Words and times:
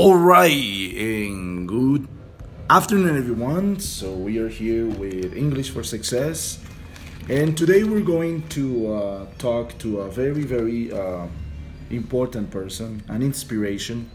All 0.00 0.14
right, 0.14 0.94
and 0.94 1.66
good 1.66 2.06
afternoon, 2.70 3.18
everyone. 3.18 3.80
So 3.80 4.12
we 4.14 4.38
are 4.38 4.48
here 4.48 4.86
with 4.86 5.36
English 5.36 5.70
for 5.70 5.82
Success, 5.82 6.60
and 7.28 7.58
today 7.58 7.82
we're 7.82 8.06
going 8.06 8.46
to 8.50 8.94
uh, 8.94 9.26
talk 9.38 9.76
to 9.78 10.02
a 10.02 10.08
very, 10.08 10.44
very 10.44 10.92
uh, 10.92 11.26
important 11.90 12.48
person, 12.48 13.02
an 13.08 13.22
inspiration. 13.22 14.08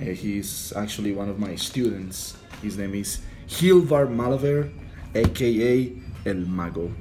Uh, 0.00 0.04
he's 0.04 0.72
actually 0.76 1.10
one 1.10 1.28
of 1.28 1.36
my 1.36 1.56
students. 1.56 2.36
His 2.62 2.78
name 2.78 2.94
is 2.94 3.22
Hilbert 3.48 4.08
Malaver, 4.08 4.70
aka 5.16 5.92
El 6.24 6.46
Mago. 6.46 6.92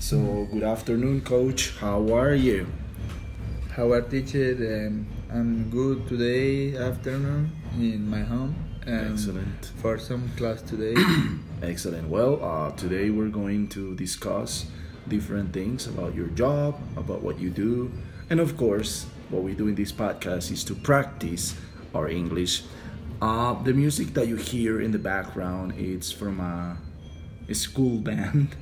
So 0.00 0.46
good 0.52 0.64
afternoon, 0.64 1.22
Coach. 1.22 1.72
How 1.80 2.12
are 2.14 2.34
you? 2.34 2.66
How 3.70 3.92
are 3.92 4.02
teacher? 4.02 4.52
Um, 4.88 5.06
I'm 5.30 5.68
good 5.68 6.08
today 6.08 6.74
afternoon 6.74 7.52
in 7.74 8.08
my 8.08 8.20
home. 8.20 8.56
Excellent. 8.86 9.72
For 9.76 9.98
some 9.98 10.30
class 10.38 10.62
today. 10.62 10.94
Excellent. 11.62 12.08
Well, 12.08 12.42
uh, 12.42 12.70
today 12.70 13.10
we're 13.10 13.28
going 13.28 13.68
to 13.68 13.94
discuss 13.94 14.64
different 15.06 15.52
things 15.52 15.86
about 15.86 16.14
your 16.14 16.28
job, 16.28 16.80
about 16.96 17.20
what 17.20 17.38
you 17.38 17.50
do, 17.50 17.92
and 18.30 18.40
of 18.40 18.56
course, 18.56 19.04
what 19.28 19.42
we 19.42 19.52
do 19.52 19.68
in 19.68 19.74
this 19.74 19.92
podcast 19.92 20.50
is 20.50 20.64
to 20.64 20.74
practice 20.74 21.54
our 21.94 22.08
English. 22.08 22.62
Uh, 23.20 23.52
the 23.64 23.74
music 23.74 24.14
that 24.14 24.28
you 24.28 24.36
hear 24.36 24.80
in 24.80 24.92
the 24.92 24.98
background 24.98 25.74
it's 25.76 26.10
from 26.10 26.40
a, 26.40 26.78
a 27.50 27.54
school 27.54 27.98
band 28.08 28.56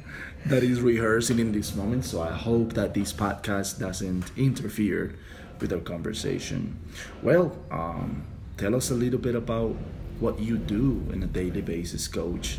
that 0.47 0.65
is 0.65 0.81
rehearsing 0.81 1.39
in 1.39 1.53
this 1.53 1.77
moment. 1.77 2.05
So 2.05 2.23
I 2.23 2.33
hope 2.33 2.73
that 2.73 2.93
this 2.93 3.13
podcast 3.13 3.79
doesn't 3.79 4.33
interfere 4.37 5.15
with 5.61 5.73
our 5.73 5.81
conversation. 5.81 6.79
Well, 7.23 7.57
um, 7.71 8.27
tell 8.57 8.75
us 8.75 8.91
a 8.91 8.95
little 8.95 9.19
bit 9.19 9.35
about 9.35 9.75
what 10.21 10.39
you 10.41 10.57
do 10.57 11.07
on 11.13 11.23
a 11.23 11.27
daily 11.27 11.63
basis, 11.63 12.09
coach, 12.09 12.59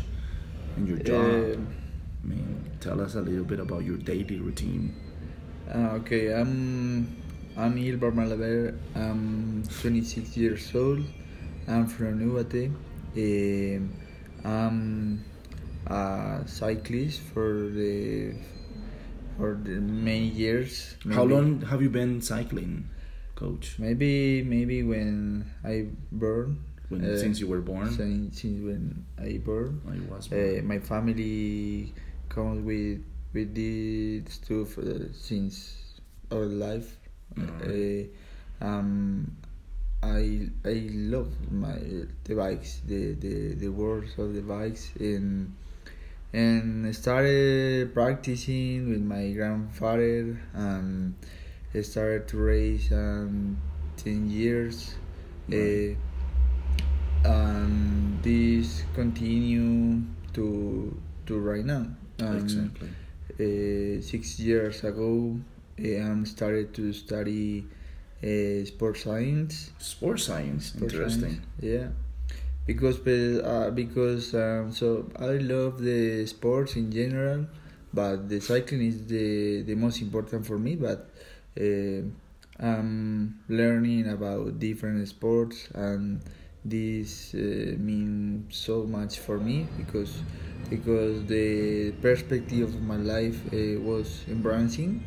and 0.76 0.88
your 0.88 0.98
job. 0.98 1.24
Um, 1.24 1.68
I 2.22 2.26
mean, 2.26 2.70
tell 2.80 3.00
us 3.00 3.14
a 3.14 3.20
little 3.20 3.44
bit 3.44 3.60
about 3.60 3.84
your 3.84 3.96
daily 3.96 4.38
routine. 4.38 4.94
Uh, 5.72 5.98
okay, 6.00 6.32
I'm 6.32 7.16
I'm 7.56 7.76
Hilbert 7.76 8.14
Malaver. 8.14 8.74
I'm 8.94 9.62
26 9.80 10.36
years 10.36 10.74
old. 10.74 11.04
I'm 11.66 11.86
from 11.86 12.20
Ubaté. 12.20 12.70
Um, 13.16 13.90
I'm 14.44 15.24
a 15.86 16.42
cyclist 16.46 17.20
for 17.34 17.68
the 17.68 18.34
for 19.38 19.54
the 19.54 19.78
many 19.80 20.26
years. 20.26 20.96
How 21.14 21.22
long 21.22 21.62
have 21.62 21.80
you 21.80 21.88
been 21.90 22.20
cycling, 22.20 22.90
coach? 23.38 23.78
Maybe 23.78 24.42
maybe 24.42 24.82
when 24.82 25.46
I 25.64 25.94
born. 26.10 26.58
When, 26.88 27.04
uh, 27.04 27.16
since 27.18 27.38
you 27.38 27.46
were 27.46 27.60
born? 27.60 27.92
Since, 27.92 28.40
since 28.42 28.58
when 28.64 29.04
I 29.20 29.38
born. 29.38 29.80
I 29.86 30.00
was 30.10 30.26
Uh, 30.32 30.58
born. 30.58 30.66
my 30.66 30.78
family 30.82 31.94
comes 32.28 32.64
with 32.64 33.04
with 33.32 33.54
this 33.54 34.34
stuff 34.42 34.74
uh, 34.78 35.12
since 35.14 35.78
our 36.32 36.46
life. 36.48 36.96
Alright. 37.38 38.10
Uh, 38.60 38.64
um, 38.64 39.36
I 40.02 40.48
I 40.64 40.88
love 40.94 41.30
my 41.52 41.78
the 42.24 42.34
bikes, 42.34 42.80
the 42.86 43.14
the 43.14 43.54
the 43.54 43.68
words 43.68 44.16
of 44.18 44.34
the 44.34 44.42
bikes, 44.42 44.90
and 44.98 45.52
and 46.32 46.86
I 46.86 46.92
started 46.92 47.94
practicing 47.94 48.90
with 48.90 49.00
my 49.02 49.30
grandfather. 49.32 50.40
Um, 50.54 51.16
I 51.74 51.82
started 51.82 52.28
to 52.28 52.38
race 52.38 52.90
um, 52.92 53.58
ten 53.96 54.28
years. 54.30 54.94
Right. 55.48 55.96
Uh, 57.24 57.28
and 57.28 58.22
this 58.22 58.84
continue 58.94 60.02
to 60.34 60.96
to 61.26 61.38
right 61.38 61.64
now. 61.64 61.86
Um, 62.20 62.36
exactly. 62.38 62.88
uh, 63.38 64.02
six 64.02 64.38
years 64.40 64.84
ago, 64.84 65.38
I 65.78 66.24
started 66.24 66.74
to 66.74 66.92
study 66.92 67.66
uh, 68.22 68.64
sports 68.64 69.04
science. 69.04 69.70
Sports 69.78 70.24
science. 70.24 70.66
Sports 70.66 70.94
Interesting. 70.94 71.20
science, 71.20 71.46
Yeah, 71.60 71.88
because 72.68 72.98
uh, 73.06 73.70
because 73.74 74.34
um, 74.34 74.72
so 74.72 75.10
I 75.18 75.38
love 75.54 75.80
the 75.80 76.26
sports 76.26 76.76
in 76.76 76.92
general, 76.92 77.46
but 77.94 78.28
the 78.28 78.40
cycling 78.40 78.82
is 78.86 79.06
the 79.06 79.62
the 79.62 79.74
most 79.74 80.02
important 80.02 80.46
for 80.46 80.58
me. 80.58 80.76
But 80.76 81.10
uh, 81.60 82.02
I'm 82.60 83.40
learning 83.48 84.08
about 84.10 84.58
different 84.58 85.06
sports 85.08 85.68
and 85.74 86.20
this 86.64 87.34
uh, 87.34 87.38
means 87.78 88.56
so 88.56 88.84
much 88.84 89.18
for 89.20 89.38
me 89.38 89.66
because 89.78 90.12
because 90.68 91.24
the 91.26 91.92
perspective 92.02 92.68
of 92.74 92.82
my 92.82 92.96
life 92.96 93.38
uh, 93.54 93.80
was 93.80 94.24
embarrassing 94.28 95.02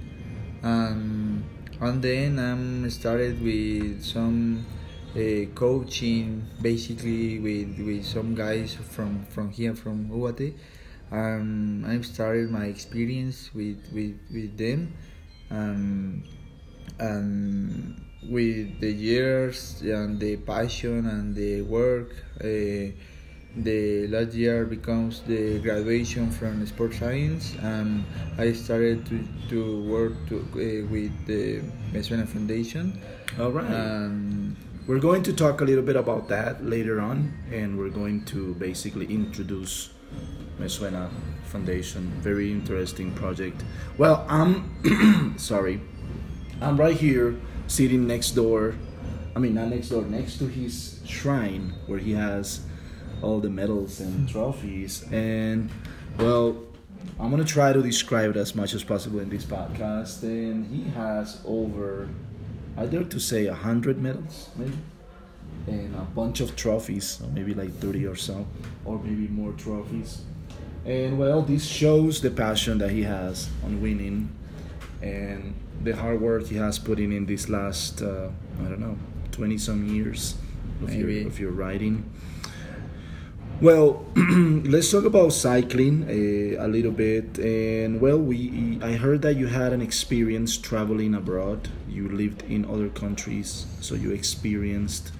and 0.63 1.43
and 1.81 2.01
then 2.01 2.39
I'm 2.39 2.89
started 2.89 3.41
with 3.41 4.03
some 4.03 4.65
uh, 5.15 5.45
coaching 5.55 6.45
basically 6.61 7.39
with 7.39 7.79
with 7.79 8.05
some 8.05 8.35
guys 8.35 8.75
from 8.75 9.25
from 9.25 9.49
here 9.49 9.75
from 9.75 10.09
Ubaté 10.09 10.53
um, 11.11 11.83
I've 11.85 12.05
started 12.05 12.49
my 12.49 12.65
experience 12.65 13.51
with 13.53 13.79
with 13.93 14.17
with 14.31 14.57
them. 14.57 14.93
Um, 15.49 16.23
and 16.99 17.99
with 18.29 18.79
the 18.79 18.91
years 18.91 19.81
and 19.81 20.19
the 20.19 20.37
passion 20.37 21.07
and 21.07 21.35
the 21.35 21.61
work 21.63 22.13
uh, 22.39 22.93
the 23.57 24.07
last 24.07 24.33
year 24.33 24.65
becomes 24.65 25.21
the 25.21 25.59
graduation 25.59 26.31
from 26.31 26.65
sports 26.65 26.99
science. 26.99 27.55
And 27.61 28.05
I 28.37 28.53
started 28.53 29.05
to, 29.07 29.27
to 29.49 29.83
work 29.89 30.13
to, 30.29 30.37
uh, 30.39 30.87
with 30.87 31.11
the 31.25 31.59
Mezuena 31.91 32.25
Foundation. 32.25 33.01
All 33.39 33.51
right. 33.51 33.65
and 33.65 34.50
We're 34.87 34.99
going 34.99 35.21
to 35.23 35.33
talk 35.33 35.61
a 35.61 35.63
little 35.63 35.83
bit 35.83 35.95
about 35.95 36.27
that 36.29 36.65
later 36.65 36.99
on, 36.99 37.37
and 37.51 37.77
we're 37.77 37.89
going 37.89 38.25
to 38.25 38.55
basically 38.55 39.05
introduce 39.05 39.91
Mezuena 40.59 41.07
Foundation. 41.43 42.07
Very 42.21 42.51
interesting 42.51 43.13
project. 43.13 43.63
Well, 43.99 44.25
I'm 44.27 45.35
sorry, 45.37 45.81
I'm 46.61 46.77
right 46.77 46.97
here 46.97 47.35
sitting 47.67 48.07
next 48.07 48.31
door. 48.31 48.73
I 49.35 49.39
mean, 49.39 49.53
not 49.53 49.67
next 49.67 49.89
door, 49.89 50.01
next 50.01 50.39
to 50.39 50.47
his 50.47 50.99
shrine 51.05 51.73
where 51.85 51.99
he 51.99 52.13
has 52.13 52.61
all 53.21 53.39
the 53.39 53.51
medals 53.51 53.99
and 53.99 54.27
trophies. 54.27 55.05
And 55.11 55.69
well, 56.17 56.57
I'm 57.19 57.29
gonna 57.29 57.45
try 57.45 57.71
to 57.71 57.83
describe 57.83 58.31
it 58.31 58.35
as 58.35 58.55
much 58.55 58.73
as 58.73 58.83
possible 58.83 59.19
in 59.19 59.29
this 59.29 59.45
podcast. 59.45 60.23
And 60.23 60.65
he 60.65 60.89
has 60.91 61.39
over 61.45 62.09
I 62.77 62.85
dare 62.85 63.03
to 63.03 63.19
say 63.19 63.47
a 63.47 63.53
hundred 63.53 64.01
medals, 64.01 64.49
maybe, 64.55 64.77
and 65.67 65.95
a 65.95 66.01
bunch 66.15 66.39
of 66.39 66.55
trophies, 66.55 67.21
maybe 67.33 67.53
like 67.53 67.73
thirty 67.79 68.05
or 68.05 68.15
so, 68.15 68.45
or 68.85 68.99
maybe 68.99 69.27
more 69.27 69.53
trophies. 69.53 70.21
And 70.85 71.19
well, 71.19 71.41
this 71.41 71.65
shows 71.65 72.21
the 72.21 72.31
passion 72.31 72.77
that 72.79 72.91
he 72.91 73.03
has 73.03 73.49
on 73.63 73.81
winning, 73.81 74.29
and 75.01 75.53
the 75.83 75.95
hard 75.95 76.21
work 76.21 76.47
he 76.47 76.55
has 76.55 76.79
put 76.79 76.99
in 76.99 77.11
in 77.11 77.25
this 77.25 77.49
last, 77.49 78.01
uh, 78.01 78.29
I 78.61 78.69
don't 78.69 78.79
know, 78.79 78.97
twenty 79.31 79.57
some 79.57 79.87
years 79.87 80.35
of 80.81 80.93
your, 80.93 81.27
of 81.27 81.39
your 81.39 81.51
riding. 81.51 82.09
Well, 83.61 84.03
let's 84.15 84.89
talk 84.89 85.05
about 85.05 85.33
cycling 85.33 86.05
uh, 86.09 86.65
a 86.65 86.67
little 86.67 86.91
bit. 86.91 87.37
And 87.37 88.01
well, 88.01 88.17
we 88.17 88.79
I 88.81 88.93
heard 88.93 89.21
that 89.21 89.35
you 89.35 89.45
had 89.45 89.71
an 89.71 89.83
experience 89.83 90.57
traveling 90.57 91.13
abroad. 91.13 91.69
You 91.87 92.09
lived 92.09 92.41
in 92.49 92.65
other 92.65 92.89
countries, 92.89 93.67
so 93.79 93.93
you 93.93 94.09
experienced 94.13 95.11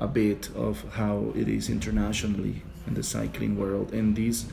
a 0.00 0.06
bit 0.06 0.50
of 0.54 0.84
how 0.92 1.32
it 1.34 1.48
is 1.48 1.70
internationally 1.70 2.62
in 2.86 2.92
the 2.92 3.02
cycling 3.02 3.58
world. 3.58 3.94
And 3.94 4.14
this 4.14 4.44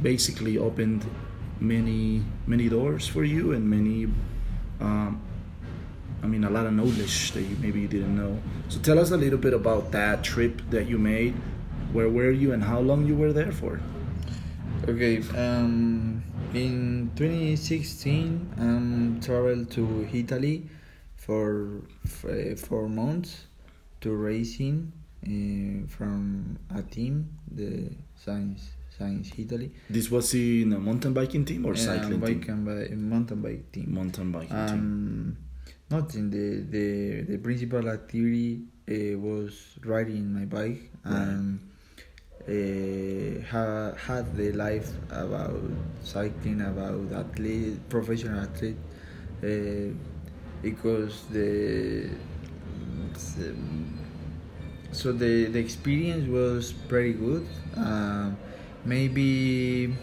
basically 0.00 0.56
opened 0.56 1.10
many 1.58 2.22
many 2.46 2.68
doors 2.68 3.08
for 3.08 3.24
you 3.24 3.50
and 3.50 3.68
many. 3.68 4.04
Um, 4.78 5.20
I 6.22 6.28
mean, 6.28 6.44
a 6.44 6.50
lot 6.50 6.66
of 6.66 6.72
knowledge 6.72 7.32
that 7.32 7.42
you 7.42 7.56
maybe 7.60 7.80
you 7.80 7.88
didn't 7.88 8.16
know. 8.16 8.38
So 8.68 8.78
tell 8.78 9.00
us 9.00 9.10
a 9.10 9.16
little 9.16 9.40
bit 9.40 9.54
about 9.54 9.90
that 9.90 10.22
trip 10.22 10.62
that 10.70 10.86
you 10.86 10.98
made. 10.98 11.34
Where 11.92 12.08
were 12.10 12.30
you 12.30 12.52
and 12.52 12.62
how 12.62 12.80
long 12.80 13.06
you 13.06 13.16
were 13.16 13.32
there 13.32 13.52
for? 13.52 13.80
Okay, 14.88 15.22
um, 15.36 16.22
in 16.54 17.10
2016, 17.16 18.52
um, 18.58 19.20
traveled 19.22 19.70
to 19.72 20.06
Italy 20.12 20.68
for 21.16 21.80
uh, 22.24 22.54
four 22.56 22.88
months 22.88 23.46
to 24.02 24.12
racing 24.14 24.92
uh, 25.24 25.88
from 25.88 26.58
a 26.74 26.82
team, 26.82 27.28
the 27.50 27.90
Science 28.14 28.68
Science 28.96 29.30
Italy, 29.36 29.70
This 29.90 30.10
was 30.10 30.32
in 30.34 30.72
a 30.72 30.78
mountain 30.78 31.12
biking 31.12 31.44
team 31.44 31.66
or 31.66 31.74
cycling 31.76 32.18
bike 32.18 32.46
team? 32.46 32.66
and 32.68 33.10
mountain 33.10 33.42
bike 33.42 33.70
team. 33.72 33.92
Mountain 33.94 34.32
biking 34.32 34.48
team. 34.48 34.58
Um, 34.58 35.36
not 35.90 36.14
in 36.14 36.30
the, 36.30 36.64
the 36.70 37.22
the 37.32 37.38
principal 37.38 37.88
activity 37.90 38.62
uh, 38.88 39.18
was 39.18 39.52
riding 39.84 40.32
my 40.32 40.46
bike 40.46 40.90
and 41.04 41.60
uh, 42.48 43.40
ha- 43.50 43.92
had 44.06 44.36
the 44.36 44.52
life 44.52 44.90
about 45.10 45.60
cycling, 46.02 46.60
about 46.60 47.12
athlete, 47.12 47.78
professional 47.88 48.40
athlete, 48.40 48.76
uh, 49.42 49.92
because 50.62 51.24
the 51.30 52.08
so 54.92 55.12
the 55.12 55.46
the 55.46 55.58
experience 55.58 56.28
was 56.28 56.72
pretty 56.88 57.12
good. 57.12 57.46
Uh, 57.76 58.30
maybe 58.84 59.94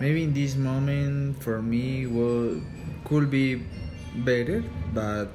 maybe 0.00 0.24
in 0.24 0.32
this 0.32 0.56
moment 0.56 1.42
for 1.42 1.62
me 1.62 2.06
was 2.06 2.60
could 3.04 3.30
be 3.30 3.62
better, 4.24 4.62
but 4.92 5.28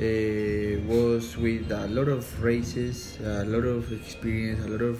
uh, 0.00 0.80
was 0.86 1.36
with 1.36 1.70
a 1.70 1.86
lot 1.88 2.08
of 2.08 2.24
races, 2.42 3.18
a 3.22 3.44
lot 3.44 3.64
of 3.64 3.92
experience, 3.92 4.64
a 4.64 4.68
lot 4.68 4.82
of 4.82 4.98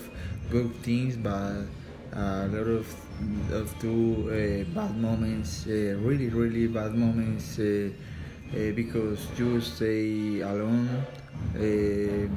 good 0.50 0.74
things, 0.82 1.16
but 1.16 1.64
a 2.12 2.46
lot 2.48 2.68
of 2.68 2.86
of 3.52 3.66
two 3.80 4.28
uh, 4.30 4.64
bad 4.74 4.96
moments, 4.96 5.66
uh, 5.66 5.96
really 6.00 6.28
really 6.28 6.66
bad 6.66 6.94
moments, 6.94 7.58
uh, 7.58 7.88
uh, 8.54 8.70
because 8.74 9.18
you 9.38 9.60
stay 9.60 10.40
alone, 10.40 10.88
uh, 11.56 12.28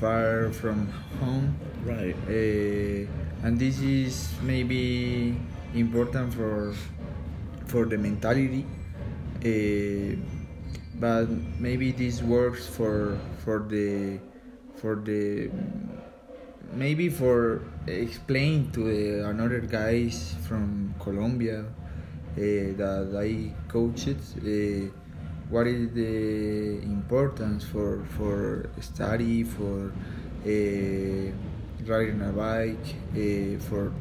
far 0.00 0.50
from 0.52 0.86
home, 1.20 1.54
Right. 1.84 2.16
uh, 2.28 3.46
and 3.46 3.58
this 3.58 3.80
is 3.80 4.30
maybe 4.42 5.36
important 5.74 6.34
for 6.34 6.74
for 7.66 7.84
the 7.86 7.96
mentality. 7.98 8.64
Uh, 9.44 10.16
but 10.98 11.26
maybe 11.60 11.92
this 11.92 12.22
works 12.22 12.66
for 12.66 13.18
for 13.44 13.60
the 13.68 14.18
for 14.76 14.96
the 14.96 15.50
maybe 16.72 17.08
for 17.08 17.62
explain 17.86 18.70
to 18.72 18.80
the 18.84 19.28
another 19.28 19.60
guys 19.60 20.34
from 20.46 20.94
Colombia 21.00 21.60
uh, 21.62 21.66
that 22.36 23.14
I 23.16 23.52
coached 23.68 24.08
uh, 24.08 24.90
what 25.48 25.66
is 25.66 25.90
the 25.94 26.82
importance 26.82 27.64
for 27.64 28.04
for 28.16 28.68
study 28.80 29.44
for 29.44 29.92
uh, 30.44 31.32
riding 31.86 32.20
a 32.22 32.32
bike 32.32 32.88
uh, 33.14 33.58
for 33.68 33.92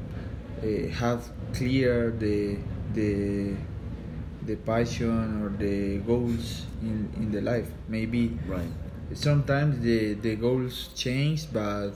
uh, 0.63 0.87
have 1.01 1.29
clear 1.53 2.11
the 2.11 2.57
the 2.93 3.53
the 4.45 4.55
passion 4.57 5.41
or 5.43 5.49
the 5.57 5.97
goals 5.99 6.65
in, 6.81 7.09
in 7.17 7.31
the 7.31 7.41
life 7.41 7.67
maybe 7.87 8.37
Right. 8.47 8.69
sometimes 9.13 9.79
the, 9.81 10.13
the 10.15 10.35
goals 10.35 10.89
change 10.95 11.51
but 11.51 11.91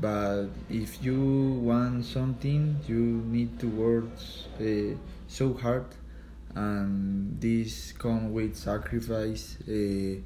but 0.00 0.46
if 0.68 1.02
you 1.04 1.60
want 1.62 2.04
something 2.04 2.76
you 2.88 3.22
need 3.26 3.58
to 3.58 3.68
work 3.68 4.08
uh, 4.60 4.94
so 5.28 5.54
hard 5.54 5.84
and 6.54 7.40
this 7.40 7.92
come 7.92 8.32
with 8.32 8.56
sacrifice 8.56 9.56
uh, 9.68 10.16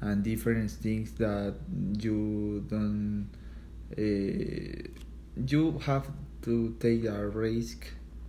and 0.00 0.22
different 0.22 0.70
things 0.70 1.12
that 1.12 1.54
you 1.98 2.64
don't 2.68 3.28
uh, 3.98 4.88
you 5.46 5.78
have 5.84 6.06
to 6.42 6.74
take 6.80 7.04
a 7.04 7.28
risk 7.28 7.86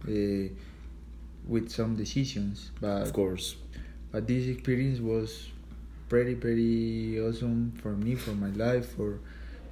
uh, 0.08 0.12
with 1.48 1.70
some 1.70 1.96
decisions 1.96 2.72
but 2.82 3.04
Of 3.04 3.14
course. 3.14 3.56
but 4.12 4.28
this 4.28 4.48
experience 4.48 5.00
was 5.00 5.50
pretty 6.10 6.36
pretty 6.36 7.20
awesome 7.20 7.74
for 7.82 7.92
me 7.92 8.16
for 8.16 8.32
my 8.32 8.50
life 8.50 8.96
for 8.96 9.20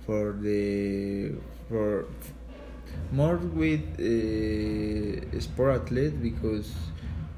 for 0.06 0.34
the 0.42 1.32
for 1.70 2.06
more 3.12 3.38
with 3.38 3.82
uh, 4.00 5.40
sport 5.40 5.82
athlete 5.82 6.22
because 6.22 6.72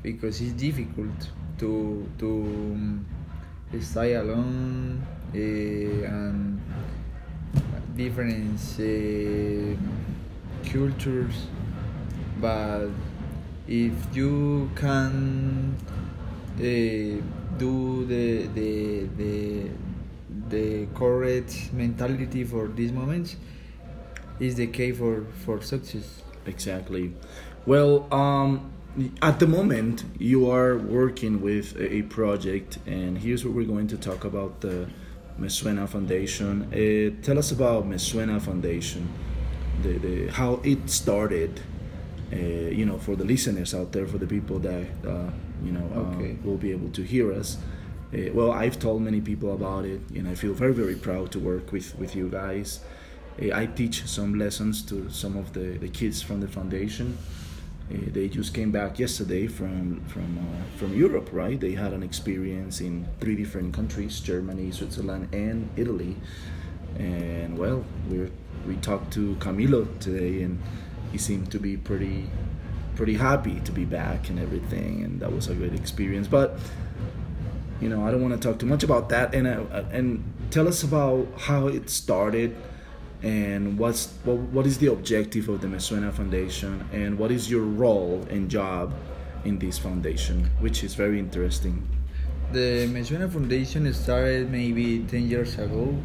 because 0.02 0.42
it's 0.42 0.54
difficult 0.54 1.30
to 1.60 2.08
to 2.20 2.30
um, 2.74 3.06
stay 3.82 4.14
alone 4.16 5.06
uh, 5.34 5.38
and 5.38 6.62
different 7.96 8.60
uh, 8.80 9.76
cultures. 10.70 11.48
But 12.40 12.90
if 13.68 13.94
you 14.14 14.70
can 14.76 15.76
uh, 16.58 16.62
do 17.58 18.06
the, 18.06 18.48
the 18.54 19.08
the 19.18 19.70
the 20.50 20.88
correct 20.96 21.72
mentality 21.74 22.44
for 22.44 22.68
these 22.68 22.92
moments 22.92 23.36
is 24.40 24.56
the 24.56 24.68
key 24.68 24.92
for 24.92 25.26
for 25.46 25.62
success 25.62 26.22
Exactly. 26.48 27.12
Well, 27.66 28.08
um, 28.14 28.72
at 29.22 29.40
the 29.40 29.48
moment, 29.48 30.04
you 30.20 30.48
are 30.52 30.78
working 30.78 31.42
with 31.42 31.76
a 31.80 32.04
project, 32.04 32.78
and 32.86 33.18
here's 33.18 33.44
what 33.44 33.56
we're 33.56 33.66
going 33.66 33.88
to 33.88 33.98
talk 33.98 34.24
about 34.26 34.62
the 34.62 34.88
Mezuena 35.40 35.90
Foundation. 35.90 36.64
Uh, 36.72 37.20
tell 37.26 37.40
us 37.40 37.52
about 37.52 37.90
Mezuena 37.90 38.40
Foundation, 38.40 39.10
the, 39.82 39.98
the 39.98 40.28
how 40.28 40.62
it 40.64 40.88
started. 40.90 41.62
Uh, 42.32 42.36
you 42.38 42.86
know, 42.86 42.98
for 42.98 43.16
the 43.16 43.24
listeners 43.24 43.74
out 43.74 43.92
there, 43.92 44.06
for 44.08 44.18
the 44.18 44.28
people 44.28 44.60
that 44.60 44.88
uh, 45.08 45.30
you 45.64 45.72
know 45.72 45.88
uh, 45.96 46.16
Okay. 46.16 46.38
will 46.44 46.58
be 46.58 46.72
able 46.72 46.90
to 46.90 47.02
hear 47.04 47.32
us. 47.34 47.58
Uh, 48.14 48.32
well, 48.34 48.52
I've 48.52 48.80
told 48.80 49.02
many 49.02 49.20
people 49.22 49.54
about 49.54 49.86
it, 49.86 50.02
and 50.14 50.28
I 50.28 50.36
feel 50.36 50.54
very, 50.54 50.74
very 50.74 50.96
proud 50.96 51.32
to 51.32 51.40
work 51.40 51.72
with 51.72 51.98
with 51.98 52.16
you 52.16 52.30
guys. 52.30 52.80
Uh, 53.42 53.54
I 53.54 53.66
teach 53.66 54.06
some 54.06 54.38
lessons 54.38 54.82
to 54.84 55.10
some 55.10 55.36
of 55.38 55.54
the, 55.54 55.78
the 55.78 55.90
kids 55.90 56.22
from 56.22 56.40
the 56.40 56.48
foundation. 56.48 57.18
Uh, 57.92 57.98
they 58.14 58.28
just 58.28 58.54
came 58.54 58.72
back 58.72 59.00
yesterday 59.00 59.48
from 59.48 60.02
from 60.08 60.38
uh, 60.38 60.78
from 60.78 60.96
Europe, 60.96 61.30
right? 61.32 61.60
They 61.60 61.74
had 61.74 61.94
an 61.94 62.04
experience 62.04 62.82
in 62.82 63.06
three 63.20 63.36
different 63.36 63.74
countries: 63.74 64.20
Germany, 64.20 64.72
Switzerland, 64.72 65.34
and 65.34 65.70
Italy. 65.76 66.16
And 66.98 67.58
well, 67.58 67.84
we 68.10 68.32
we 68.68 68.76
talked 68.78 69.12
to 69.14 69.36
Camilo 69.36 69.86
today, 70.00 70.44
and 70.44 70.62
he 71.12 71.18
seemed 71.18 71.52
to 71.52 71.60
be 71.60 71.78
pretty 71.78 72.30
pretty 72.96 73.16
happy 73.16 73.60
to 73.60 73.72
be 73.72 73.86
back 73.86 74.30
and 74.30 74.40
everything, 74.40 75.04
and 75.04 75.20
that 75.20 75.32
was 75.32 75.48
a 75.50 75.54
great 75.54 75.74
experience. 75.74 76.28
But 76.28 76.58
you 77.82 77.90
know, 77.90 78.06
I 78.06 78.12
don't 78.12 78.22
want 78.22 78.40
to 78.40 78.48
talk 78.48 78.60
too 78.60 78.66
much 78.66 78.84
about 78.84 79.10
that. 79.10 79.36
And 79.36 79.48
uh, 79.48 79.84
and 79.92 80.24
tell 80.52 80.68
us 80.68 80.84
about 80.84 81.28
how 81.38 81.68
it 81.68 81.90
started, 81.90 82.56
and 83.22 83.78
what's 83.78 84.14
what, 84.24 84.38
what 84.38 84.66
is 84.66 84.78
the 84.78 84.88
objective 84.92 85.50
of 85.50 85.62
the 85.62 85.68
Mezuena 85.68 86.14
Foundation, 86.14 86.88
and 86.92 87.18
what 87.18 87.32
is 87.32 87.50
your 87.50 87.64
role 87.64 88.26
and 88.30 88.50
job 88.50 88.94
in 89.46 89.60
this 89.60 89.78
foundation, 89.78 90.50
which 90.60 90.84
is 90.84 90.96
very 90.96 91.20
interesting. 91.20 91.88
The 92.52 92.88
Mezuena 92.88 93.32
Foundation 93.32 93.92
started 93.94 94.52
maybe 94.52 95.00
10 95.00 95.30
years 95.30 95.58
ago 95.58 95.96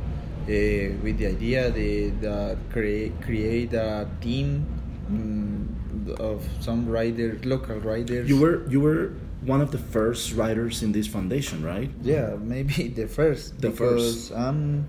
uh, 0.42 0.96
with 1.02 1.18
the 1.18 1.26
idea 1.26 1.70
de, 1.70 2.10
that 2.20 2.58
create, 2.72 3.20
create 3.22 3.72
a 3.72 4.08
team 4.20 4.66
mm, 5.10 6.20
of 6.20 6.46
some 6.60 6.88
riders, 6.88 7.44
local 7.44 7.76
riders. 7.80 8.28
You 8.28 8.40
were 8.40 8.68
you 8.68 8.80
were 8.80 9.12
one 9.42 9.60
of 9.60 9.70
the 9.70 9.78
first 9.78 10.32
writers 10.34 10.82
in 10.82 10.92
this 10.92 11.06
foundation, 11.06 11.64
right? 11.64 11.90
Yeah, 12.02 12.36
maybe 12.38 12.88
the 12.96 13.06
first. 13.06 13.60
The 13.60 13.70
because 13.70 14.28
first. 14.28 14.32
I'm 14.32 14.88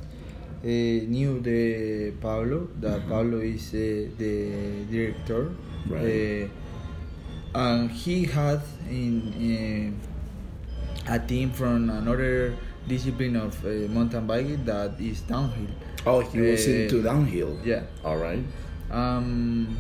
uh, 0.64 0.68
new 0.68 1.40
the 1.40 2.12
Pablo. 2.22 2.68
That 2.80 3.08
Pablo 3.08 3.40
is 3.40 3.74
uh, 3.74 4.12
the 4.18 4.86
director. 4.90 5.52
Right. 5.88 6.44
Uh, 6.44 7.60
and 7.60 7.92
he 7.92 8.26
had 8.26 8.62
in 8.90 10.00
a 11.08 11.20
team 11.20 11.52
from 11.52 11.90
another 11.90 12.56
discipline 12.88 13.36
of 13.36 13.64
uh, 13.66 13.70
mountain 13.92 14.28
biking 14.28 14.64
that 14.66 15.00
is 15.00 15.22
downhill. 15.22 15.68
Oh, 16.06 16.22
he 16.22 16.40
was 16.40 16.66
into 16.68 17.04
downhill. 17.04 17.58
Yeah. 17.64 17.84
All 18.04 18.18
right. 18.18 18.44
Um, 18.90 19.78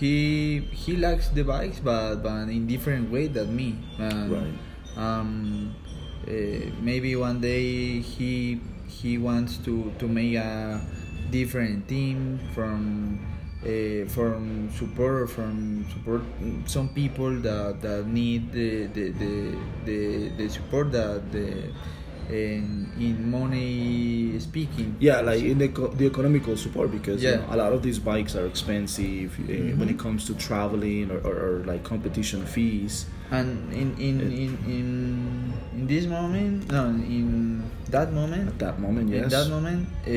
he 0.00 0.60
he 0.72 0.96
likes 0.96 1.28
the 1.28 1.44
bikes, 1.44 1.80
but 1.80 2.16
but 2.22 2.48
in 2.48 2.66
different 2.66 3.10
way 3.10 3.26
than 3.28 3.54
me. 3.54 3.78
And, 3.98 4.30
Right. 4.30 4.56
Um, 4.96 5.74
uh, 6.26 6.30
maybe 6.80 7.16
one 7.16 7.40
day 7.40 8.00
he 8.00 8.60
he 8.88 9.18
wants 9.18 9.58
to 9.64 9.92
to 9.98 10.06
make 10.08 10.36
a 10.36 10.80
different 11.30 11.88
team 11.88 12.40
from. 12.54 13.20
Uh, 13.64 14.04
from 14.12 14.68
support 14.76 15.30
from 15.30 15.86
support 15.88 16.20
some 16.66 16.86
people 16.92 17.32
that, 17.40 17.80
that 17.80 18.06
need 18.06 18.52
the 18.52 18.84
the, 18.92 19.08
the, 19.16 19.56
the, 19.86 20.28
the 20.36 20.48
support 20.50 20.92
that 20.92 21.32
the 21.32 21.72
in, 22.30 22.90
in 22.98 23.30
money 23.30 24.38
speaking 24.38 24.96
Yeah, 25.00 25.20
like 25.20 25.42
in 25.42 25.58
the, 25.58 25.68
the 25.68 26.06
economical 26.06 26.56
support 26.56 26.90
because 26.90 27.22
you 27.22 27.30
know, 27.36 27.46
a 27.50 27.56
lot 27.56 27.72
of 27.72 27.82
these 27.82 27.98
bikes 27.98 28.34
are 28.36 28.46
expensive 28.46 29.32
uh, 29.40 29.76
when 29.78 29.88
it 29.88 29.98
comes 29.98 30.26
to 30.26 30.34
traveling 30.34 31.10
or, 31.10 31.18
or, 31.20 31.34
or 31.34 31.64
like 31.64 31.82
competition 31.84 32.44
fees. 32.46 33.06
and 33.30 33.72
in 33.72 33.88
in, 33.98 34.20
in 34.20 34.50
in 34.68 34.86
in 35.74 35.82
this 35.88 36.04
moment 36.06 36.70
no 36.70 36.84
in 36.92 37.62
that 37.90 38.12
moment 38.12 38.48
At 38.52 38.58
that 38.58 38.76
moment, 38.78 39.08
yes. 39.08 39.24
in 39.24 39.28
that 39.30 39.48
moment 39.48 39.80
uh, 40.06 40.10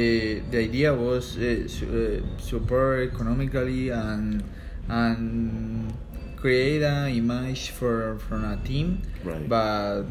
the 0.52 0.60
idea 0.70 0.94
was 0.94 1.38
uh, 1.38 1.68
su- 1.68 1.88
uh, 1.88 2.42
support 2.42 3.08
economically 3.14 3.90
and 3.90 4.44
and 4.90 5.94
create 6.36 6.84
an 6.84 7.10
image 7.16 7.70
for 7.72 8.18
from 8.28 8.44
a 8.46 8.58
team 8.68 9.02
Right. 9.24 9.48
but 9.50 10.04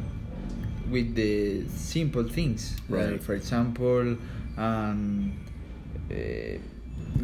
with 0.90 1.14
the 1.14 1.66
simple 1.68 2.24
things 2.24 2.76
Right. 2.88 3.12
like 3.12 3.22
for 3.22 3.34
example 3.34 4.16
um, 4.56 5.32
uh, 6.10 6.14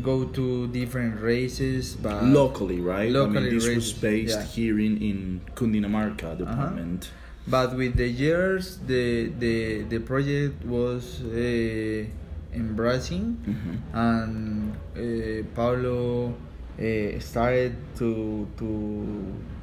go 0.02 0.24
to 0.24 0.66
different 0.68 1.20
races 1.20 1.94
but 1.94 2.24
locally, 2.24 2.80
right? 2.80 3.08
I 3.08 3.12
locally 3.12 3.50
mean, 3.50 3.58
this 3.58 3.68
was 3.74 3.92
based 3.92 4.38
yeah. 4.38 4.44
here 4.44 4.78
in, 4.80 4.98
in 5.00 5.40
Cundinamarca 5.54 6.38
department. 6.38 7.10
but 7.46 7.76
with 7.76 7.96
the 7.96 8.08
years 8.08 8.78
the 8.86 9.30
the 9.38 9.82
the 9.92 9.98
project 9.98 10.64
was 10.64 11.20
uh, 11.22 12.04
embracing 12.54 13.26
Mhm. 13.46 13.74
and 13.94 14.72
uh, 14.96 15.42
Pablo 15.54 16.34
uh, 16.78 17.20
started 17.20 17.74
to 17.98 18.46
to 18.58 18.68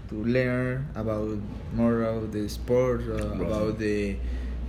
to 0.10 0.16
learn 0.24 0.88
about 0.96 1.38
more 1.74 2.02
of 2.04 2.32
the 2.32 2.48
sport, 2.50 3.02
uh, 3.08 3.14
Right. 3.14 3.42
about 3.48 3.78
the 3.80 4.16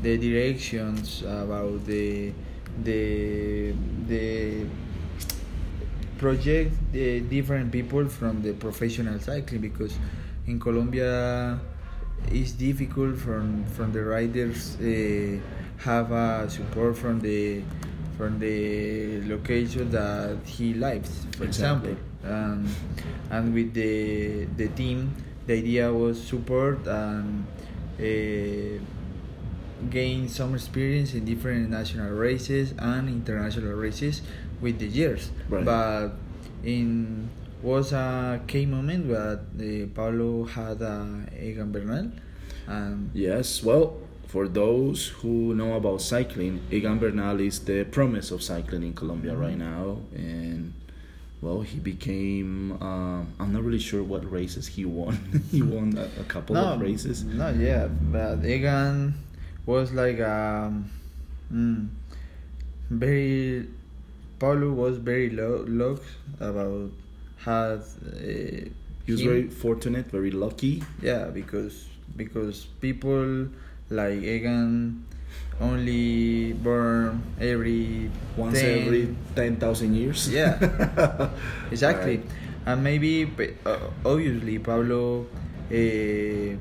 the 0.02 0.16
directions, 0.18 1.23
about 1.23 1.85
the 1.87 2.32
the 2.85 3.73
the 4.09 4.64
project 6.18 6.73
the 6.92 7.20
different 7.20 7.73
people 7.73 8.06
from 8.09 8.42
the 8.42 8.52
professional 8.52 9.18
cycling 9.18 9.61
because 9.61 9.94
in 10.47 10.61
Colombia 10.61 11.59
it's 12.30 12.52
difficult 12.52 13.16
from 13.16 13.64
from 13.76 13.92
the 13.92 14.02
riders 14.04 14.76
uh, 14.80 15.38
have 15.78 16.12
a 16.12 16.49
support 16.50 16.97
from 16.97 17.20
the 17.20 17.62
from 18.18 18.38
the 18.38 19.23
location 19.26 19.90
that 19.90 20.37
he 20.44 20.75
lives 20.75 21.25
for 21.37 21.44
Exactly. 21.44 21.92
example 21.92 21.97
um, 22.30 22.68
and 23.30 23.54
with 23.54 23.73
the 23.73 24.44
the 24.61 24.68
team 24.76 25.09
the 25.50 25.57
idea 25.59 25.92
was 25.92 26.23
support 26.23 26.87
and 26.87 27.45
uh, 27.99 28.78
gain 29.90 30.28
some 30.28 30.54
experience 30.54 31.14
in 31.14 31.25
different 31.25 31.71
national 31.71 32.11
races 32.11 32.73
and 32.78 33.09
international 33.09 33.73
races 33.73 34.23
with 34.61 34.78
the 34.78 34.87
years 34.87 35.30
Right. 35.49 35.64
but 35.64 36.09
in 36.62 37.28
was 37.62 37.92
a 37.92 38.40
key 38.47 38.64
moment 38.66 39.07
where 39.07 39.37
uh, 39.40 39.87
Pablo 39.95 40.45
had 40.45 40.80
uh, 40.83 41.04
Egan 41.38 41.73
Bernal 41.73 42.11
and 42.66 43.11
Yes, 43.12 43.62
well, 43.62 43.97
for 44.28 44.47
those 44.49 45.09
who 45.21 45.54
know 45.54 45.75
about 45.75 46.00
cycling, 46.00 46.61
Egan 46.71 46.99
Bernal 46.99 47.40
is 47.40 47.59
the 47.61 47.85
promise 47.85 48.30
of 48.30 48.42
cycling 48.42 48.83
in 48.85 48.92
Colombia 48.95 49.35
right 49.35 49.59
now, 49.59 49.99
and 50.14 50.73
well, 51.40 51.61
he 51.62 51.78
became. 51.78 52.73
Um, 52.82 53.28
I'm 53.38 53.52
not 53.52 53.62
really 53.62 53.78
sure 53.78 54.02
what 54.02 54.30
races 54.30 54.66
he 54.66 54.85
won. 54.85 55.42
he 55.50 55.62
won 55.62 55.97
a, 55.97 56.20
a 56.20 56.25
couple 56.25 56.56
of 56.56 56.80
races. 56.80 57.25
No, 57.25 57.50
yeah, 57.50 57.87
but 57.88 58.44
Egan 58.44 59.14
was 59.66 59.92
like 59.92 60.20
um, 60.20 60.90
mm, 61.52 61.88
very. 62.90 63.66
Pablo 64.38 64.70
was 64.73 64.97
very 64.97 65.30
low, 65.30 65.64
luck 65.68 66.02
about 66.40 66.90
had. 67.38 67.80
Uh, 67.80 68.68
He 69.06 69.12
was 69.12 69.20
him. 69.23 69.28
very 69.28 69.49
fortunate, 69.49 70.06
very 70.11 70.30
lucky. 70.30 70.82
Yeah, 71.02 71.25
because 71.32 71.87
because 72.16 72.66
people 72.80 73.49
like 73.90 74.23
Egan 74.23 75.04
only 75.61 76.52
born 76.55 77.23
every 77.40 78.11
Once 78.37 78.61
10 78.61 78.79
every 78.87 79.17
ten 79.35 79.57
thousand 79.57 79.95
years. 79.95 80.29
Yeah. 80.29 80.57
exactly, 81.71 82.19
Right. 82.19 82.26
and 82.67 82.83
maybe 82.85 83.29
uh, 83.67 83.79
obviously 84.05 84.59
Pablo 84.59 85.26
uh, 85.71 86.57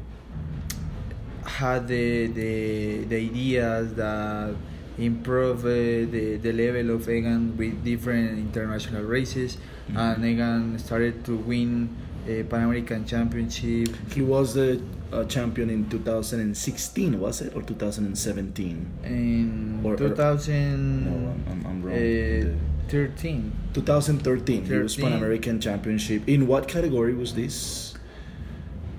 had 1.46 1.88
the, 1.88 2.28
the 2.28 3.04
the 3.06 3.16
ideas 3.16 3.94
that 3.96 4.56
improve 4.98 5.64
uh, 5.66 5.70
the 6.12 6.38
the 6.42 6.52
level 6.52 6.96
of 6.96 7.10
Egan 7.10 7.56
with 7.58 7.84
different 7.84 8.38
international 8.38 9.04
races, 9.04 9.58
and 9.96 10.24
Egan 10.26 10.78
started 10.80 11.24
to 11.26 11.36
win 11.38 11.90
a 12.28 12.44
Pan 12.44 12.64
American 12.64 13.06
Championship. 13.06 13.90
He 14.14 14.22
was 14.22 14.54
the 14.54 14.82
uh, 15.12 15.24
champion 15.26 15.70
in 15.70 15.90
2016, 15.90 17.20
was 17.20 17.42
it, 17.42 17.56
or 17.56 17.62
2017? 17.62 18.88
in 19.06 19.82
Or- 19.84 19.94
or- 19.94 19.98
2013. 19.98 21.06
No, 21.06 21.36
I'm, 21.52 21.66
I'm, 21.66 21.82
wrong. 21.84 21.96
Uh, 21.96 22.90
13. 22.90 23.52
2013, 23.74 24.66
he 24.66 24.74
was 24.78 24.96
Pan 24.96 25.14
American 25.14 25.60
Championship. 25.62 26.28
In 26.28 26.48
what 26.48 26.68
category 26.68 27.14
was 27.14 27.34
this? 27.36 27.94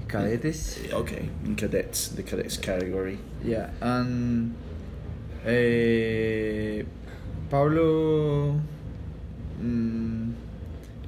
Cadetes. 0.08 0.92
Okay, 0.92 1.28
in 1.44 1.54
cadets, 1.56 2.08
the 2.08 2.22
cadets 2.24 2.56
category. 2.56 3.18
Yeah, 3.44 3.70
and 3.80 4.54
uh, 5.46 6.84
Pablo 7.48 8.60
mm, 9.62 10.19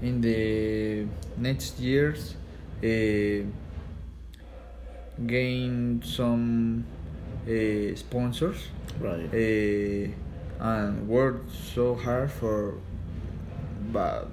in 0.02 0.20
the 0.20 1.06
next 1.38 1.78
years 1.78 2.34
uh, 2.82 3.46
gained 5.26 6.04
some 6.04 6.84
uh, 7.46 7.94
sponsors 7.96 8.68
Right. 9.00 9.28
uh, 9.32 10.64
and 10.64 11.08
worked 11.08 11.50
so 11.74 11.94
hard 11.94 12.30
for 12.30 12.74
but 13.92 14.28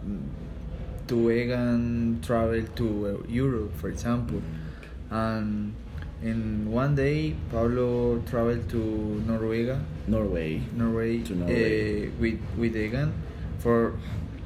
to 1.07 1.31
Egan 1.31 2.19
travel 2.21 2.61
to 2.75 2.87
uh, 3.23 3.27
Europe 3.27 3.75
for 3.77 3.89
example 3.89 4.41
and 5.09 5.73
in 6.21 6.69
one 6.71 6.95
day 6.95 7.35
Pablo 7.51 8.19
traveled 8.29 8.69
to 8.69 9.23
Norway. 10.07 10.61
Norway, 10.75 11.19
To 11.23 11.33
Norway. 11.33 12.07
Uh, 12.07 12.11
with 12.19 12.39
with 12.57 12.75
Egan 12.75 13.13
for 13.59 13.93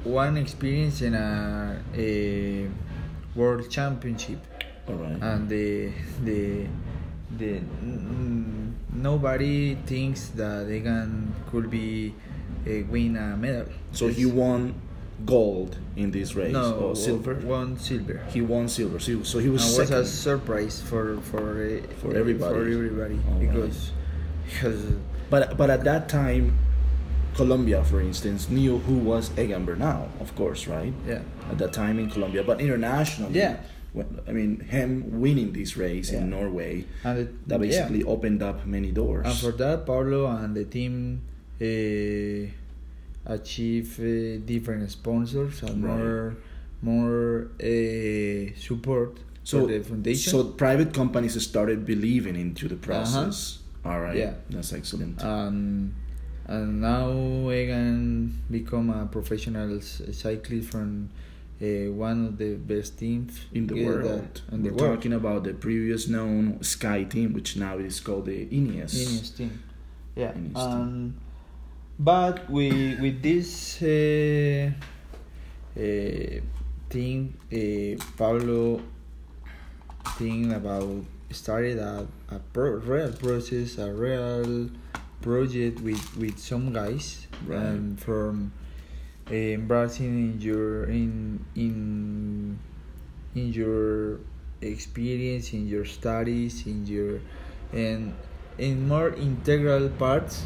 one 0.04 0.36
experience 0.36 1.00
in 1.02 1.14
a, 1.14 1.80
a 1.96 2.68
world 3.34 3.68
championship 3.70 4.38
All 4.88 4.94
right. 4.94 5.18
and 5.20 5.48
the 5.48 5.90
the 6.24 6.66
the 7.38 7.60
mm, 7.82 8.72
nobody 8.92 9.74
thinks 9.86 10.28
that 10.36 10.68
they 10.68 10.80
can 10.80 11.34
could 11.50 11.70
be 11.70 12.14
uh, 12.66 12.70
win 12.90 13.16
a 13.16 13.36
medal. 13.36 13.66
so 13.92 14.04
It's- 14.06 14.16
he 14.18 14.26
won 14.26 14.74
gold 15.24 15.78
in 15.96 16.10
this 16.10 16.34
race, 16.34 16.52
no 16.52 16.74
or 16.74 16.96
silver. 16.96 17.34
One 17.36 17.78
silver. 17.78 18.20
He 18.30 18.40
won 18.42 18.68
silver. 18.68 18.98
So, 18.98 19.22
so 19.22 19.38
he 19.38 19.48
was 19.48 19.62
and 19.78 19.78
was 19.78 19.90
a 19.90 20.04
surprise 20.04 20.82
for 20.82 21.16
for 21.22 21.40
uh, 21.64 21.86
For 22.02 22.14
everybody. 22.16 22.54
for 22.54 22.60
everybody 22.68 23.18
All 23.28 23.38
right. 23.38 23.40
because 23.40 23.92
because 24.44 24.82
But 25.30 25.56
but 25.56 25.70
at 25.70 25.84
that 25.84 26.08
time, 26.08 26.58
Colombia, 27.34 27.82
for 27.84 28.00
instance, 28.00 28.48
knew 28.48 28.78
who 28.86 28.94
was 29.10 29.30
Egan 29.38 29.64
Bernal, 29.64 30.08
of 30.20 30.34
course, 30.36 30.66
right? 30.66 30.92
yeah 31.06 31.22
At 31.50 31.58
that 31.58 31.72
time 31.72 31.98
in 31.98 32.08
Colombia, 32.10 32.42
but 32.44 32.60
internationally, 32.60 33.38
Yeah. 33.38 33.56
I 34.28 34.32
mean, 34.32 34.58
him 34.58 35.20
winning 35.20 35.52
this 35.52 35.76
race 35.76 36.10
in 36.10 36.28
Norway 36.30 36.84
and 37.04 37.18
it, 37.18 37.48
that 37.48 37.60
yeah. 37.60 37.66
basically 37.66 38.02
opened 38.02 38.42
up 38.42 38.66
many 38.66 38.90
doors. 38.90 39.24
And 39.26 39.36
for 39.36 39.52
that, 39.62 39.86
Pablo 39.86 40.26
and 40.26 40.50
the 40.56 40.64
team 40.64 41.20
uh, 41.62 42.50
achieve 43.26 43.98
uh, 44.00 44.38
different 44.44 44.90
sponsors 44.90 45.62
and 45.62 45.84
Right. 45.84 45.96
more 45.96 46.36
more 46.82 47.48
uh, 47.62 48.52
support 48.68 49.10
so 49.44 49.60
for 49.60 49.66
the 49.72 49.80
foundation. 49.80 50.30
So 50.32 50.44
private 50.44 50.92
companies 50.92 51.34
started 51.50 51.86
believing 51.86 52.36
into 52.36 52.68
the 52.68 52.76
process. 52.76 53.60
All 53.84 54.00
right. 54.00 54.16
Uh-huh. 54.16 54.24
Yeah. 54.26 54.34
That's 54.50 54.72
excellent. 54.72 55.22
um, 55.24 55.94
and 56.46 56.80
now 56.80 57.10
Egan 57.50 58.42
become 58.50 58.90
a 58.90 59.06
professional 59.06 59.80
cyclist 59.80 60.70
from 60.70 61.08
uh, 61.62 61.90
one 61.92 62.26
of 62.26 62.38
the 62.38 62.54
best 62.54 62.98
teams 62.98 63.40
in 63.52 63.66
the 63.66 63.84
world. 63.84 64.04
that- 64.04 64.42
the 64.62 64.70
We're 64.70 64.76
world. 64.76 64.96
talking 64.96 65.12
about 65.12 65.44
the 65.44 65.54
previous 65.54 66.08
known 66.08 66.62
Sky 66.62 67.04
team, 67.04 67.32
which 67.32 67.56
now 67.56 67.78
is 67.78 68.00
called 68.00 68.26
the 68.26 68.46
Ineos. 68.46 68.94
Ineos 68.94 69.36
team. 69.36 69.62
Yeah. 70.16 70.32
Ineos 70.32 70.54
team. 70.54 70.56
Um, 70.56 71.14
but 71.98 72.50
we 72.50 72.96
with 73.00 73.22
this 73.22 73.80
uh, 73.82 74.70
uh, 75.76 76.40
thing, 76.90 77.34
uh, 77.52 78.04
Pablo 78.16 78.82
thing 80.18 80.52
about 80.52 81.04
started 81.30 81.78
a, 81.78 82.06
a 82.30 82.38
pro, 82.52 82.72
real 82.72 83.12
process, 83.12 83.78
a 83.78 83.92
real 83.92 84.68
project 85.24 85.80
with, 85.80 86.04
with 86.16 86.36
some 86.38 86.72
guys 86.72 87.26
Right. 87.46 87.58
um, 87.58 87.96
from 87.96 88.52
embracing 89.30 90.14
in 90.32 90.40
your 90.40 90.84
in 90.84 91.40
in 91.56 92.58
in 93.34 93.52
your 93.52 94.20
experience 94.60 95.52
in 95.52 95.66
your 95.66 95.84
studies 95.84 96.66
in 96.66 96.86
your 96.86 97.20
and 97.72 98.14
in 98.58 98.86
more 98.88 99.10
integral 99.28 99.88
parts. 99.98 100.44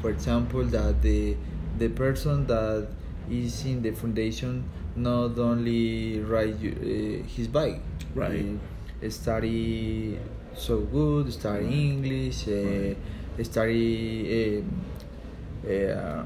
For 0.00 0.10
example, 0.10 0.64
that 0.76 1.00
the 1.02 1.36
the 1.78 1.88
person 1.88 2.46
that 2.46 2.88
is 3.30 3.64
in 3.64 3.82
the 3.82 3.92
foundation 3.92 4.64
not 4.96 5.38
only 5.38 6.20
ride 6.20 6.60
uh, 6.60 7.24
his 7.34 7.48
bike, 7.48 7.80
Right. 8.14 8.44
uh, 9.04 9.08
study 9.10 10.18
so 10.54 10.80
good, 10.80 11.32
study 11.32 11.66
English, 11.90 12.46
uh, 12.48 12.94
study 13.42 14.60
um, 14.60 14.80
uh, 15.66 16.22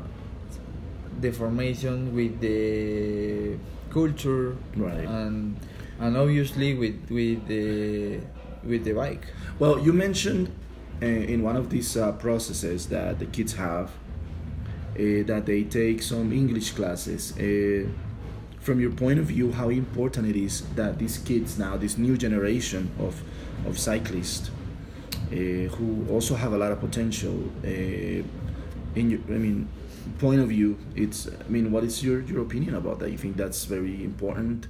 the 1.21 1.31
formation 1.33 2.15
with 2.15 2.41
the 2.41 3.57
culture, 3.91 4.57
Right. 4.77 5.07
and 5.09 5.57
and 6.01 6.17
obviously 6.17 6.75
with 6.75 7.11
with 7.11 7.47
the 7.49 8.21
with 8.65 8.85
the 8.85 8.93
bike. 8.93 9.27
Well, 9.59 9.79
you 9.81 9.93
mentioned 9.93 10.49
uh, 11.03 11.07
in 11.07 11.43
one 11.43 11.57
of 11.57 11.71
these 11.71 11.97
uh, 11.97 12.13
processes 12.13 12.87
that 12.89 13.19
the 13.19 13.27
kids 13.27 13.55
have 13.55 13.91
uh, 13.91 15.23
that 15.27 15.45
they 15.47 15.65
take 15.65 16.03
some 16.03 16.33
English 16.33 16.73
classes. 16.73 17.33
Uh, 17.39 17.89
from 18.61 18.81
your 18.81 18.91
point 18.91 19.19
of 19.19 19.27
view, 19.27 19.51
how 19.53 19.71
important 19.71 20.29
it 20.29 20.37
is 20.37 20.63
that 20.75 20.99
these 20.99 21.17
kids 21.19 21.59
now, 21.59 21.77
this 21.77 21.97
new 21.97 22.17
generation 22.17 22.91
of 22.99 23.23
of 23.67 23.79
cyclists, 23.79 24.51
who 25.31 26.07
also 26.11 26.35
have 26.35 26.53
a 26.53 26.59
lot 26.59 26.73
of 26.73 26.81
potential, 26.81 27.35
uh, 27.65 27.69
in 27.69 29.11
your, 29.11 29.21
I 29.29 29.39
mean, 29.39 29.69
point 30.19 30.41
of 30.41 30.49
view, 30.49 30.79
it's. 30.97 31.29
I 31.29 31.49
mean, 31.49 31.71
what 31.71 31.85
is 31.85 32.03
your 32.03 32.21
your 32.23 32.43
opinion 32.43 32.75
about 32.75 32.99
that? 33.01 33.11
You 33.11 33.19
think 33.19 33.37
that's 33.37 33.65
very 33.65 34.03
important? 34.05 34.69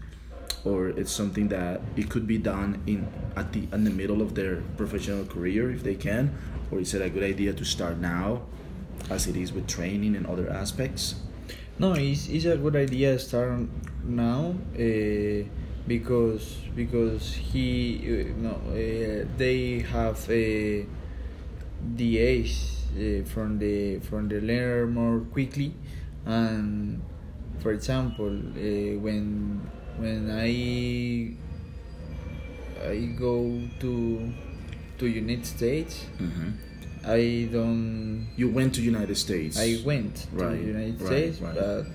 or 0.65 0.89
it's 0.89 1.13
something 1.13 1.49
that 1.49 1.81
it 1.97 2.11
could 2.11 2.27
be 2.27 2.39
done 2.39 2.83
in 2.87 3.07
at 3.37 3.53
the 3.53 3.69
in 3.73 3.85
the 3.85 3.91
middle 3.91 4.21
of 4.21 4.35
their 4.35 4.57
professional 4.77 5.25
career 5.25 5.71
if 5.71 5.83
they 5.83 5.95
can 5.95 6.37
or 6.71 6.81
is 6.81 6.95
it 6.95 7.03
a 7.03 7.09
good 7.09 7.23
idea 7.23 7.53
to 7.53 7.65
start 7.65 7.99
now 7.99 8.43
as 9.11 9.27
it 9.27 9.37
is 9.37 9.53
with 9.53 9.67
training 9.67 10.17
and 10.17 10.27
other 10.27 10.51
aspects 10.51 11.15
No, 11.79 11.95
it's, 11.95 12.29
it's 12.29 12.45
a 12.45 12.57
good 12.57 12.75
idea 12.75 13.13
to 13.13 13.19
start 13.21 13.61
now 14.05 14.55
uh, 14.75 15.47
because 15.89 16.59
because 16.77 17.33
he 17.35 17.99
uh, 18.05 18.41
no 18.45 18.53
uh, 18.71 19.27
they 19.37 19.81
have 19.81 20.19
a 20.31 20.87
the 21.97 22.19
age 22.19 22.57
uh, 22.95 23.25
from 23.25 23.59
the 23.59 23.99
from 24.01 24.29
the 24.29 24.41
learner 24.41 24.87
more 24.87 25.21
quickly 25.33 25.75
and 26.27 27.01
for 27.61 27.73
example 27.73 28.29
uh, 28.29 28.99
when 29.01 29.61
when 29.97 30.31
I 30.31 31.35
I 32.85 32.97
go 33.19 33.61
to 33.81 34.33
to 34.99 35.07
United 35.07 35.47
States 35.47 36.05
mm-hmm. 36.21 36.51
I 37.07 37.49
don't 37.51 38.29
you 38.37 38.49
went 38.51 38.75
to 38.75 38.83
united 38.83 39.17
states 39.17 39.59
I 39.59 39.81
went 39.85 40.27
Right, 40.33 40.59
to 40.61 40.67
United 40.67 41.01
right, 41.01 41.07
States, 41.07 41.41
right. 41.41 41.55
but 41.55 41.87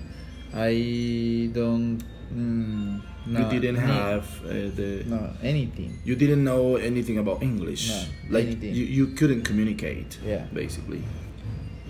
I 0.54 1.50
don't. 1.52 1.98
Mm, 2.32 3.02
no, 3.26 3.40
you 3.40 3.46
didn't 3.60 3.76
have 3.76 4.24
uh, 4.44 4.48
the 4.78 5.02
no 5.06 5.30
anything. 5.42 5.90
you 6.04 6.14
didn't 6.16 6.44
know 6.44 6.76
anything 6.76 7.16
about 7.18 7.42
english 7.42 7.88
No, 7.88 8.02
like 8.38 8.46
anything. 8.46 8.74
you, 8.74 8.84
you 8.84 9.06
couldn't 9.18 9.42
communicate 9.42 10.18
Yeah. 10.24 10.44
basically 10.52 11.02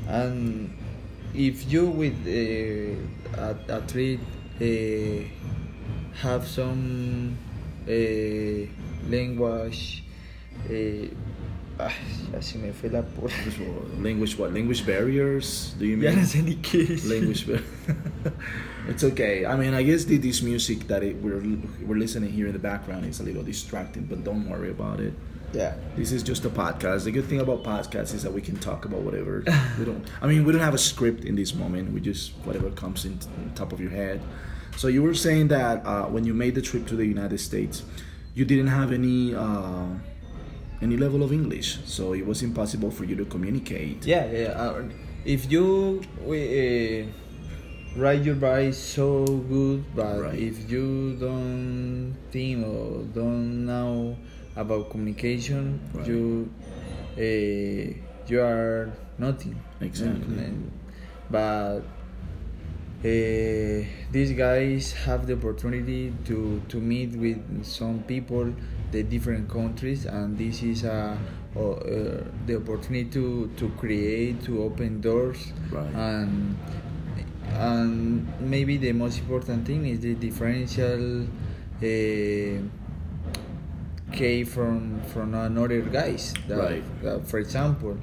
And 0.09 0.71
if 1.35 1.57
you 1.73 1.87
with 1.87 2.15
uh, 2.27 3.41
a 3.41 3.57
athlete 3.79 4.21
uh, 4.61 4.67
have 6.27 6.47
some 6.47 7.37
uh, 7.89 7.93
language, 9.11 10.05
se 12.41 12.59
me 12.59 12.73
fue 12.73 12.89
la. 12.91 13.03
So, 13.03 13.63
language 14.01 14.39
what 14.39 14.53
language 14.53 14.85
barriers? 14.87 15.75
Do 15.79 15.87
you 15.87 15.97
mean 15.97 16.17
no 16.17 16.23
sé 16.23 16.43
ni 16.43 16.57
qué 16.57 16.91
es. 16.91 17.05
language 17.07 17.47
bar- 17.47 17.63
it's 18.89 19.03
okay. 19.05 19.45
I 19.47 19.57
mean 19.57 19.75
i 19.75 19.83
guess 19.83 20.05
the, 20.05 20.17
this 20.19 20.43
music 20.43 20.87
that 20.89 21.03
it, 21.03 21.17
we're 21.23 21.43
we're 21.87 21.99
listening 21.99 22.31
here 22.33 22.47
in 22.47 22.53
the 22.53 22.59
background 22.59 23.07
is 23.07 23.21
a 23.21 23.23
little 23.23 23.43
distracting 23.43 24.05
but 24.05 24.25
don't 24.25 24.49
worry 24.49 24.71
about 24.71 25.01
it. 25.01 25.15
Yeah. 25.53 25.75
this 25.97 26.11
is 26.11 26.25
just 26.25 26.45
a 26.45 26.51
podcast. 26.51 27.05
The 27.05 27.13
good 27.13 27.27
thing 27.27 27.41
about 27.41 27.63
podcasts 27.63 28.13
is 28.13 28.25
that 28.25 28.33
we 28.33 28.41
can 28.41 28.57
talk 28.57 28.85
about 28.85 29.03
whatever. 29.03 29.45
We 29.79 29.85
don't 29.85 30.05
i 30.23 30.27
mean 30.27 30.45
we 30.45 30.53
don't 30.53 30.63
have 30.63 30.75
a 30.75 30.79
script 30.93 31.25
in 31.25 31.37
this 31.37 31.55
moment. 31.55 31.93
We 31.93 32.01
just 32.01 32.33
whatever 32.45 32.71
comes 32.71 33.05
in 33.05 33.19
top 33.55 33.73
of 33.73 33.81
your 33.81 33.91
head. 33.91 34.21
So 34.77 34.89
you 34.89 35.03
were 35.05 35.15
saying 35.15 35.49
that 35.49 35.87
uh, 35.87 36.07
when 36.07 36.25
you 36.25 36.35
made 36.35 36.55
the 36.57 36.63
trip 36.63 36.87
to 36.89 36.97
the 36.97 37.07
united 37.07 37.39
states 37.39 37.85
you 38.35 38.45
didn't 38.45 38.67
have 38.67 38.91
any 38.91 39.33
uh, 39.33 39.87
any 40.83 40.97
level 40.97 41.23
of 41.23 41.33
english 41.33 41.79
so 41.85 42.13
it 42.15 42.25
was 42.27 42.43
impossible 42.43 42.91
for 42.91 43.05
you 43.05 43.17
to 43.17 43.25
communicate 43.25 44.05
Yeah, 44.07 44.27
yeah. 44.31 44.49
Uh, 44.53 44.83
if 45.25 45.51
you 45.51 46.03
uh, 46.21 47.07
ride 47.99 48.25
your 48.27 48.35
bike 48.35 48.75
so 48.75 49.25
good, 49.25 49.85
but 49.97 50.21
Right. 50.21 50.39
if 50.39 50.69
you 50.71 51.17
don't 51.19 52.13
think 52.31 52.67
or 52.67 53.05
don't 53.15 53.65
know 53.65 54.17
about 54.57 54.91
communication, 54.91 55.81
Right. 55.95 56.07
you 56.07 56.51
uh, 57.17 57.85
you 58.29 58.41
are 58.43 58.93
nothing. 59.19 59.57
Exactly. 59.81 60.37
And- 60.45 60.71
but 61.31 61.81
uh, 63.05 63.85
these 64.13 64.33
guys 64.37 64.93
have 65.07 65.27
the 65.27 65.35
opportunity 65.35 66.13
to, 66.27 66.61
to 66.69 66.77
meet 66.81 67.13
with 67.17 67.65
some 67.65 68.03
people 68.07 68.53
the 68.95 69.03
different 69.03 69.49
countries 69.51 70.07
and 70.07 70.39
this 70.39 70.63
is 70.63 70.85
a, 70.85 71.19
uh, 71.57 71.61
uh, 71.61 72.23
the 72.47 72.55
opportunity 72.57 73.05
to, 73.11 73.51
to 73.57 73.69
create 73.81 74.43
to 74.45 74.63
open 74.63 75.01
doors 75.01 75.53
Right. 75.71 75.93
and 75.95 76.57
and 77.55 78.27
maybe 78.41 78.77
the 78.79 78.93
most 78.93 79.19
important 79.19 79.67
thing 79.67 79.87
is 79.87 80.01
the 80.01 80.15
differential 80.15 81.23
uh, 81.23 82.59
K 84.13 84.45
from 84.45 85.01
from 85.13 85.35
another 85.35 85.81
guys 85.83 86.33
that, 86.49 86.59
Right. 86.59 86.85
that, 87.03 87.27
for 87.27 87.39
example 87.39 87.97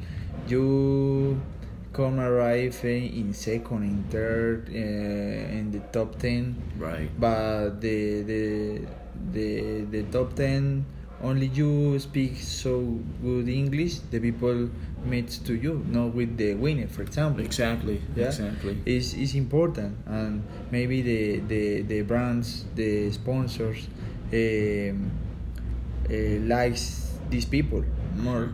you 0.47 1.39
come 1.93 2.19
arrive 2.19 2.77
in 2.83 3.33
second 3.33 3.83
in 3.83 4.03
third 4.09 4.69
uh, 4.69 5.57
in 5.57 5.71
the 5.71 5.79
top 5.91 6.17
10 6.19 6.55
right 6.79 7.09
but 7.19 7.79
the 7.81 8.21
the 8.23 8.43
the 9.31 9.81
the 9.91 10.03
top 10.03 10.33
10 10.33 10.85
only 11.23 11.47
you 11.47 11.99
speak 11.99 12.37
so 12.37 12.99
good 13.21 13.47
english 13.47 13.99
the 14.09 14.19
people 14.19 14.69
meet 15.05 15.29
to 15.45 15.55
you 15.55 15.85
not 15.89 16.13
with 16.13 16.37
the 16.37 16.53
winner 16.55 16.87
for 16.87 17.01
example. 17.01 17.43
Exactly 17.43 18.01
yeah? 18.15 18.27
exactly. 18.27 18.77
Is 18.85 19.13
is 19.13 19.35
important 19.35 19.97
and 20.05 20.43
maybe 20.71 21.01
the 21.01 21.39
the 21.39 21.81
the 21.81 22.01
brands 22.01 22.65
the 22.75 23.11
sponsors 23.11 23.87
um, 24.33 25.11
uh, 26.09 26.13
likes 26.45 27.17
these 27.29 27.45
people. 27.45 27.83
More. 28.15 28.49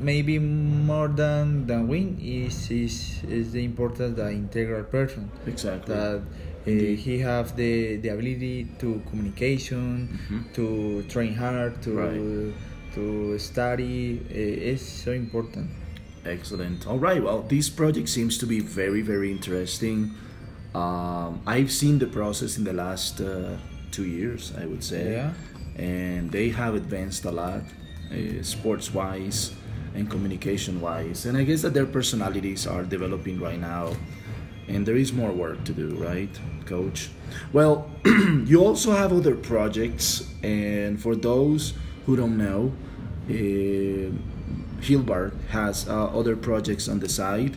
Maybe 0.00 0.38
more 0.38 1.06
than 1.06 1.66
than 1.66 1.86
win 1.86 2.18
is 2.20 2.70
is 2.70 3.22
is 3.28 3.52
the 3.52 3.64
important 3.64 4.16
the 4.16 4.30
integral 4.30 4.82
person. 4.82 5.30
Exactly. 5.46 5.94
That 5.94 6.22
uh, 6.66 6.70
he 7.04 7.18
have 7.18 7.56
the 7.56 7.96
the 7.96 8.08
ability 8.08 8.66
to 8.78 9.00
communication 9.10 10.08
Mhm. 10.30 10.40
to 10.54 11.02
train 11.08 11.34
hard 11.34 11.72
to 11.82 11.90
Right. 11.92 12.54
to 12.94 13.38
study 13.38 14.20
uh, 14.30 14.70
is 14.72 14.80
so 15.04 15.12
important 15.12 15.68
Excellent. 16.24 16.86
All 16.86 17.00
right. 17.00 17.20
Well, 17.20 17.42
this 17.48 17.68
project 17.68 18.08
seems 18.08 18.38
to 18.38 18.46
be 18.46 18.60
very, 18.60 19.02
very 19.02 19.32
interesting. 19.32 20.12
Um, 20.72 21.40
I've 21.46 21.72
seen 21.72 21.98
the 21.98 22.06
process 22.06 22.56
in 22.58 22.62
the 22.64 22.72
last 22.72 23.20
uh, 23.20 23.56
two 23.90 24.04
years, 24.06 24.52
I 24.56 24.66
would 24.66 24.84
say. 24.84 25.04
Yeah. 25.18 25.32
And 25.76 26.30
they 26.30 26.50
have 26.50 26.76
advanced 26.76 27.24
a 27.24 27.32
lot, 27.32 27.62
uh, 28.12 28.42
sports 28.42 28.94
wise 28.94 29.50
and 29.96 30.08
communication 30.08 30.80
wise. 30.80 31.26
And 31.26 31.36
I 31.36 31.42
guess 31.42 31.62
that 31.62 31.74
their 31.74 31.86
personalities 31.86 32.68
are 32.68 32.84
developing 32.84 33.40
right 33.40 33.58
now. 33.60 33.84
And 34.72 34.86
there 34.86 34.96
is 34.96 35.12
more 35.12 35.32
work 35.32 35.64
to 35.64 35.72
do, 35.72 35.94
right, 35.96 36.30
coach? 36.64 37.10
Well, 37.52 37.90
you 38.04 38.64
also 38.64 38.92
have 38.92 39.12
other 39.12 39.34
projects. 39.34 40.26
And 40.42 41.00
for 41.00 41.14
those 41.14 41.74
who 42.06 42.16
don't 42.16 42.38
know, 42.38 42.72
uh, 43.28 44.10
Hilbert 44.82 45.34
has 45.50 45.88
uh, 45.88 46.06
other 46.06 46.36
projects 46.36 46.88
on 46.88 46.98
the 46.98 47.08
side. 47.08 47.56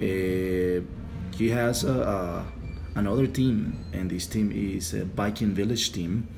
Uh, 0.00 0.80
he 1.36 1.50
has 1.50 1.84
uh, 1.84 1.90
uh, 1.90 2.44
another 2.94 3.26
team, 3.26 3.84
and 3.92 4.10
this 4.10 4.26
team 4.26 4.52
is 4.52 4.94
a 4.94 5.04
Biking 5.04 5.54
Village 5.54 5.92
team. 5.92 6.28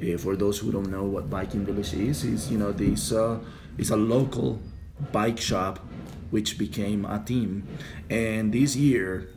Uh, 0.00 0.18
for 0.18 0.36
those 0.36 0.58
who 0.58 0.72
don't 0.72 0.90
know 0.90 1.04
what 1.04 1.30
Biking 1.30 1.64
Village 1.64 1.94
is, 1.94 2.24
is 2.24 2.50
you 2.50 2.58
know 2.58 2.72
this 2.72 3.12
uh, 3.12 3.38
is 3.78 3.90
a 3.90 3.96
local 3.96 4.60
bike 5.12 5.40
shop 5.40 5.78
which 6.30 6.58
became 6.58 7.04
a 7.04 7.22
team, 7.22 7.66
and 8.10 8.52
this 8.52 8.74
year 8.76 9.28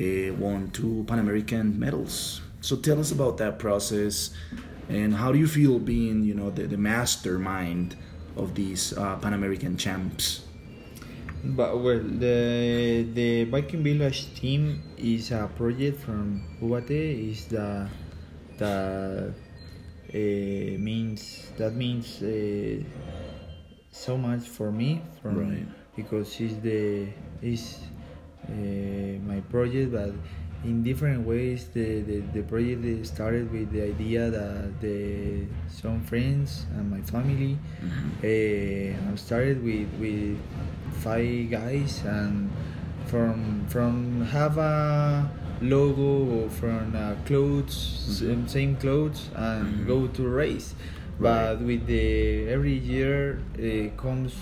uh, 0.00 0.34
won 0.34 0.70
two 0.70 1.04
Pan 1.08 1.18
American 1.18 1.78
medals. 1.78 2.40
So 2.60 2.76
tell 2.76 2.98
us 3.00 3.12
about 3.12 3.36
that 3.38 3.58
process, 3.58 4.30
and 4.88 5.14
how 5.14 5.32
do 5.32 5.38
you 5.38 5.46
feel 5.46 5.78
being 5.78 6.24
you 6.24 6.34
know 6.34 6.50
the, 6.50 6.66
the 6.66 6.76
mastermind 6.78 7.96
of 8.36 8.54
these 8.54 8.92
uh, 8.96 9.16
Pan 9.16 9.32
American 9.32 9.76
champs? 9.76 10.42
But 11.44 11.78
well, 11.78 12.00
the 12.00 13.06
the 13.14 13.44
Biking 13.44 13.82
Village 13.84 14.34
team 14.34 14.82
is 14.98 15.30
a 15.30 15.48
project 15.56 16.00
from 16.00 16.42
UBATE. 16.60 17.30
Is 17.30 17.46
the 17.46 17.88
the 18.58 19.32
uh, 20.10 20.78
means 20.80 21.50
that 21.58 21.74
means 21.74 22.22
uh, 22.22 22.82
so 23.92 24.16
much 24.18 24.48
for 24.48 24.72
me 24.72 25.02
from 25.22 25.38
Right. 25.38 25.66
because 25.94 26.40
it's 26.40 26.56
the 26.62 27.06
is 27.42 27.78
my 29.26 29.40
project, 29.50 29.92
but 29.92 30.12
in 30.64 30.82
different 30.82 31.26
ways. 31.26 31.68
The, 31.74 32.00
the 32.02 32.20
the 32.32 32.42
project 32.42 33.06
started 33.06 33.50
with 33.52 33.70
the 33.72 33.82
idea 33.82 34.30
that 34.30 34.80
the 34.80 35.44
some 35.68 36.00
friends 36.02 36.66
and 36.76 36.90
my 36.90 37.02
family. 37.02 37.58
Uh, 38.22 39.12
I 39.12 39.14
started 39.16 39.62
with 39.62 39.88
with 40.00 40.38
five 41.04 41.50
guys 41.50 42.02
and 42.04 42.50
from 43.06 43.66
from 43.68 44.24
have 44.32 44.58
a 44.58 45.28
logo 45.62 46.44
or 46.44 46.50
from 46.50 46.94
uh, 46.96 47.14
clothes 47.24 47.74
same, 48.20 48.48
same 48.48 48.76
clothes 48.76 49.30
and 49.34 49.64
Mhm. 49.66 49.86
go 49.86 50.06
to 50.06 50.22
race 50.28 50.74
but 51.20 51.60
with 51.64 51.86
the 51.86 52.44
every 52.48 52.76
year 52.76 53.40
uh, 53.56 53.88
comes 53.96 54.34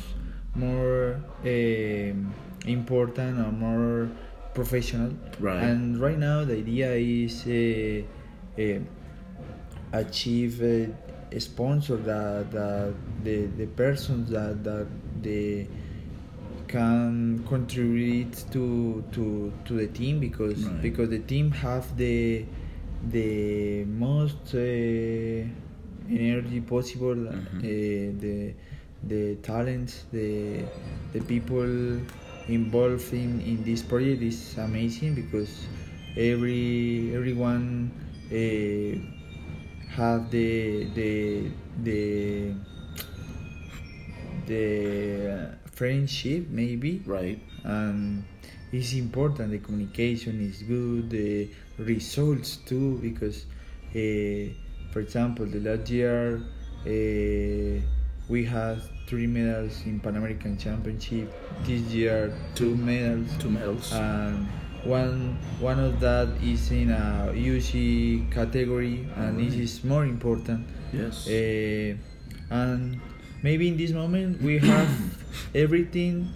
more 0.57 1.21
um 1.47 2.35
important 2.67 3.39
or 3.39 3.53
more 3.53 4.09
professional 4.55 5.13
Right. 5.41 5.63
and 5.63 6.01
right 6.01 6.19
now 6.19 6.45
the 6.45 6.57
idea 6.57 6.93
is 6.93 7.45
uh, 7.47 8.63
uh, 8.63 8.79
achieve 9.93 10.63
a, 10.63 10.89
a 11.33 11.41
sponsor 11.41 11.97
that, 11.97 12.51
that 12.53 12.95
the 13.25 13.47
the 13.59 13.67
persons 13.67 14.31
that 14.31 14.63
that 14.65 14.87
the 15.23 15.67
can 16.69 17.45
contribute 17.47 18.33
to 18.51 19.05
to 19.13 19.53
to 19.65 19.75
the 19.75 19.87
team 19.89 20.19
because 20.21 20.65
Right. 20.65 20.83
because 20.83 21.11
the 21.11 21.21
team 21.21 21.51
have 21.51 21.97
the 21.97 22.45
the 23.11 23.85
most 23.85 24.55
uh, 24.55 25.45
energy 26.11 26.61
possible 26.61 27.15
Mhm. 27.15 27.59
uh, 27.59 28.21
the 28.25 28.55
the 29.13 29.35
talents 29.43 30.05
the 30.13 30.63
the 31.13 31.21
people 31.21 32.01
involved 32.49 33.13
in, 33.13 33.41
in 33.41 33.63
this 33.65 33.83
project 33.83 34.23
is 34.23 34.57
amazing 34.59 35.15
because 35.15 35.67
every 36.17 37.15
everyone 37.15 37.91
uh, 38.31 38.99
have 39.91 40.31
the 40.31 40.85
the 40.95 41.51
the 41.83 42.53
the 44.47 45.57
friendship 45.73 46.47
maybe 46.51 47.03
Right. 47.07 47.39
and 47.65 48.25
it's 48.73 48.93
important 48.95 49.51
the 49.51 49.59
communication 49.59 50.41
is 50.41 50.63
good 50.63 51.11
the 51.11 51.49
results 51.79 52.57
too 52.59 52.99
because 52.99 53.47
uh, 53.91 54.53
for 54.93 55.01
example 55.01 55.47
the 55.47 55.61
last 55.61 55.91
year 55.91 56.41
uh, 56.87 57.81
we 58.35 58.43
had 58.45 58.83
three 59.07 59.29
medals 59.39 59.75
in 59.87 59.95
pan 60.03 60.17
american 60.17 60.59
championship 60.59 61.31
this 61.67 61.83
year 61.95 62.35
two 62.59 62.75
medals 62.75 63.31
Two 63.39 63.51
medals. 63.59 63.93
and 63.95 64.49
one 64.83 65.39
one 65.63 65.79
of 65.79 65.95
that 66.01 66.29
is 66.43 66.63
in 66.75 66.91
a 66.91 67.31
UC 67.33 67.73
category 68.35 69.07
and 69.17 69.39
this 69.41 69.55
is 69.55 69.73
more 69.85 70.05
important 70.05 70.67
yes. 70.93 71.25
uh, 71.31 71.95
and 72.61 73.01
maybe 73.47 73.65
in 73.71 73.77
this 73.79 73.93
moment 73.93 74.43
we 74.43 74.59
have 74.73 74.91
everything 75.55 76.29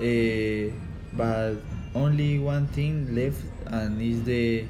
uh, 0.00 0.72
but 1.12 1.58
only 1.94 2.38
one 2.38 2.66
thing 2.78 2.94
left 3.14 3.42
and 3.66 4.00
is 4.00 4.22
the 4.24 4.64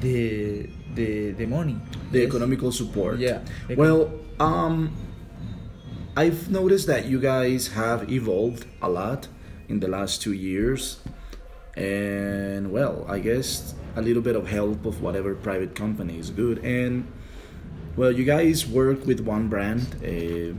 the 0.00 0.66
the 0.98 1.32
the 1.38 1.46
money 1.46 1.76
the 2.10 2.20
Yes. 2.20 2.28
economical 2.28 2.70
support. 2.72 3.18
Yeah. 3.18 3.40
Well, 3.76 4.10
um, 4.38 4.90
I've 6.16 6.50
noticed 6.50 6.86
that 6.86 7.04
you 7.06 7.20
guys 7.20 7.68
have 7.68 8.10
evolved 8.10 8.64
a 8.80 8.88
lot 8.88 9.28
in 9.68 9.80
the 9.80 9.88
last 9.88 10.22
two 10.22 10.32
years, 10.32 10.98
and 11.76 12.72
well, 12.72 13.04
I 13.08 13.18
guess 13.18 13.74
a 13.96 14.02
little 14.02 14.22
bit 14.22 14.34
of 14.36 14.48
help 14.48 14.86
of 14.86 15.02
whatever 15.02 15.34
private 15.34 15.74
company 15.74 16.18
is 16.18 16.30
good. 16.30 16.58
And 16.64 17.06
well, 17.96 18.12
you 18.12 18.24
guys 18.24 18.66
work 18.66 19.06
with 19.06 19.20
one 19.20 19.48
brand. 19.48 19.96
Uh, 20.02 20.54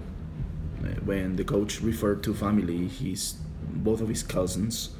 when 1.05 1.35
the 1.37 1.43
coach 1.43 1.81
referred 1.81 2.21
to 2.23 2.33
family, 2.33 2.87
he's 2.87 3.35
both 3.73 4.01
of 4.01 4.09
his 4.09 4.23
cousins 4.23 4.91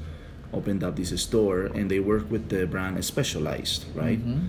opened 0.52 0.82
up 0.82 0.96
this 0.96 1.12
store, 1.22 1.66
and 1.66 1.90
they 1.90 2.00
work 2.00 2.30
with 2.30 2.48
the 2.48 2.66
brand 2.66 3.02
Specialized, 3.04 3.84
right? 3.94 4.18
Mhm. 4.18 4.48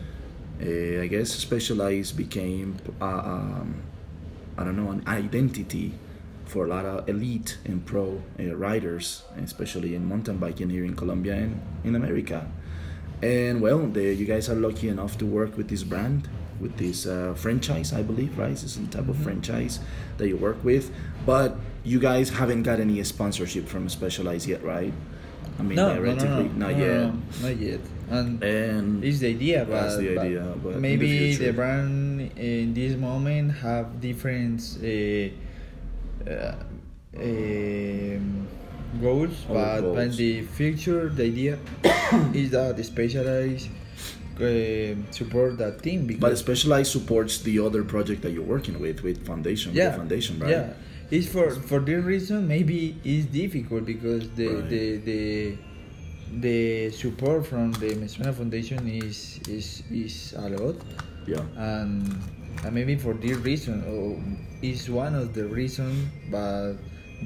uh, 0.62 1.04
I 1.04 1.08
guess 1.08 1.30
Specialized 1.32 2.16
became, 2.18 2.78
uh, 3.02 3.06
um, 3.06 3.76
I 4.60 4.66
don't 4.66 4.76
know, 4.76 4.92
an 4.92 5.04
identity 5.08 5.94
for 6.44 6.66
a 6.66 6.68
lot 6.68 6.84
of 6.84 7.08
elite 7.08 7.58
and 7.64 7.86
pro 7.86 8.22
uh, 8.38 8.56
riders, 8.56 9.24
especially 9.42 9.96
in 9.96 10.06
mountain 10.06 10.38
biking 10.38 10.70
here 10.70 10.84
in 10.84 10.96
Colombia 10.98 11.36
and 11.36 11.62
in 11.86 11.96
America. 11.96 12.46
And 13.22 13.62
well, 13.62 13.88
the, 13.88 14.14
you 14.14 14.26
guys 14.26 14.50
are 14.50 14.56
lucky 14.56 14.90
enough 14.90 15.18
to 15.20 15.26
work 15.26 15.56
with 15.56 15.70
this 15.70 15.84
brand, 15.84 16.28
with 16.60 16.76
this 16.76 17.06
uh, 17.06 17.36
franchise, 17.38 17.94
I 17.94 18.04
believe, 18.04 18.38
right? 18.38 18.52
It's 18.52 18.74
some 18.74 18.88
type 18.88 19.08
of 19.08 19.16
franchise 19.18 19.80
that 20.18 20.28
you 20.28 20.36
work 20.36 20.62
with. 20.62 20.92
But 21.26 21.56
you 21.86 22.00
guys 22.00 22.30
haven't 22.30 22.64
got 22.64 22.82
any 22.82 23.02
sponsorship 23.06 23.66
from 23.66 23.88
Specialized 23.88 24.46
yet, 24.46 24.62
right? 24.62 24.94
I 25.58 25.62
mean, 25.62 25.78
no, 25.78 25.96
no, 25.96 26.02
no, 26.02 26.14
no, 26.16 26.42
not 26.44 26.52
no, 26.58 26.70
yet. 26.70 27.14
no, 27.14 27.14
not 27.42 27.58
yet 27.58 27.80
and 28.10 28.44
And 28.44 29.04
It's 29.04 29.20
the 29.20 29.30
idea, 29.30 29.66
but, 29.66 29.82
That's 29.82 29.98
the 29.98 30.18
idea, 30.20 30.42
but 30.64 30.74
the 30.74 30.80
maybe 30.80 31.08
the, 31.08 31.36
future. 31.36 31.54
brand 31.54 32.32
in 32.38 32.74
this 32.74 32.96
moment 32.98 33.52
have 33.66 34.02
different 34.02 34.62
uh, 34.84 35.30
uh, 36.30 36.56
um, 37.18 38.48
goals, 39.02 39.46
but, 39.48 39.82
but 39.82 39.98
in 40.00 40.12
the 40.16 40.42
future, 40.44 41.10
the 41.10 41.24
idea 41.26 41.58
is 42.34 42.52
that 42.52 42.78
the 42.78 42.84
specialized 42.84 43.70
uh, 44.38 44.96
support 45.12 45.58
that 45.58 45.82
team 45.84 46.06
because 46.06 46.22
But 46.22 46.38
Specialized 46.38 46.92
supports 46.92 47.40
the 47.42 47.60
other 47.60 47.84
project 47.84 48.22
that 48.22 48.32
you're 48.32 48.42
working 48.56 48.80
with, 48.80 49.04
with 49.04 49.26
Foundation, 49.26 49.74
yeah, 49.74 49.90
the 49.90 49.98
Foundation, 49.98 50.40
right? 50.40 50.52
Yeah, 50.52 50.74
it's 51.12 51.28
for 51.28 51.50
for 51.52 51.80
this 51.80 52.04
reason 52.04 52.48
maybe 52.48 52.96
it's 53.04 53.26
difficult 53.26 53.86
because 53.86 54.30
the 54.36 54.48
Right. 54.48 54.70
the 54.70 54.98
the 54.98 55.58
the 56.38 56.92
support 56.92 57.46
from 57.48 57.72
the 57.74 57.96
Mezuena 57.96 58.34
Foundation 58.34 58.88
is 58.88 59.40
is 59.48 59.84
is 59.92 60.34
a 60.38 60.50
lot. 60.50 60.76
Yeah. 61.28 61.42
and, 61.58 62.08
and 62.64 62.74
maybe 62.74 62.96
for 62.96 63.14
this 63.14 63.38
reason 63.38 63.84
or 63.86 64.18
is 64.64 64.90
one 64.90 65.14
of 65.14 65.36
the 65.36 65.46
reason 65.46 66.10
but 66.32 66.74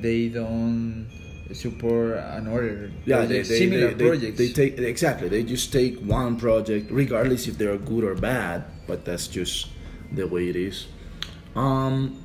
they 0.01 0.27
don't 0.27 1.07
support 1.53 2.17
another 2.17 2.91
Yeah, 3.05 3.17
project, 3.23 3.29
they, 3.29 3.37
they, 3.55 3.59
similar 3.59 3.87
they, 3.89 3.93
they- 3.93 4.07
projects 4.09 4.37
They, 4.37 4.49
take 4.51 4.77
exactly. 4.79 5.29
They 5.29 5.43
just 5.43 5.71
take 5.71 5.99
one 6.03 6.35
project, 6.37 6.89
regardless 6.91 7.47
if 7.47 7.57
they're 7.57 7.77
good 7.77 8.03
or 8.03 8.15
bad. 8.15 8.65
But 8.87 9.05
that's 9.05 9.27
just 9.27 9.67
the 10.11 10.25
way 10.27 10.49
it 10.49 10.55
is. 10.57 10.87
Um, 11.55 12.21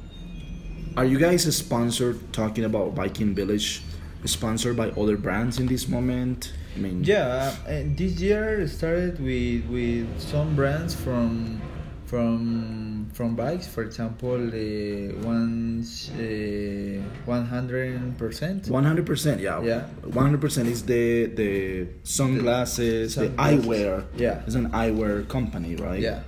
are 0.97 1.05
you 1.05 1.19
guys 1.19 1.45
sponsored? 1.55 2.33
Talking 2.33 2.65
about 2.65 2.95
Biking 2.95 3.35
Village, 3.35 3.83
sponsored 4.25 4.77
by 4.77 4.89
other 4.91 5.17
brands 5.17 5.61
in 5.61 5.67
this 5.67 5.87
moment? 5.89 6.53
I 6.77 6.79
mean, 6.81 7.03
yeah 7.05 7.55
and 7.67 7.97
this 7.97 8.21
year 8.21 8.67
started 8.69 9.19
with 9.21 9.65
with 9.67 10.07
some 10.21 10.55
brands 10.55 10.95
from 10.95 11.61
from 12.07 13.09
from 13.13 13.35
bikes 13.37 13.67
for 13.67 13.83
example 13.83 14.39
the 14.39 15.13
ones 15.25 16.11
uh, 16.17 17.03
100% 17.27 18.71
One 18.71 18.85
hundred 18.85 19.07
percent, 19.07 19.41
yeah. 19.41 19.61
Yeah. 19.63 19.83
One 20.05 20.25
hundred 20.25 20.41
percent 20.41 20.69
is 20.69 20.85
the 20.85 21.27
the 21.27 21.89
sunglasses, 22.03 23.15
the, 23.15 23.27
sunglasses. 23.29 23.67
eyewear. 23.67 24.05
Yeah. 24.17 24.43
it's 24.47 24.55
an 24.55 24.71
eyewear 24.71 25.29
company, 25.29 25.77
right? 25.77 26.01
yeah 26.01 26.21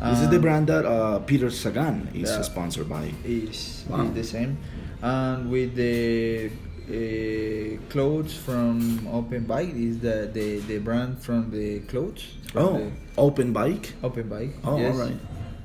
This 0.00 0.20
is 0.24 0.30
the 0.30 0.36
Um, 0.40 0.42
brand 0.46 0.66
that 0.72 0.84
uh, 0.86 1.18
Peter 1.30 1.50
Sagan 1.50 2.08
is 2.14 2.30
Yeah. 2.30 2.42
sponsored 2.42 2.88
by. 2.88 3.12
is, 3.24 3.84
Wow. 3.88 4.06
is 4.08 4.12
the 4.14 4.24
same 4.24 4.56
and 5.02 5.50
with 5.50 5.74
the 5.76 6.50
uh, 6.90 7.76
clothes 7.90 8.34
from 8.36 9.06
open 9.12 9.44
bike 9.44 9.72
is 9.74 9.98
the, 10.00 10.28
the, 10.32 10.58
the 10.60 10.78
brand 10.78 11.22
from 11.22 11.50
the 11.50 11.80
clothes 11.80 12.24
from 12.52 12.62
Oh, 12.62 12.72
the 12.78 12.90
open 13.18 13.52
bike. 13.52 13.94
open 14.02 14.28
bike 14.28 14.54
Oh, 14.64 14.76
yes. 14.78 14.94
alright. 14.94 15.16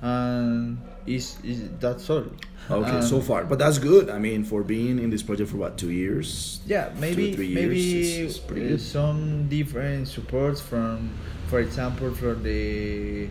and 0.01 0.77
is 1.07 1.37
is 1.43 1.59
that's 1.79 2.09
all 2.09 2.25
Okay, 2.67 2.89
Um, 2.97 3.03
so 3.03 3.21
far, 3.21 3.45
but 3.45 3.59
that's 3.59 3.77
good. 3.77 4.09
I 4.09 4.17
mean, 4.17 4.43
for 4.43 4.63
being 4.63 4.97
in 4.97 5.11
this 5.11 5.21
project 5.21 5.51
for 5.51 5.57
what 5.57 5.77
two 5.77 5.91
years? 5.91 6.61
yeah 6.65 6.89
maybe 6.99 7.33
three 7.35 7.53
maybe 7.53 7.79
years, 7.79 8.37
it's- 8.39 8.57
it's 8.73 8.83
some 8.83 9.47
different 9.49 10.07
supports 10.07 10.61
from 10.61 11.11
for 11.49 11.59
example 11.59 12.09
for 12.21 12.33
the 12.33 13.27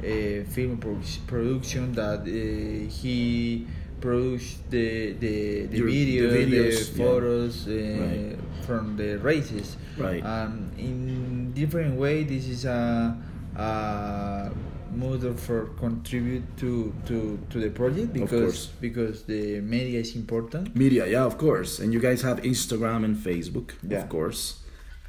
uh, 0.00 0.44
film 0.54 0.78
pro- 0.78 0.96
production 1.26 1.92
that 2.00 2.20
uh, 2.20 2.88
he 3.00 3.66
produce 4.00 4.58
the 4.70 5.12
the, 5.12 5.66
the, 5.66 5.76
Your- 5.78 5.86
the 5.86 6.04
video, 6.04 6.30
the, 6.30 6.36
videos, 6.46 6.78
yeah. 6.90 7.04
photos 7.04 7.66
uh, 7.68 7.72
Right. 7.72 8.36
from 8.66 8.96
the 8.96 9.18
races. 9.18 9.76
Right. 9.96 10.24
Um, 10.24 10.70
in 10.78 11.52
different 11.54 11.96
way, 11.98 12.24
this 12.24 12.46
is 12.48 12.64
a, 12.64 13.16
a 13.56 14.50
model 14.94 15.34
for 15.34 15.66
contribute 15.78 16.44
to, 16.56 16.92
to, 17.06 17.38
to 17.50 17.58
the 17.60 17.70
project 17.70 18.12
because 18.12 18.66
because 18.80 19.22
the 19.24 19.60
media 19.60 20.00
is 20.00 20.14
important. 20.16 20.74
Media, 20.76 21.06
yeah, 21.06 21.24
of 21.24 21.36
course. 21.38 21.78
And 21.78 21.92
you 21.92 22.00
guys 22.00 22.22
have 22.22 22.40
Instagram 22.42 23.04
and 23.04 23.16
Facebook, 23.16 23.72
Yeah. 23.86 23.98
of 24.02 24.08
course. 24.08 24.60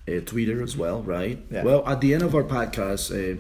Uh, 0.08 0.22
Twitter 0.26 0.64
as 0.64 0.76
well, 0.76 1.04
right? 1.04 1.38
Yeah. 1.52 1.64
Well, 1.64 1.84
at 1.88 2.02
the 2.02 2.14
end 2.16 2.24
of 2.24 2.34
our 2.34 2.44
podcast, 2.44 3.12
uh, 3.14 3.38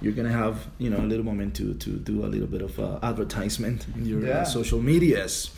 you're 0.00 0.12
gonna 0.12 0.32
have 0.32 0.66
you 0.78 0.90
know 0.90 0.98
a 0.98 1.08
little 1.08 1.24
moment 1.24 1.54
to 1.56 1.74
to 1.74 1.90
do 1.90 2.24
a 2.24 2.28
little 2.28 2.46
bit 2.46 2.62
of 2.62 2.78
uh, 2.78 2.98
advertisement 3.02 3.86
in 3.96 4.04
your 4.06 4.20
Yeah. 4.26 4.40
uh, 4.40 4.44
social 4.44 4.80
medias. 4.82 5.50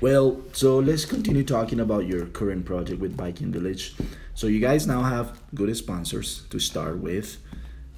Well, 0.00 0.40
so 0.52 0.78
let's 0.78 1.04
continue 1.04 1.42
talking 1.42 1.80
about 1.80 2.06
your 2.06 2.26
current 2.26 2.64
project 2.64 3.00
with 3.00 3.16
Biking 3.16 3.50
Village. 3.50 3.94
So 4.34 4.46
you 4.46 4.60
guys 4.60 4.86
now 4.86 5.02
have 5.02 5.40
good 5.54 5.76
sponsors 5.76 6.42
to 6.50 6.58
start 6.60 6.98
with. 6.98 7.38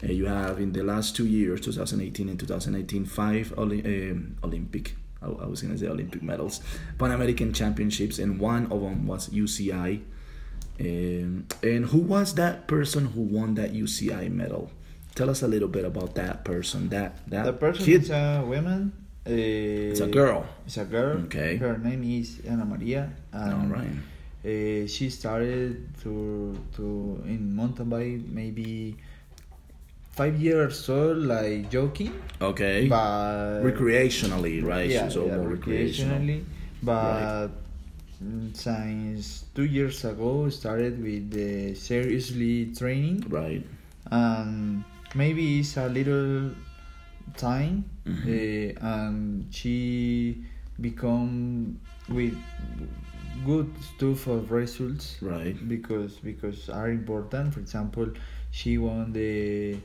Uh, 0.02 0.06
you 0.12 0.24
have 0.24 0.58
in 0.60 0.72
the 0.72 0.82
last 0.82 1.14
two 1.14 1.26
years, 1.26 1.60
2018 1.60 2.30
and 2.30 2.40
2019, 2.40 3.04
five 3.04 3.52
Oli- 3.58 3.84
um, 4.10 4.36
Olympic. 4.42 4.96
I, 5.20 5.26
I 5.26 5.46
was 5.46 5.60
gonna 5.60 5.76
say 5.76 5.88
Olympic 5.88 6.22
medals, 6.22 6.60
Pan 6.98 7.10
American 7.10 7.52
Championships, 7.52 8.18
and 8.18 8.40
one 8.40 8.64
of 8.72 8.80
them 8.80 9.06
was 9.06 9.28
UCI. 9.28 10.00
Um, 10.80 11.44
and 11.62 11.84
who 11.84 11.98
was 11.98 12.34
that 12.36 12.66
person 12.66 13.06
who 13.12 13.20
won 13.20 13.54
that 13.56 13.74
UCI 13.74 14.30
medal? 14.32 14.70
Tell 15.14 15.28
us 15.30 15.42
a 15.42 15.48
little 15.48 15.68
bit 15.68 15.84
about 15.84 16.14
that 16.14 16.44
person. 16.44 16.88
That 16.88 17.18
that 17.28 17.44
The 17.44 17.52
person 17.52 17.84
kid. 17.84 18.02
is 18.02 18.10
a 18.10 18.42
woman. 18.46 18.92
Uh, 19.26 19.92
It's 19.92 20.00
a 20.00 20.06
girl. 20.08 20.46
It's 20.66 20.78
a 20.78 20.84
girl. 20.84 21.18
Okay. 21.28 21.56
Her 21.56 21.76
name 21.78 22.02
is 22.04 22.40
Ana 22.48 22.64
Maria. 22.64 23.10
All 23.34 23.66
right. 23.68 23.92
Uh, 24.40 24.86
she 24.88 25.10
started 25.12 25.84
to 26.02 26.56
to 26.76 27.20
in 27.28 27.52
mountain 27.52 27.90
bike 27.92 28.24
maybe 28.32 28.96
five 30.16 30.40
years 30.40 30.88
old, 30.88 31.18
like 31.28 31.68
joking, 31.70 32.12
Okay. 32.40 32.88
but 32.88 33.60
recreationally, 33.60 34.64
right? 34.64 34.88
yeah, 34.88 35.08
so 35.12 35.26
yeah, 35.28 35.36
recreationally. 35.44 36.44
But 36.82 37.52
mm, 38.24 38.56
since 38.56 39.44
two 39.54 39.64
years 39.68 40.04
ago, 40.08 40.48
started 40.48 40.96
with 41.02 41.30
the 41.30 41.74
seriously 41.76 42.72
training, 42.72 43.24
Right. 43.28 43.64
and 44.10 44.84
maybe 45.14 45.60
it's 45.60 45.76
a 45.76 45.88
little 45.88 46.50
time, 47.36 47.84
Mhm. 48.06 48.24
uh, 48.26 48.86
and 48.86 49.46
she 49.50 50.44
become 50.80 51.78
with 52.08 52.36
good 53.44 53.70
stuff 53.80 54.26
of 54.26 54.50
results 54.50 55.16
Right. 55.22 55.56
because 55.68 56.16
because 56.22 56.68
are 56.68 56.90
important. 56.90 57.54
For 57.54 57.60
example, 57.60 58.08
she 58.50 58.78
won 58.78 59.12
the 59.12 59.76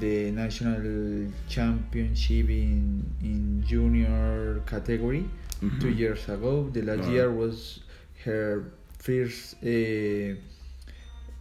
the 0.00 0.30
national 0.32 1.30
championship 1.48 2.48
in 2.50 3.04
in 3.22 3.62
junior 3.64 4.60
category 4.66 5.24
Mhm. 5.62 5.80
two 5.80 5.90
years 5.90 6.28
ago. 6.28 6.68
The 6.72 6.82
last 6.82 7.08
year 7.08 7.30
was 7.30 7.80
her 8.24 8.64
first 8.98 9.54
uh, 9.62 10.34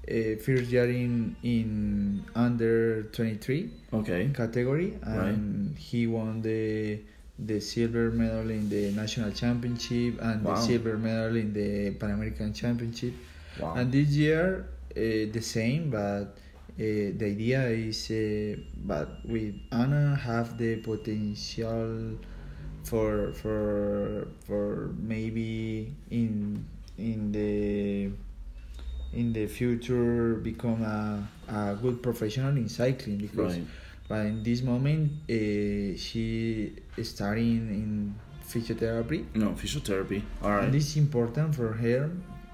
uh, 0.09 0.35
first 0.41 0.69
year 0.71 0.85
in 0.89 1.35
in 1.43 2.23
under 2.35 3.03
twenty 3.11 3.35
three 3.35 3.69
Okay. 3.93 4.29
category, 4.33 4.97
and 5.03 5.77
he 5.77 6.07
won 6.07 6.41
the 6.41 6.99
the 7.39 7.59
silver 7.59 8.11
medal 8.11 8.49
in 8.49 8.69
the 8.69 8.91
national 8.91 9.31
championship 9.31 10.21
and 10.21 10.43
Wow. 10.43 10.55
the 10.55 10.61
silver 10.61 10.97
medal 10.97 11.35
in 11.35 11.51
the 11.53 11.91
Pan 11.99 12.11
American 12.11 12.53
championship. 12.53 13.13
Wow. 13.59 13.75
And 13.75 13.91
this 13.91 14.09
year, 14.15 14.67
uh, 14.95 15.27
the 15.31 15.41
same, 15.41 15.89
but 15.89 16.37
uh, 16.75 17.11
the 17.19 17.25
idea 17.35 17.67
is, 17.67 18.11
uh, 18.11 18.55
but 18.85 19.19
with 19.25 19.55
Anna 19.71 20.15
have 20.15 20.57
the 20.57 20.77
potential 20.83 22.15
for 22.83 23.33
for 23.33 24.27
for 24.45 24.93
maybe 24.99 25.91
in 26.11 26.63
in 26.97 27.31
the 27.31 28.11
in 29.15 29.33
the 29.33 29.47
future 29.47 30.35
become 30.35 30.81
a, 30.83 31.23
a 31.49 31.75
good 31.81 32.03
professional 32.03 32.55
in 32.57 32.67
cycling 32.69 33.17
because 33.17 33.55
Right. 33.55 33.67
but 34.09 34.25
in 34.27 34.43
this 34.43 34.61
moment 34.61 35.11
uh, 35.29 35.95
she 35.97 36.73
is 36.97 37.09
starting 37.09 37.61
in 37.81 38.15
physiotherapy 38.47 39.25
No 39.33 39.49
physiotherapy. 39.61 40.21
All 40.43 40.51
right. 40.51 40.63
and 40.65 40.73
this 40.73 40.85
is 40.91 40.97
important 40.97 41.55
for 41.55 41.73
her 41.73 42.11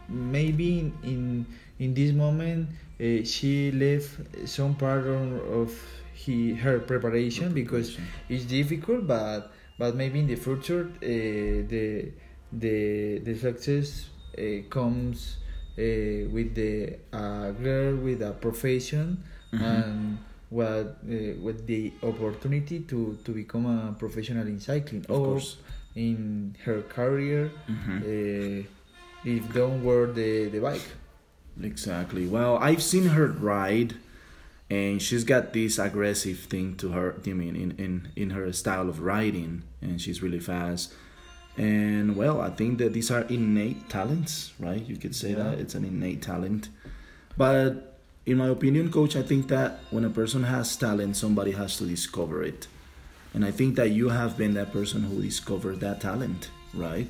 maybe 0.08 0.80
in 0.80 0.94
in, 1.04 1.46
in 1.80 1.94
this 1.94 2.12
moment 2.14 2.70
uh, 3.02 3.24
she 3.26 3.72
left 3.72 4.10
some 4.46 4.76
part 4.76 5.06
of, 5.08 5.74
he, 6.14 6.54
her 6.54 6.78
preparation 6.80 7.52
because 7.54 7.98
it's 8.30 8.46
difficult 8.46 9.08
but 9.08 9.52
but 9.80 9.96
maybe 9.96 10.20
in 10.20 10.28
the 10.28 10.36
future 10.36 10.84
uh, 11.02 11.08
the 11.74 12.12
the 12.54 13.20
the 13.26 13.34
success 13.36 14.10
uh, 14.38 14.62
comes 14.70 15.38
uh, 15.78 16.30
with 16.32 16.54
the 16.56 16.96
uh, 17.14 17.52
girl 17.52 17.96
with 17.98 18.22
a 18.22 18.32
profession 18.32 19.18
Mhm. 19.54 19.62
and 19.62 20.18
what 20.50 20.98
uh, 21.08 21.36
with 21.42 21.66
the 21.68 21.92
opportunity 22.04 22.80
to 22.92 23.18
to 23.24 23.32
become 23.32 23.66
a 23.66 23.96
professional 23.98 24.48
in 24.48 24.60
cycling 24.60 25.06
Of 25.10 25.16
or 25.20 25.26
course. 25.40 25.58
in 25.96 26.56
her 26.66 26.82
career 26.84 27.52
Mhm. 27.68 27.98
uh, 28.04 28.64
if 29.24 29.54
don't 29.54 29.84
wear 29.84 30.08
the, 30.08 30.50
the 30.50 30.60
bike 30.60 30.88
Exactly. 31.62 32.26
Well, 32.28 32.58
I've 32.58 32.82
seen 32.82 33.08
her 33.10 33.28
ride, 33.28 33.96
and 34.70 35.02
she's 35.02 35.24
got 35.26 35.52
this 35.54 35.78
aggressive 35.80 36.40
thing 36.50 36.76
to 36.78 36.90
her. 36.96 37.16
I 37.28 37.34
mean, 37.34 37.56
in 37.56 37.72
in 37.78 38.08
in 38.16 38.30
her 38.32 38.52
style 38.54 38.88
of 38.90 39.02
riding, 39.02 39.64
and 39.82 40.00
she's 40.02 40.24
really 40.24 40.40
fast. 40.40 40.94
And 41.58 42.16
well, 42.16 42.42
I 42.42 42.50
think 42.50 42.78
that 42.80 42.94
these 42.94 43.12
are 43.12 43.22
innate 43.24 43.90
talents, 43.90 44.54
right? 44.60 44.84
You 44.86 44.98
could 44.98 45.16
say 45.16 45.32
Yeah. 45.32 45.44
that 45.44 45.60
it's 45.60 45.76
an 45.76 45.84
innate 45.86 46.22
talent. 46.22 46.70
But 47.38 47.98
in 48.26 48.38
my 48.38 48.48
opinion, 48.48 48.92
coach, 48.92 49.16
I 49.16 49.22
think 49.24 49.48
that 49.50 49.80
when 49.92 50.06
a 50.06 50.10
person 50.10 50.44
has 50.44 50.76
talent, 50.78 51.18
somebody 51.18 51.52
has 51.52 51.78
to 51.78 51.86
discover 51.86 52.44
it. 52.44 52.68
And 53.34 53.44
I 53.46 53.52
think 53.52 53.76
that 53.76 53.90
you 53.92 54.10
have 54.10 54.38
been 54.38 54.54
that 54.56 54.72
person 54.74 55.04
who 55.04 55.22
discovered 55.22 55.80
that 55.82 56.02
talent, 56.02 56.50
right? 56.74 57.08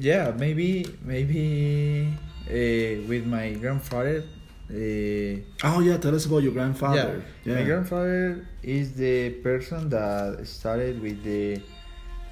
yeah 0.00 0.32
maybe 0.36 0.84
maybe 1.04 2.08
uh, 2.50 3.06
with 3.06 3.24
my 3.26 3.52
grandfather 3.52 4.24
uh, 4.70 5.38
Oh 5.62 5.78
yeah, 5.80 5.96
tell 5.98 6.14
us 6.14 6.26
about 6.26 6.42
your 6.42 6.52
grandfather. 6.52 7.22
Yeah. 7.44 7.54
My 7.54 7.62
grandfather 7.62 8.44
is 8.62 8.94
the 8.94 9.30
person 9.40 9.88
that 9.90 10.44
started 10.46 11.00
with 11.00 11.22
the 11.22 11.62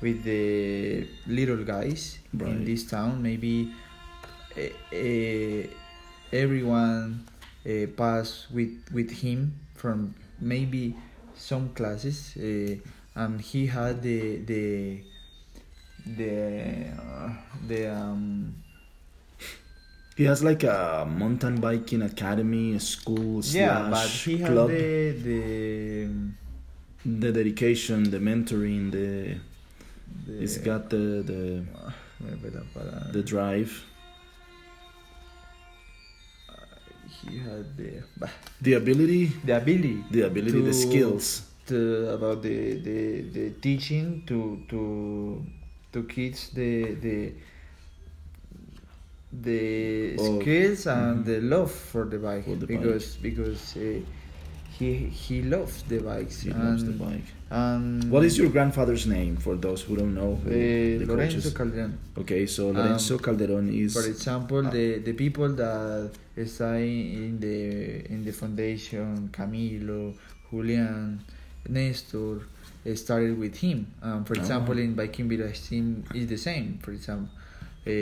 with 0.00 0.22
the 0.24 1.06
little 1.26 1.64
guys 1.64 2.18
Right. 2.34 2.50
in 2.50 2.64
this 2.64 2.84
town. 2.84 3.22
Maybe 3.22 3.72
uh, 4.56 5.66
everyone 6.32 7.26
uh, 7.66 7.86
passed 7.96 8.50
with 8.52 8.72
with 8.92 9.10
him 9.10 9.54
from 9.74 10.14
maybe 10.40 10.94
some 11.34 11.70
classes, 11.74 12.34
uh, 12.36 12.76
and 13.14 13.40
he 13.40 13.66
had 13.66 14.02
the 14.02 14.36
the 14.44 15.00
the 16.06 16.92
uh, 17.00 17.30
the 17.68 17.80
um 17.92 18.54
He 20.16 20.24
has 20.24 20.42
like 20.42 20.64
a 20.64 21.04
mountain 21.06 21.60
biking 21.60 22.00
academy, 22.02 22.72
a 22.74 22.80
school 22.80 23.42
yeah, 23.44 23.88
but 23.90 24.08
he 24.08 24.38
had 24.38 24.50
club. 24.52 24.68
the 24.70 25.12
the. 25.24 26.08
The 27.06 27.30
dedication, 27.30 28.10
the 28.10 28.18
mentoring, 28.18 28.90
the 28.90 29.36
the 30.26 30.32
he's 30.40 30.58
got 30.58 30.90
the 30.90 31.22
the 31.24 31.40
Me 32.20 32.30
the 33.12 33.22
drive, 33.22 33.84
he 37.20 37.38
had 37.38 37.76
the 37.76 38.02
bah, 38.16 38.28
the 38.60 38.74
ability, 38.74 39.26
the 39.44 39.56
ability. 39.56 40.02
The 40.10 40.22
ability, 40.22 40.60
the 40.62 40.72
skills. 40.72 41.42
to 41.66 42.10
about 42.10 42.42
the, 42.42 42.78
the, 42.80 43.22
the 43.34 43.50
teaching 43.60 44.22
to 44.26 44.62
to 44.68 45.44
to 45.92 46.04
kids 46.04 46.50
the 46.50 46.94
the 46.94 47.32
the 49.32 50.16
Oh, 50.18 50.40
skills 50.40 50.86
and 50.86 51.24
mhm. 51.24 51.24
the 51.24 51.40
love 51.40 51.70
for 51.72 52.04
the 52.04 52.18
bike. 52.18 52.44
For 52.44 52.56
the 52.56 52.66
because 52.66 53.16
because 53.16 53.76
uh, 53.76 54.00
he 54.78 54.88
he 55.22 55.36
loves 55.42 55.82
the 55.90 55.98
bikes 55.98 56.36
He 56.42 56.50
and, 56.50 56.62
loves 56.64 56.84
the 56.84 56.92
bike. 57.04 57.28
and 57.50 58.10
What 58.10 58.24
is 58.28 58.36
your 58.38 58.50
grandfather's 58.50 59.06
name 59.06 59.36
for 59.44 59.54
those 59.56 59.80
who 59.86 59.96
don't 59.96 60.14
know? 60.14 60.32
who- 60.42 60.50
uh, 60.50 60.98
the 61.00 61.06
Lorenzo 61.10 61.36
coaches? 61.36 61.54
Calderon 61.58 61.92
Okay, 62.22 62.42
so 62.46 62.70
Lorenzo 62.70 63.14
Um, 63.14 63.20
Calderon 63.26 63.68
is 63.84 63.92
For 63.98 64.06
example, 64.14 64.62
Ah. 64.66 64.70
the, 64.70 64.86
the 65.08 65.12
people 65.24 65.48
that 65.62 66.10
stay 66.46 66.86
in 67.26 67.38
the 67.40 67.58
in 68.12 68.24
the 68.24 68.32
foundation, 68.32 69.28
Camilo, 69.36 70.02
Julian, 70.50 71.20
Nestor 71.68 72.34
uh, 72.86 72.94
started 72.94 73.36
with 73.38 73.56
him. 73.56 73.78
Um, 74.02 74.24
for 74.24 74.34
example, 74.34 74.76
in 74.78 74.94
Biking 74.94 75.28
Village 75.28 75.58
team 75.68 76.04
is 76.14 76.26
the 76.34 76.36
same. 76.48 76.78
For 76.84 76.92
example, 76.92 77.30
uh, 77.86 77.92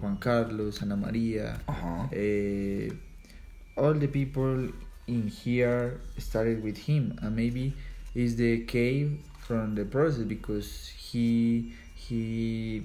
Juan 0.00 0.16
Carlos, 0.26 0.82
Ana 0.82 0.96
Maria, 0.96 1.48
Uh-huh. 1.68 2.08
uh, 2.22 2.86
all 3.82 3.94
the 3.94 4.08
people 4.08 4.68
in 5.06 5.28
here 5.28 6.00
started 6.18 6.62
with 6.62 6.76
him, 6.78 7.18
and 7.22 7.34
maybe 7.36 7.72
is 8.14 8.36
the 8.36 8.60
cave 8.64 9.18
from 9.38 9.74
the 9.74 9.84
process 9.84 10.24
because 10.24 10.88
he 10.88 11.72
he 11.94 12.84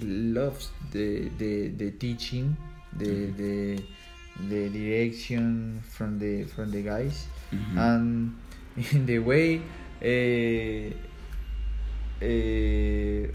loves 0.00 0.70
the 0.92 1.28
the, 1.38 1.68
the 1.68 1.90
teaching, 1.92 2.56
the 2.96 3.06
Mhm. 3.06 3.36
the 3.36 3.82
the 4.48 4.68
direction 4.70 5.82
from 5.90 6.18
the 6.18 6.44
from 6.44 6.70
the 6.70 6.82
guys 6.82 7.26
Mhm. 7.52 7.76
and 7.76 8.36
in 8.92 9.04
the 9.06 9.18
way 9.18 9.60
uh, 10.02 10.88
uh, 12.22 13.26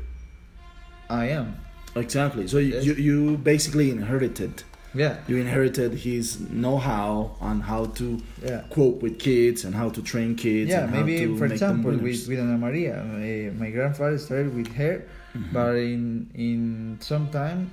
I 1.10 1.26
am. 1.30 1.56
Exactly. 1.96 2.48
So 2.48 2.58
you, 2.58 2.80
you 2.82 2.94
you 2.94 3.38
basically 3.38 3.90
inherited 3.92 4.64
Yeah, 4.94 5.18
you 5.28 5.38
inherited 5.38 5.94
his 5.94 6.40
know-how 6.40 7.36
on 7.42 7.62
how 7.62 7.86
to 8.00 8.20
yeah. 8.44 8.64
cope 8.72 9.02
with 9.04 9.20
kids 9.20 9.64
and 9.66 9.76
how 9.76 9.90
to 9.90 10.02
train 10.02 10.36
kids. 10.36 10.70
Yeah, 10.72 10.86
maybe 10.88 11.38
for 11.38 11.46
example 11.46 11.92
with, 11.92 12.28
with 12.28 12.40
Ana 12.40 12.58
Maria, 12.58 12.96
uh, 13.02 13.54
my 13.60 13.70
grandfather 13.70 14.18
started 14.18 14.56
with 14.56 14.74
her, 14.76 15.04
Mhm. 15.36 15.54
but 15.54 15.76
in 15.76 16.30
in 16.34 16.98
some 17.02 17.28
time 17.30 17.70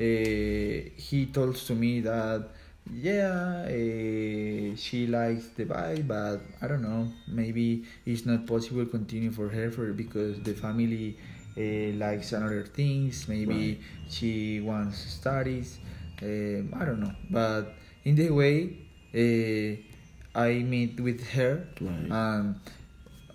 uh, 0.00 0.04
he 1.06 1.28
told 1.32 1.54
to 1.68 1.74
me 1.74 2.00
that 2.00 2.40
yeah 2.92 3.64
uh, 3.68 4.76
she 4.76 5.06
likes 5.06 5.44
the 5.56 5.64
bike, 5.64 6.06
but 6.08 6.40
I 6.62 6.66
don't 6.66 6.82
know 6.82 7.08
maybe 7.28 7.84
it's 8.06 8.24
not 8.26 8.46
possible 8.46 8.84
continue 8.86 9.30
for 9.30 9.48
her 9.48 9.70
for 9.70 9.92
because 9.92 10.40
the 10.42 10.54
family 10.54 11.16
uh, 11.56 11.94
likes 12.04 12.32
another 12.32 12.64
things. 12.64 13.28
Maybe 13.28 13.54
Right. 13.54 13.78
she 14.10 14.60
wants 14.60 14.98
studies. 14.98 15.78
Um, 16.24 16.72
I 16.80 16.84
don't 16.88 17.00
know, 17.00 17.12
but 17.30 17.74
in 18.04 18.14
the 18.16 18.30
way 18.30 18.72
uh, 19.12 19.76
I 20.38 20.64
meet 20.64 20.98
with 21.00 21.20
her 21.36 21.68
Right. 21.80 22.10
um, 22.10 22.56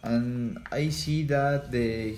and 0.04 0.58
I 0.71 0.89
see 0.89 1.23
that 1.30 1.71
the 1.71 2.15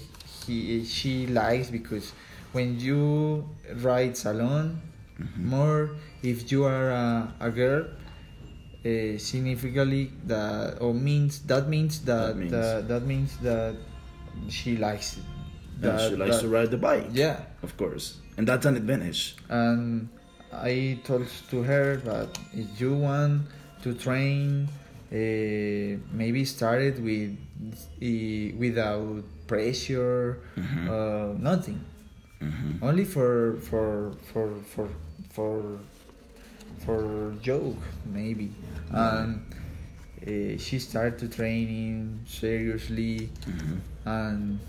he 0.47 0.83
she 0.85 1.27
likes 1.27 1.69
because 1.69 2.13
when 2.53 2.79
you 2.79 3.43
ride 3.83 4.15
alone 4.25 4.79
Mhm. 5.19 5.37
more 5.53 5.89
if 6.23 6.49
you 6.51 6.63
are 6.65 6.89
a, 6.89 7.33
a 7.39 7.49
girl 7.51 7.85
uh, 8.85 9.17
significantly 9.21 10.09
that 10.25 10.81
or 10.81 10.93
means 10.93 11.39
that 11.45 11.67
means 11.69 11.99
that 12.09 12.33
That 12.33 12.37
means- 12.37 12.51
that, 12.51 12.87
that 12.87 13.03
means 13.05 13.31
that 13.43 13.75
she 14.49 14.77
likes 14.77 15.17
it. 15.17 15.23
Yeah, 15.83 15.97
she 16.09 16.15
likes 16.15 16.37
that- 16.37 16.41
to 16.41 16.47
ride 16.49 16.71
the 16.71 16.77
bike. 16.81 17.09
yeah 17.13 17.41
Of 17.61 17.77
course. 17.77 18.17
And 18.37 18.47
that's 18.47 18.65
an 18.65 18.75
advantage. 18.77 19.35
and 19.49 20.09
I 20.53 20.99
told 21.03 21.27
to 21.49 21.63
her 21.63 21.97
that 21.97 22.37
if 22.53 22.79
you 22.79 22.93
want 22.95 23.43
to 23.83 23.93
train, 23.93 24.67
uh, 25.11 25.15
maybe 26.13 26.45
start 26.45 26.81
it 26.81 26.99
with 26.99 27.37
uh, 28.01 28.57
without 28.57 29.23
pressure, 29.47 30.39
Mhm. 30.57 30.87
uh, 30.89 31.33
nothing, 31.39 31.79
Mhm. 32.41 32.81
only 32.81 33.05
for 33.05 33.57
for 33.69 34.13
for 34.31 34.49
for 34.73 34.87
for 35.29 35.79
for 36.85 37.33
joke 37.41 37.77
maybe, 38.05 38.51
and 38.89 39.41
uh, 40.25 40.57
she 40.57 40.79
started 40.79 41.17
to 41.19 41.27
training 41.27 42.19
seriously 42.27 43.29
Mhm. 43.45 43.79
and 44.05 44.59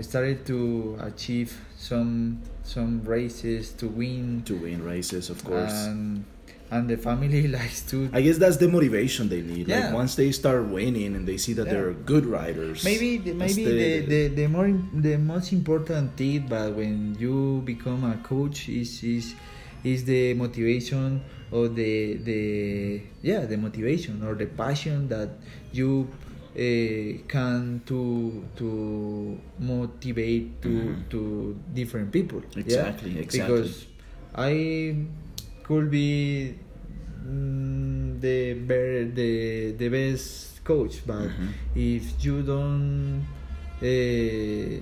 started 0.00 0.44
to 0.46 0.96
achieve 1.00 1.52
some 1.78 2.38
some 2.64 3.02
races 3.04 3.72
to 3.74 3.88
win 3.88 4.42
To 4.46 4.54
win 4.56 4.82
races, 4.84 5.30
of 5.30 5.42
course. 5.44 5.72
and 5.86 6.24
and 6.70 6.88
the 6.88 6.96
family 6.96 7.48
likes 7.58 7.82
to 7.92 8.08
I 8.14 8.22
guess 8.22 8.38
that's 8.38 8.56
the 8.56 8.68
motivation 8.68 9.28
they 9.28 9.42
need. 9.42 9.68
Like 9.68 9.78
Yeah. 9.78 9.92
once 9.92 10.14
they 10.14 10.32
start 10.32 10.68
winning 10.68 11.14
and 11.16 11.26
they 11.28 11.36
see 11.36 11.52
that 11.54 11.66
Yeah. 11.66 11.72
they're 11.74 11.92
good 11.92 12.24
riders. 12.24 12.82
maybe 12.84 13.18
the, 13.18 13.34
maybe 13.34 13.64
the, 13.64 14.00
the, 14.06 14.28
the 14.28 14.46
more 14.48 14.68
the 14.94 15.16
most 15.18 15.52
important 15.52 16.16
thing, 16.16 16.46
but 16.48 16.72
when 16.74 17.14
you 17.18 17.60
become 17.66 18.04
a 18.04 18.16
coach 18.24 18.68
is 18.68 19.02
is 19.04 19.34
is 19.84 20.04
the 20.04 20.32
motivation 20.34 21.20
or 21.50 21.68
the 21.68 22.16
the 22.24 23.02
yeah 23.22 23.44
the 23.44 23.56
motivation 23.58 24.22
or 24.24 24.34
the 24.34 24.46
passion 24.46 25.08
that 25.08 25.28
you 25.72 26.08
uh, 26.54 27.18
can 27.28 27.80
to 27.86 28.44
to 28.56 29.38
motivate 29.58 30.60
to 30.62 30.68
Mhm. 30.68 31.08
to 31.10 31.20
different 31.74 32.12
people 32.12 32.40
yeah? 32.54 32.60
Exactly, 32.62 33.18
exactly. 33.18 33.56
because 33.56 33.86
I 34.34 34.96
could 35.64 35.90
be 35.90 36.54
mm, 37.26 38.20
the 38.20 38.54
better 38.68 39.04
the 39.06 39.72
the 39.80 39.88
best 39.88 40.62
coach 40.64 41.02
but 41.06 41.28
Mhm. 41.30 41.48
if 41.74 42.04
you 42.24 42.42
don't 42.42 43.24
uh, 43.82 44.80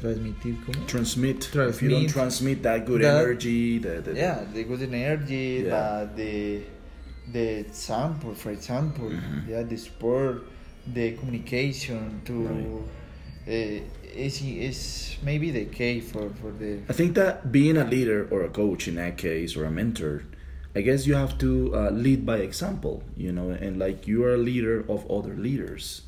transmitir 0.00 0.54
¿cómo? 0.64 0.86
transmit. 0.86 1.38
If 1.54 1.82
you 1.82 1.88
don't 1.90 2.06
Transmit 2.06 2.12
transmit 2.12 2.62
that 2.62 2.84
good 2.86 3.00
that- 3.02 3.22
energy, 3.24 3.78
the, 3.78 4.02
the, 4.02 4.12
yeah 4.14 4.44
the 4.52 4.64
good 4.64 4.82
energy 4.82 5.62
Yeah. 5.64 6.04
the 6.04 6.22
the 6.22 6.32
the 7.32 7.46
example 7.66 8.34
for 8.34 8.50
example 8.52 9.08
Mhm. 9.10 9.48
yeah 9.48 9.62
the 9.62 9.76
sport 9.76 10.42
the 10.94 11.12
communication 11.12 12.20
to 12.24 12.34
Right. 12.46 12.82
uh, 13.48 13.80
is 14.16 14.40
is 14.42 15.16
maybe 15.22 15.50
the 15.50 15.66
key 15.66 16.00
for 16.00 16.30
for 16.40 16.50
the 16.58 16.78
I 16.88 16.92
think 16.92 17.14
that 17.14 17.52
being 17.52 17.76
a 17.76 17.84
leader 17.84 18.26
or 18.30 18.42
a 18.44 18.48
coach 18.48 18.88
in 18.88 18.94
that 18.96 19.16
case 19.18 19.56
or 19.56 19.64
a 19.64 19.70
mentor, 19.70 20.22
I 20.74 20.80
guess 20.82 21.06
you 21.06 21.14
have 21.14 21.36
to 21.38 21.74
uh, 21.74 21.90
lead 21.90 22.24
by 22.26 22.38
example, 22.38 23.02
you 23.16 23.32
know, 23.32 23.50
and 23.50 23.78
like 23.78 24.06
you 24.06 24.24
are 24.24 24.34
a 24.34 24.38
leader 24.50 24.84
of 24.88 25.04
other 25.10 25.34
leaders. 25.36 26.02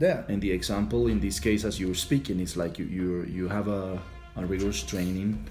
yeah 0.00 0.22
And 0.28 0.40
the 0.40 0.52
example 0.52 1.10
in 1.10 1.20
this 1.20 1.40
case, 1.40 1.66
as 1.66 1.78
you 1.80 1.88
were 1.88 1.98
speaking, 1.98 2.40
is 2.40 2.56
like 2.56 2.78
you 2.78 2.86
you 2.86 3.24
you 3.38 3.48
have 3.48 3.68
a, 3.68 3.98
a 4.36 4.46
rigorous 4.46 4.82
training. 4.82 5.44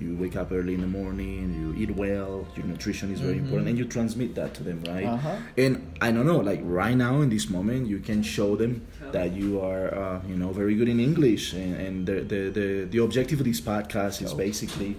You 0.00 0.16
wake 0.16 0.34
up 0.34 0.50
early 0.50 0.72
in 0.74 0.80
the 0.80 0.86
morning. 0.86 1.52
You 1.60 1.68
eat 1.82 1.94
well. 1.94 2.48
Your 2.56 2.64
nutrition 2.66 3.12
is 3.12 3.20
very 3.20 3.34
Mhm. 3.34 3.44
important, 3.44 3.68
and 3.68 3.76
you 3.78 3.84
transmit 3.84 4.34
that 4.34 4.54
to 4.54 4.62
them, 4.64 4.80
right? 4.88 5.04
Uh-huh. 5.04 5.36
And 5.58 5.72
I 6.00 6.10
don't 6.10 6.24
know, 6.24 6.38
like 6.40 6.60
right 6.64 6.96
now 6.96 7.20
in 7.20 7.28
this 7.28 7.50
moment, 7.50 7.86
you 7.86 7.98
can 7.98 8.22
show 8.22 8.56
them 8.56 8.80
that 9.12 9.36
you 9.36 9.60
are, 9.60 9.86
uh, 9.94 10.20
you 10.26 10.36
know, 10.40 10.52
very 10.52 10.74
good 10.74 10.88
in 10.88 11.00
English. 11.00 11.52
And, 11.52 11.74
and 11.84 11.94
the, 12.08 12.16
the 12.32 12.40
the 12.58 12.66
the 12.90 12.98
objective 13.04 13.40
of 13.40 13.46
this 13.46 13.60
podcast 13.60 14.22
is 14.24 14.32
basically 14.32 14.96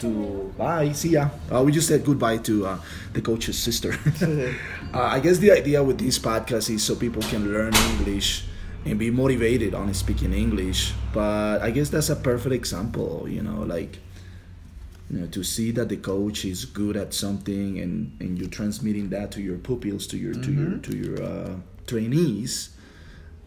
to 0.00 0.08
bye, 0.56 0.92
see 0.92 1.10
ya. 1.10 1.28
Uh, 1.52 1.62
we 1.62 1.70
just 1.72 1.88
said 1.88 2.00
goodbye 2.04 2.38
to 2.48 2.54
uh, 2.66 2.78
the 3.12 3.20
coach's 3.20 3.58
sister. 3.58 3.92
uh, 4.94 5.16
I 5.16 5.20
guess 5.20 5.38
the 5.38 5.52
idea 5.52 5.82
with 5.84 5.98
this 5.98 6.18
podcast 6.18 6.70
is 6.70 6.82
so 6.82 6.94
people 6.96 7.22
can 7.22 7.52
learn 7.52 7.72
English 7.98 8.44
and 8.86 8.98
be 8.98 9.10
motivated 9.10 9.74
on 9.74 9.92
speaking 9.92 10.32
English. 10.32 10.94
But 11.12 11.60
I 11.60 11.70
guess 11.70 11.90
that's 11.90 12.08
a 12.08 12.16
perfect 12.16 12.54
example, 12.54 13.26
you 13.28 13.42
know, 13.42 13.62
like 13.68 13.98
you 15.10 15.18
know, 15.20 15.26
to 15.28 15.42
see 15.42 15.70
that 15.72 15.88
the 15.88 15.96
coach 15.96 16.44
is 16.44 16.64
good 16.66 16.96
at 16.96 17.14
something 17.14 17.78
and, 17.78 18.16
and 18.20 18.38
you're 18.38 18.48
transmitting 18.50 19.08
that 19.10 19.30
to 19.32 19.40
your 19.42 19.56
pupils, 19.58 20.06
to 20.08 20.16
your 20.18 20.34
to 20.34 20.52
your 20.52 20.66
Mhm. 20.70 20.82
to 20.82 20.96
your 20.96 21.22
uh, 21.22 21.54
trainees. 21.86 22.70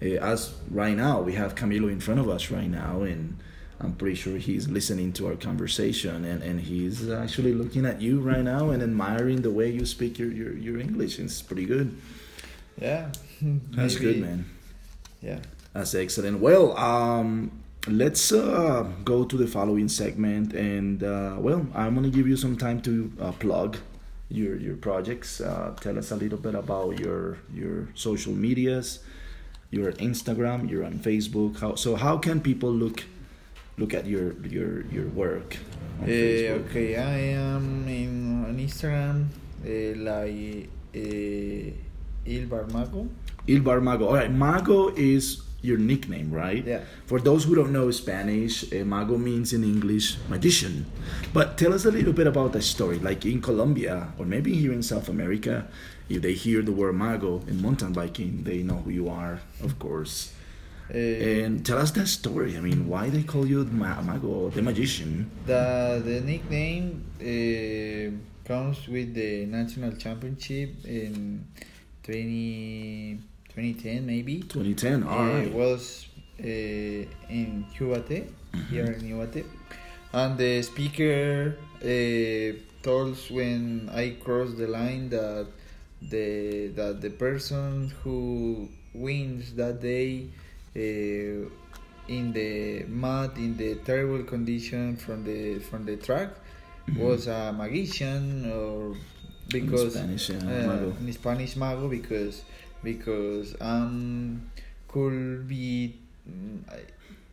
Uh, 0.01 0.17
as 0.33 0.53
right 0.71 0.97
now, 0.97 1.21
we 1.21 1.33
have 1.33 1.53
Camilo 1.55 1.91
in 1.91 1.99
front 1.99 2.19
of 2.19 2.27
us 2.27 2.49
right 2.49 2.69
now, 2.69 3.03
and 3.03 3.37
I'm 3.79 3.93
pretty 3.93 4.15
sure 4.15 4.37
he's 4.37 4.67
listening 4.67 5.13
to 5.13 5.27
our 5.27 5.35
conversation 5.35 6.25
and, 6.25 6.41
and 6.43 6.59
he's 6.61 7.09
actually 7.09 7.53
looking 7.53 7.85
at 7.85 8.01
you 8.01 8.19
right 8.19 8.43
now 8.43 8.69
and 8.71 8.81
admiring 8.83 9.41
the 9.41 9.51
way 9.51 9.69
you 9.71 9.85
speak 9.85 10.17
your, 10.19 10.31
your, 10.31 10.53
your 10.53 10.79
English. 10.79 11.19
It's 11.19 11.41
pretty 11.41 11.65
good. 11.65 11.93
yeah 12.79 13.11
That's 13.41 13.95
Maybe- 13.99 14.05
good, 14.05 14.21
man. 14.21 14.45
yeah 15.21 15.39
That's 15.73 15.93
excellent. 15.95 16.39
Well, 16.39 16.75
um, 16.77 17.51
let's 17.87 18.31
uh, 18.31 18.87
go 19.03 19.25
to 19.25 19.37
the 19.37 19.47
following 19.47 19.87
segment, 19.87 20.53
and 20.53 21.03
uh, 21.03 21.35
well, 21.39 21.65
I'm 21.73 21.95
gonna 21.95 22.09
give 22.09 22.27
you 22.27 22.37
some 22.37 22.57
time 22.57 22.81
to 22.83 23.11
uh, 23.19 23.31
plug 23.33 23.77
your 24.29 24.55
your 24.57 24.75
projects. 24.77 25.41
Uh, 25.41 25.75
tell 25.79 25.97
us 25.97 26.11
a 26.11 26.15
little 26.15 26.37
bit 26.37 26.55
about 26.55 26.99
your 26.99 27.37
your 27.53 27.89
social 27.95 28.33
medias, 28.33 28.99
your 29.71 29.91
Instagram. 29.93 30.69
You're 30.69 30.85
on 30.85 30.99
Facebook. 30.99 31.59
How 31.59 31.75
so? 31.75 31.95
How 31.95 32.17
can 32.17 32.39
people 32.41 32.71
look 32.71 33.03
look 33.77 33.93
at 33.93 34.05
your 34.05 34.33
your 34.45 34.85
your 34.87 35.07
work? 35.09 35.57
Eh, 36.05 36.49
okay, 36.65 36.97
I 36.97 37.37
am 37.37 37.87
in 37.87 38.45
on 38.45 38.57
Instagram, 38.57 39.29
eh, 39.65 39.93
like 39.97 40.69
uh, 40.93 41.73
Hilbert 42.25 42.71
Mago. 42.73 43.07
Hilbert 43.45 43.81
Mago. 43.81 44.07
All 44.07 44.15
right, 44.15 44.31
Mago 44.31 44.89
is 44.95 45.41
your 45.61 45.77
nickname, 45.77 46.31
right? 46.31 46.65
Yeah. 46.65 46.81
For 47.05 47.19
those 47.19 47.43
who 47.45 47.53
don't 47.55 47.71
know 47.71 47.91
Spanish, 47.91 48.65
eh, 48.73 48.83
Mago 48.83 49.17
means 49.17 49.53
in 49.53 49.63
English 49.63 50.17
magician. 50.29 50.85
But 51.33 51.57
tell 51.57 51.73
us 51.73 51.85
a 51.85 51.91
little 51.91 52.13
bit 52.13 52.27
about 52.27 52.53
that 52.53 52.63
story. 52.63 52.97
Like 52.99 53.25
in 53.25 53.41
Colombia, 53.41 54.13
or 54.17 54.25
maybe 54.25 54.53
here 54.55 54.73
in 54.73 54.81
South 54.83 55.07
America, 55.09 55.67
if 56.09 56.21
they 56.21 56.33
hear 56.33 56.61
the 56.61 56.71
word 56.73 56.95
mago 56.95 57.41
in 57.47 57.61
mountain 57.61 57.93
biking, 57.93 58.43
they 58.43 58.63
know 58.63 58.77
who 58.83 58.89
you 58.91 59.07
are, 59.07 59.39
of 59.63 59.77
course. 59.79 60.33
Uh, 60.93 60.97
And 60.97 61.63
tell 61.65 61.77
us 61.77 61.91
that 61.91 62.07
story. 62.07 62.57
I 62.57 62.59
mean, 62.59 62.87
why 62.87 63.09
they 63.09 63.23
call 63.23 63.45
you 63.47 63.63
Ma- 63.71 64.01
mago, 64.01 64.49
the 64.49 64.61
magician? 64.61 65.29
the 65.45 66.01
the 66.03 66.19
nickname 66.19 67.05
uh, 67.21 68.11
comes 68.43 68.87
with 68.89 69.13
the 69.13 69.45
national 69.45 69.93
championship 69.95 70.69
in 70.83 71.45
20, 72.03 73.19
2010 73.55 74.05
maybe. 74.05 74.41
2010. 74.41 75.03
all 75.03 75.19
right. 75.25 75.47
It 75.47 75.53
was 75.53 76.07
uh, 76.39 76.43
in 76.45 77.65
Ubaté, 77.77 78.27
here 78.69 78.85
in 78.85 79.01
Ubaté, 79.11 79.43
and 80.13 80.37
the 80.37 80.61
speaker 80.61 81.55
uh, 81.83 82.57
told 82.83 83.13
us 83.13 83.29
when 83.29 83.89
I 83.93 84.15
crossed 84.23 84.57
the 84.57 84.67
line 84.67 85.09
that 85.09 85.47
the 86.01 86.71
that 86.75 87.01
the 87.01 87.09
person 87.11 87.93
who 88.03 88.69
wins 88.93 89.53
that 89.53 89.81
day 89.81 90.25
uh, 90.75 91.49
in 92.07 92.33
the 92.33 92.83
mud 92.89 93.37
in 93.37 93.55
the 93.57 93.75
terrible 93.85 94.23
condition 94.23 94.97
from 94.97 95.23
the 95.23 95.59
from 95.59 95.85
the 95.85 95.97
track 95.97 96.29
Mhm. 96.87 96.97
was 96.97 97.27
a 97.27 97.53
magician 97.53 98.49
or 98.51 98.95
because 99.49 99.93
Spanish, 99.93 100.29
yeah, 100.31 100.65
mago. 100.65 100.95
in 100.99 101.13
Spanish 101.13 101.55
mago 101.55 101.87
because 101.87 102.41
because 102.83 103.55
um 103.61 104.49
could 104.87 105.47
be 105.47 105.95
mm, 106.29 106.59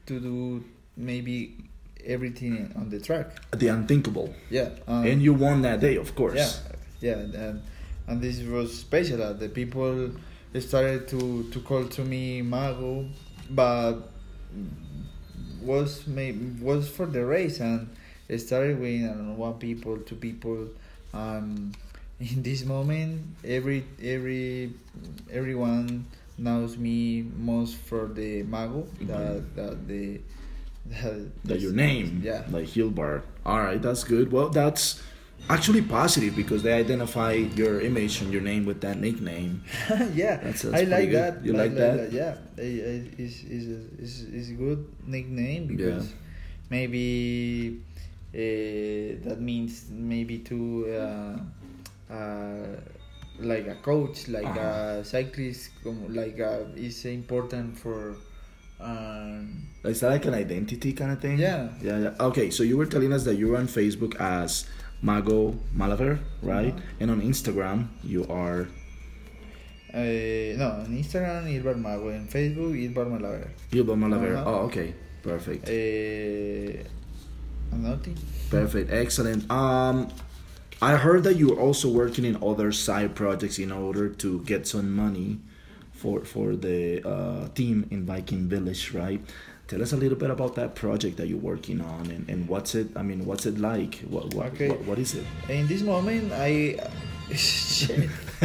to 0.06 0.20
do 0.20 0.64
maybe 0.96 1.56
everything 2.04 2.72
on 2.76 2.88
the 2.88 3.00
track. 3.00 3.30
The 3.52 3.68
unthinkable. 3.68 4.34
Yeah, 4.50 4.70
um, 4.86 5.04
and 5.04 5.22
you 5.22 5.34
won 5.34 5.62
that 5.62 5.80
day, 5.80 5.96
of 5.96 6.14
course. 6.14 6.62
yeah, 7.00 7.14
yeah, 7.32 7.46
and 7.48 7.62
and 8.06 8.20
this 8.22 8.40
was 8.42 8.76
special. 8.76 9.18
That 9.18 9.40
the 9.40 9.48
people 9.48 10.10
started 10.60 11.08
to 11.08 11.50
to 11.50 11.60
call 11.60 11.84
to 11.84 12.04
me 12.04 12.42
mago, 12.42 13.06
but 13.50 14.10
was 15.62 16.06
may 16.06 16.32
was 16.60 16.88
for 16.88 17.06
the 17.06 17.24
race 17.24 17.60
and 17.60 17.88
it 18.28 18.38
started 18.38 18.78
with 18.80 19.04
I 19.04 19.08
don't 19.08 19.28
know 19.28 19.34
one 19.34 19.54
people, 19.54 19.96
two 19.98 20.16
people. 20.16 20.68
Um, 21.14 21.72
in 22.20 22.42
this 22.42 22.64
moment, 22.64 23.22
every 23.44 23.84
every 24.02 24.72
everyone 25.30 26.06
knows 26.36 26.76
me 26.76 27.22
most 27.38 27.76
for 27.76 28.06
the 28.08 28.42
mago. 28.44 28.86
That 29.02 29.54
that 29.56 29.86
the 29.88 30.20
that, 30.86 31.44
That 31.44 31.60
your 31.60 31.72
name, 31.72 32.22
Yeah. 32.24 32.44
like 32.50 32.66
Hilbert. 32.68 33.22
All 33.44 33.60
right, 33.60 33.80
that's 33.80 34.04
good. 34.04 34.32
Well, 34.32 34.48
that's 34.48 35.02
actually 35.50 35.82
positive 35.82 36.34
because 36.34 36.62
they 36.62 36.72
identify 36.72 37.32
your 37.32 37.80
image 37.80 38.20
and 38.22 38.32
your 38.32 38.40
name 38.42 38.64
with 38.66 38.80
that 38.80 38.98
nickname. 38.98 39.62
yeah, 40.14 40.36
That's- 40.42 40.62
that's 40.62 40.74
I 40.74 40.84
like 40.84 41.10
good. 41.10 41.20
that. 41.20 41.44
You 41.44 41.54
I 41.54 41.56
like 41.56 41.74
that? 41.76 42.10
Yeah, 42.12 42.36
I- 42.58 42.62
I- 42.62 43.10
it's 43.20 43.44
is 43.44 43.64
is 44.00 44.12
is 44.32 44.50
a 44.50 44.54
good 44.54 44.80
nickname 45.06 45.66
because 45.68 46.06
Yeah. 46.08 46.70
maybe 46.70 47.80
uh, 48.34 49.22
that 49.28 49.38
means 49.40 49.86
maybe 49.90 50.38
to 50.50 50.56
uh, 50.92 51.36
uh, 52.10 52.76
like 53.40 53.66
a 53.68 53.76
coach, 53.82 54.28
like 54.28 54.44
Uh-huh. 54.46 55.00
a 55.00 55.04
cyclist, 55.04 55.70
like 56.08 56.38
a, 56.38 56.68
is 56.76 57.04
important 57.04 57.78
for. 57.78 58.16
Um, 58.80 59.66
Is 59.84 60.00
that 60.00 60.10
like 60.10 60.24
an 60.26 60.34
identity 60.34 60.92
kind 60.92 61.10
of 61.10 61.20
thing? 61.20 61.38
Yeah. 61.38 61.68
Yeah, 61.82 61.98
yeah. 61.98 62.14
Okay, 62.30 62.50
so 62.50 62.62
you 62.62 62.76
were 62.76 62.86
telling 62.86 63.12
us 63.12 63.24
that 63.24 63.34
you're 63.34 63.56
on 63.58 63.66
Facebook 63.66 64.14
as 64.20 64.66
Mago 65.02 65.54
Malaver, 65.74 66.18
right? 66.42 66.74
Uh-huh. 66.74 67.00
And 67.00 67.10
on 67.10 67.20
Instagram, 67.22 67.88
you 68.04 68.22
are. 68.30 68.68
uh, 69.94 70.54
no, 70.58 70.84
on 70.84 70.94
Instagram, 70.94 71.46
Hilbert 71.50 71.78
Mago, 71.78 72.08
en 72.08 72.28
Facebook, 72.28 72.74
Hilbert 72.78 73.08
Malaver. 73.10 73.48
Hilbert 73.72 73.96
Malaver. 73.96 74.36
Uh-huh. 74.36 74.50
Oh, 74.50 74.66
okay. 74.70 74.94
Perfect. 75.22 75.66
Uh, 75.68 76.84
nothing. 77.76 78.16
Perfect. 78.50 78.90
Excellent. 78.92 79.50
Um, 79.50 80.08
I 80.80 80.96
heard 80.96 81.24
that 81.24 81.36
you're 81.36 81.58
also 81.58 81.88
working 81.88 82.24
in 82.24 82.36
other 82.42 82.70
side 82.72 83.14
projects 83.14 83.58
in 83.58 83.72
order 83.72 84.08
to 84.22 84.40
get 84.44 84.66
some 84.66 84.94
money 84.94 85.40
for 85.92 86.24
for 86.24 86.54
the 86.54 87.02
uh, 87.06 87.48
team 87.54 87.86
in 87.90 88.04
Biking 88.04 88.48
Village, 88.48 88.92
right? 88.94 89.20
Tell 89.66 89.82
us 89.82 89.92
a 89.92 89.96
little 89.96 90.16
bit 90.16 90.30
about 90.30 90.54
that 90.54 90.74
project 90.74 91.16
that 91.18 91.28
you're 91.28 91.36
working 91.52 91.80
on 91.82 92.06
and, 92.10 92.24
and 92.30 92.48
what's 92.48 92.74
it 92.74 92.88
I 92.96 93.02
mean 93.02 93.26
what's 93.26 93.44
it 93.44 93.58
like? 93.58 93.98
What 94.08 94.32
what, 94.34 94.46
Okay. 94.54 94.68
what, 94.68 94.80
what 94.84 94.98
is 94.98 95.14
it? 95.14 95.24
In 95.48 95.66
this 95.66 95.82
moment, 95.82 96.32
I. 96.32 96.78
Shit. 97.34 98.08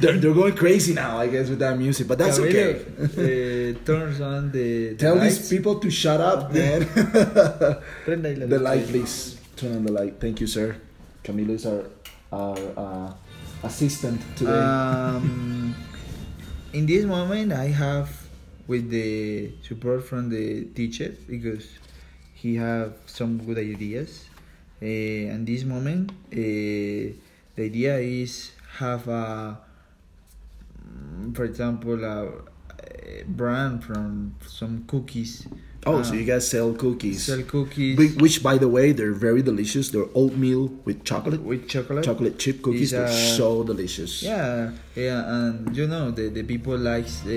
they're, 0.00 0.18
they're 0.18 0.34
going 0.34 0.56
crazy 0.56 0.92
now, 0.92 1.18
I 1.20 1.28
guess, 1.28 1.48
with 1.48 1.60
that 1.60 1.78
music, 1.78 2.08
but 2.08 2.18
that's 2.18 2.40
okay. 2.40 2.80
Uh, 2.98 3.78
turns 3.86 4.20
on 4.20 4.50
the. 4.50 4.88
the 4.88 4.94
Tell 4.96 5.20
these 5.20 5.48
people 5.48 5.78
to 5.78 5.88
shut 5.88 6.20
up, 6.20 6.50
man. 6.52 6.82
Prenda 8.04 8.26
ahí 8.30 8.40
la 8.40 8.46
the 8.46 8.58
light, 8.58 8.88
please. 8.88 9.38
Turn 9.54 9.76
on 9.76 9.84
the 9.84 9.92
light. 9.92 10.18
Thank 10.18 10.40
you, 10.40 10.48
sir. 10.48 10.74
Camilo 11.24 11.50
is 11.50 11.66
our, 11.66 11.84
our 12.30 12.58
uh, 12.76 13.12
assistant 13.62 14.20
today. 14.36 14.52
Um, 14.52 15.74
in 16.74 16.84
this 16.86 17.04
moment, 17.04 17.52
I 17.52 17.68
have 17.68 18.10
with 18.66 18.90
the 18.90 19.52
support 19.66 20.04
from 20.04 20.28
the 20.28 20.66
teacher 20.76 21.16
because 21.26 21.66
he 22.34 22.56
have 22.56 22.92
some 23.06 23.38
good 23.38 23.58
ideas. 23.58 24.26
Uh, 24.82 25.32
and 25.32 25.46
this 25.46 25.64
moment, 25.64 26.10
uh, 26.10 26.36
the 26.36 27.14
idea 27.58 27.96
is 27.96 28.52
have 28.78 29.08
a, 29.08 29.58
mm, 30.86 31.34
for 31.34 31.44
example, 31.44 32.04
a, 32.04 32.28
a 32.82 33.24
brand 33.26 33.82
from 33.82 34.34
some 34.46 34.84
cookies. 34.86 35.46
Oh, 35.86 35.98
uh, 35.98 36.02
so 36.02 36.14
you 36.14 36.24
guys 36.24 36.48
sell 36.48 36.72
cookies. 36.74 37.24
Sell 37.24 37.42
cookies 37.42 37.96
Whi- 37.98 38.16
Which, 38.22 38.42
by 38.42 38.56
the 38.58 38.68
way, 38.68 38.92
they're 38.92 39.12
very 39.12 39.42
delicious. 39.42 39.88
They're 39.90 40.10
oatmeal 40.14 40.68
with 40.84 41.04
chocolate, 41.04 41.42
with 41.42 41.68
chocolate. 41.68 42.04
chocolate 42.04 42.38
chip 42.38 42.62
cookies. 42.62 42.82
Is, 42.82 42.90
They're 42.92 43.04
uh, 43.06 43.36
so 43.40 43.64
delicious. 43.64 44.22
Yeah, 44.22 44.72
yeah, 44.94 45.20
and 45.36 45.76
you 45.76 45.86
know 45.86 46.10
the, 46.10 46.28
the 46.28 46.42
people 46.42 46.76
likes 46.78 47.24
uh, 47.26 47.28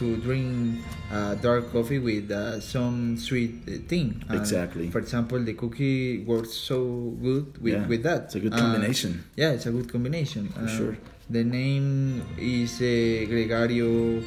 to 0.00 0.16
drink 0.22 0.80
uh, 1.12 1.34
dark 1.36 1.70
coffee 1.72 1.98
with 1.98 2.30
uh, 2.30 2.60
some 2.60 3.16
sweet 3.18 3.54
uh, 3.68 3.72
thing. 3.88 4.22
And 4.28 4.38
Exactly. 4.38 4.90
For 4.90 4.98
example, 5.00 5.38
the 5.42 5.54
cookie 5.54 6.24
works 6.24 6.52
so 6.54 7.14
good 7.20 7.58
with, 7.62 7.74
Yeah, 7.74 7.86
with 7.86 8.02
that. 8.04 8.24
it's 8.24 8.34
a 8.36 8.40
good 8.40 8.54
Uh, 8.54 8.58
combination. 8.58 9.24
yeah, 9.36 9.50
it's 9.52 9.66
a 9.66 9.70
good 9.72 9.90
combination. 9.90 10.48
For 10.48 10.68
sure. 10.68 10.96
The 11.30 11.42
name 11.42 12.22
is 12.38 12.80
uh, 12.80 13.24
Gregario 13.30 14.22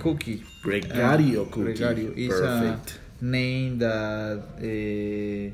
Cookie. 0.00 0.42
Gregario 0.64 1.42
Uh, 1.42 1.50
cookie. 1.52 1.72
Gregario 1.74 2.10
is 2.16 2.28
Perfect. 2.32 2.88
a 3.20 3.24
name 3.24 3.78
that 3.78 4.40
uh, 4.58 5.52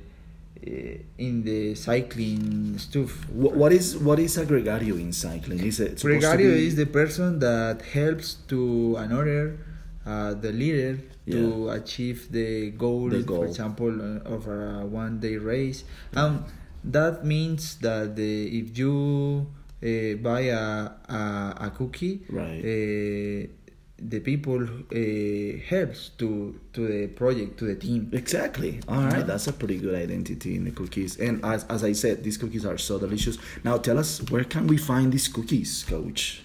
in 1.18 1.42
the 1.44 1.74
cycling 1.74 2.76
stuff. 2.78 3.10
Wh- 3.32 3.56
what 3.60 3.72
is 3.72 3.96
what 3.96 4.18
is 4.18 4.36
a 4.36 4.44
gregario 4.46 4.94
in 5.00 5.12
cycling? 5.12 5.60
Is 5.70 5.80
it 5.80 5.96
Gregario 5.96 6.52
be- 6.54 6.66
is 6.66 6.74
the 6.76 6.86
person 6.86 7.38
that 7.40 7.82
helps 7.92 8.34
to 8.52 8.96
another, 8.98 9.56
uh, 10.06 10.34
the 10.34 10.52
leader, 10.52 10.98
to 11.30 11.70
achieve 11.70 12.28
the 12.32 12.70
goal, 12.72 13.08
The 13.08 13.22
goal. 13.22 13.38
for 13.38 13.46
example, 13.46 13.92
uh, 14.02 14.34
of 14.34 14.46
a 14.48 14.84
one 14.86 15.20
day 15.20 15.36
race. 15.36 15.84
Um, 16.14 16.44
that 16.84 17.24
means 17.24 17.76
that 17.86 18.16
the, 18.16 18.32
if 18.60 18.76
you 18.76 19.46
uh, 19.82 20.14
buy 20.20 20.42
a, 20.52 20.90
a, 21.08 21.20
a 21.66 21.72
cookie, 21.76 22.20
Right. 22.28 22.60
uh, 22.60 23.46
the 24.08 24.20
people 24.20 24.62
uh, 24.62 25.58
helps 25.68 26.10
to, 26.18 26.58
to 26.72 26.86
the 26.86 27.06
project, 27.08 27.58
to 27.58 27.66
the 27.66 27.74
team. 27.74 28.10
Exactly. 28.12 28.80
All 28.88 29.02
right, 29.04 29.18
Yeah. 29.18 29.22
that's 29.22 29.46
a 29.46 29.52
pretty 29.52 29.78
good 29.78 29.94
identity 29.94 30.56
in 30.56 30.64
the 30.64 30.70
cookies. 30.70 31.18
And 31.18 31.44
as, 31.44 31.64
as 31.68 31.84
I 31.84 31.92
said, 31.92 32.24
these 32.24 32.38
cookies 32.38 32.64
are 32.64 32.78
so 32.78 32.98
delicious. 32.98 33.36
Now, 33.64 33.76
tell 33.78 33.98
us 33.98 34.20
where 34.30 34.44
can 34.44 34.66
we 34.66 34.76
find 34.76 35.12
these 35.12 35.28
cookies, 35.28 35.84
Coach? 35.88 36.42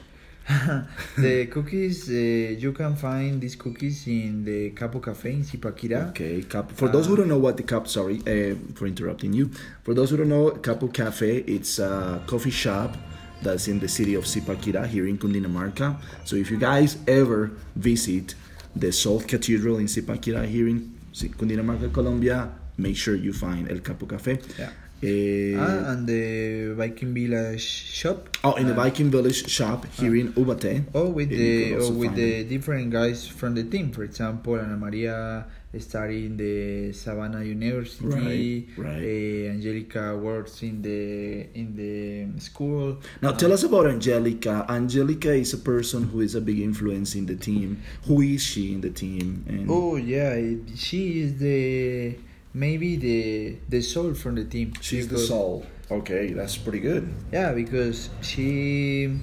the 1.17 1.47
cookies, 1.47 2.07
uh, 2.07 2.13
you 2.13 2.71
can 2.71 2.95
find 2.95 3.41
these 3.41 3.55
cookies 3.55 4.05
in 4.05 4.45
the 4.45 4.69
Capo 4.71 4.99
Cafe 4.99 5.31
in 5.31 5.41
Zipaquirá. 5.43 6.09
Okay, 6.09 6.43
Cap- 6.43 6.71
for 6.71 6.87
those 6.87 7.07
who 7.07 7.15
don't 7.15 7.27
know 7.27 7.39
what 7.39 7.57
the 7.57 7.63
Cap, 7.63 7.87
sorry 7.87 8.19
uh, 8.27 8.53
for 8.75 8.85
interrupting 8.85 9.33
you. 9.33 9.49
For 9.83 9.95
those 9.95 10.11
who 10.11 10.17
don't 10.17 10.29
know, 10.29 10.51
Capo 10.51 10.87
Cafe, 10.89 11.37
it's 11.47 11.79
a 11.79 12.21
coffee 12.27 12.51
shop 12.51 12.95
that's 13.41 13.67
in 13.67 13.79
the 13.79 13.87
city 13.87 14.15
of 14.15 14.25
Zipaquirá 14.25 14.87
here 14.87 15.07
in 15.07 15.17
Cundinamarca. 15.17 15.97
So 16.23 16.35
if 16.35 16.49
you 16.51 16.57
guys 16.57 16.97
ever 17.07 17.51
visit 17.75 18.35
the 18.75 18.91
Salt 18.91 19.27
Cathedral 19.27 19.77
in 19.77 19.85
Zipaquirá 19.87 20.45
here 20.45 20.67
in 20.67 20.93
Cundinamarca, 21.13 21.93
Colombia, 21.93 22.49
make 22.77 22.95
sure 22.97 23.15
you 23.15 23.33
find 23.33 23.71
El 23.71 23.79
Capo 23.79 24.05
Cafe. 24.05 24.39
Yeah. 24.59 24.69
Uh, 25.03 25.59
ah, 25.59 25.91
and 25.91 26.07
the 26.07 26.73
Biking 26.77 27.13
Village 27.13 27.61
shop. 27.61 28.29
oh, 28.43 28.53
in 28.55 28.65
the 28.65 28.73
Uh, 28.73 28.77
Biking 28.77 29.11
Village 29.11 29.47
shop 29.49 29.85
here 29.99 30.15
in 30.15 30.31
Ubaté. 30.33 30.85
Oh, 30.95 31.09
with 31.09 31.29
the 31.29 31.75
oh, 31.75 31.91
with 31.91 32.15
the 32.15 32.43
different 32.45 32.89
guys 32.91 33.27
from 33.27 33.53
the 33.55 33.63
team. 33.63 33.91
For 33.91 34.03
example, 34.03 34.55
Ana 34.55 34.77
Maria 34.77 35.45
study 35.79 36.25
in 36.25 36.37
the 36.37 36.91
Sabana 36.93 37.45
University. 37.45 38.67
Right, 38.77 38.85
right. 38.85 39.01
Uh, 39.03 39.51
Angelica 39.51 40.15
works 40.17 40.63
in 40.63 40.81
the 40.81 41.47
in 41.53 41.75
the 41.75 42.39
school. 42.39 42.97
Now 43.21 43.31
tell 43.33 43.51
us 43.51 43.63
about 43.63 43.87
Angelica. 43.87 44.65
Angelica 44.69 45.33
is 45.33 45.53
a 45.53 45.57
person 45.57 46.03
who 46.03 46.21
is 46.21 46.35
a 46.35 46.41
big 46.41 46.59
influence 46.59 47.15
in 47.15 47.25
the 47.25 47.35
team. 47.35 47.81
Who 48.07 48.21
is 48.21 48.41
she 48.41 48.73
in 48.73 48.81
the 48.81 48.89
team? 48.91 49.43
And 49.47 49.67
Oh 49.69 49.97
yeah, 49.97 50.39
she 50.75 51.21
is 51.21 51.37
the 51.39 52.17
maybe 52.53 52.95
the 52.95 53.57
the 53.67 53.81
soul 53.81 54.13
from 54.13 54.35
the 54.35 54.45
team. 54.45 54.73
she's 54.81 55.07
the 55.07 55.19
soul. 55.19 55.65
Okay, 55.91 56.33
that's 56.33 56.57
pretty 56.57 56.79
good. 56.79 57.07
Yeah, 57.31 57.51
because 57.53 58.09
she 58.21 59.19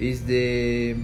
is 0.00 0.24
the 0.24 0.96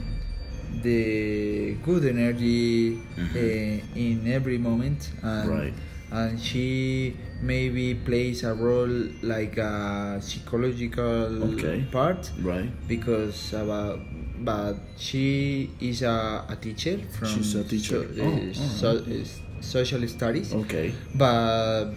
the 0.82 1.74
good 1.84 2.04
energy 2.04 2.98
uh, 3.18 3.98
in 3.98 4.22
every 4.30 4.58
moment, 4.58 5.10
and 5.22 5.48
Right. 5.50 5.74
and 6.12 6.40
she 6.40 7.16
maybe 7.42 7.94
plays 7.94 8.44
a 8.44 8.54
role 8.54 8.94
like 9.22 9.56
a 9.58 10.18
psychological 10.20 11.42
Okay. 11.54 11.84
part 11.90 12.30
Right. 12.42 12.70
because 12.88 13.52
about 13.52 14.00
but 14.38 14.76
she 14.98 15.70
is 15.80 16.02
a, 16.02 16.44
a 16.48 16.56
teacher 16.56 16.98
from 17.18 17.28
She's 17.28 17.54
a 17.54 17.64
teacher. 17.64 18.04
so- 18.14 18.22
Oh, 18.22 18.36
uh, 18.36 18.52
so- 18.54 18.98
uh, 18.98 19.24
social 19.60 20.06
studies 20.06 20.52
Okay. 20.52 20.92
but 21.14 21.90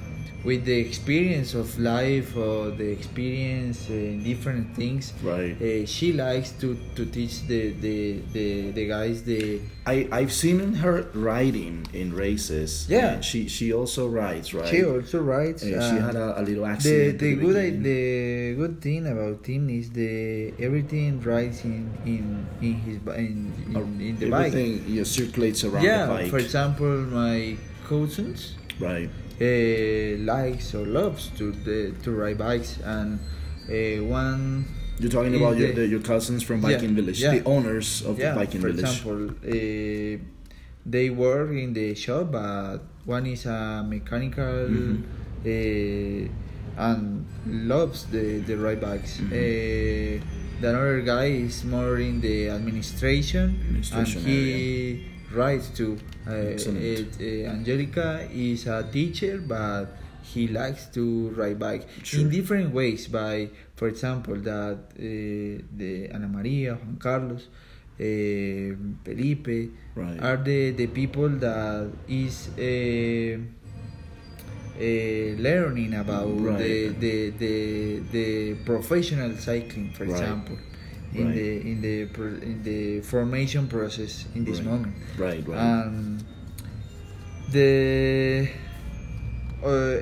with 0.43 0.63
the 0.65 0.79
experience 0.79 1.53
of 1.53 1.77
life 1.79 2.35
or 2.37 2.71
the 2.71 2.89
experience 2.91 3.89
in 3.89 4.23
different 4.23 4.73
things 4.75 5.11
Right. 5.21 5.59
uh, 5.61 5.85
she 5.85 6.13
likes 6.13 6.51
to, 6.61 6.77
to 6.95 7.05
teach 7.05 7.45
the, 7.47 7.71
the, 7.73 8.19
the, 8.31 8.71
the 8.71 8.87
guys 8.87 9.23
the 9.23 9.59
I 9.85 10.07
I've 10.11 10.31
seen 10.31 10.59
her 10.85 11.09
riding 11.13 11.87
in 11.93 12.13
races. 12.13 12.85
Yeah. 12.87 13.21
She 13.21 13.47
she 13.49 13.73
also 13.73 14.07
rides, 14.07 14.53
right? 14.53 14.67
she 14.69 14.83
also 14.85 15.19
writes 15.21 15.63
Uh, 15.63 15.67
she 15.89 15.97
uh, 15.97 16.05
had 16.07 16.15
a, 16.15 16.39
a 16.39 16.43
little 16.43 16.63
the, 16.65 16.69
accident. 16.71 17.19
the 17.19 17.31
at 17.33 17.39
good 17.39 17.55
beginning. 17.55 17.83
the 17.83 18.55
good 18.61 18.75
thing 18.81 19.01
about 19.07 19.41
him 19.45 19.63
is 19.69 19.89
the 19.91 20.53
everything 20.59 21.19
rides 21.21 21.65
in 21.65 21.89
in 22.05 22.45
in 22.61 22.73
his 22.85 22.97
in, 23.17 23.51
in, 23.73 24.01
in 24.01 24.13
the 24.21 24.29
bike 24.29 24.53
Everything 24.53 25.03
circulates 25.05 25.63
around 25.65 25.83
yeah 25.83 26.05
the 26.05 26.13
bike. 26.13 26.29
for 26.29 26.37
example 26.39 26.93
my 27.09 27.57
cousins 27.87 28.53
right. 28.79 29.09
Uh, 29.41 30.17
likes 30.33 30.75
or 30.75 30.85
loves 30.85 31.29
to 31.37 31.51
the, 31.63 31.93
to 32.03 32.11
ride 32.11 32.37
bikes 32.37 32.77
and 32.83 33.19
uh, 33.69 34.03
one 34.03 34.65
You're 34.99 35.09
talking 35.09 35.33
about 35.35 35.55
your, 35.57 35.71
the- 35.71 35.87
your 35.87 36.01
cousins 36.01 36.43
from 36.43 36.59
Yeah, 36.61 36.77
Village, 36.77 37.21
yeah. 37.21 37.31
the 37.35 37.43
owners 37.45 38.01
of 38.05 38.19
yeah 38.19 38.31
the 38.33 38.39
Biking 38.39 38.59
for 38.61 38.67
Village. 38.71 38.83
example 38.83 39.29
uh, 39.47 40.19
they 40.85 41.09
work 41.09 41.51
in 41.51 41.71
the 41.73 41.95
shop 41.95 42.31
but 42.33 42.79
one 43.05 43.25
is 43.27 43.45
a 43.45 43.83
mechanical 43.87 44.67
Mhm. 44.67 45.03
uh, 45.45 46.29
and 46.85 47.25
loves 47.45 48.05
the, 48.11 48.39
the 48.39 48.55
ride 48.57 48.81
bikes 48.81 49.17
Mhm. 49.19 49.31
uh, 49.31 50.23
the 50.61 50.67
other 50.67 51.01
guy 51.01 51.27
is 51.47 51.63
more 51.63 51.97
in 51.99 52.19
the 52.19 52.49
administration, 52.49 53.55
Administration 53.69 54.19
and 54.21 54.27
he 54.29 55.05
rides 55.31 55.69
too 55.69 55.97
uh, 56.27 56.31
it, 56.31 57.15
uh, 57.19 57.51
Angelica 57.51 58.27
is 58.33 58.67
a 58.67 58.83
teacher 58.91 59.37
but 59.45 59.85
he 60.23 60.47
likes 60.47 60.85
to 60.87 61.29
ride 61.31 61.57
bike 61.59 61.87
Sure. 62.03 62.21
in 62.21 62.29
different 62.29 62.73
ways 62.73 63.07
by 63.07 63.49
for 63.75 63.87
example 63.87 64.35
that 64.35 64.77
uh, 64.77 65.63
the 65.77 66.09
Ana 66.13 66.27
Maria 66.27 66.75
Juan 66.75 66.97
Carlos 66.99 67.47
uh, 67.99 68.75
Felipe 69.03 69.71
Right. 69.95 70.19
are 70.21 70.37
the, 70.37 70.71
the 70.71 70.87
people 70.87 71.29
that 71.29 71.91
is 72.07 72.49
uh, 72.57 73.37
uh, 74.79 75.41
learning 75.41 75.93
about 75.95 76.27
Right. 76.39 76.57
the, 76.57 76.89
the, 76.99 77.29
the, 77.31 77.99
the 78.11 78.53
professional 78.65 79.35
cycling 79.37 79.91
for 79.91 80.05
Right. 80.05 80.11
example 80.11 80.57
in 81.13 81.25
Right. 81.25 81.35
the 81.35 81.49
in 81.71 81.81
the 81.81 81.95
in 82.43 82.63
the 82.63 83.01
formation 83.01 83.67
process 83.67 84.25
in 84.35 84.43
this 84.45 84.57
Right. 84.59 84.67
moment 84.71 84.93
Right, 85.17 85.47
right. 85.47 85.57
um, 85.57 86.19
the 87.51 88.47
uh, 89.63 90.01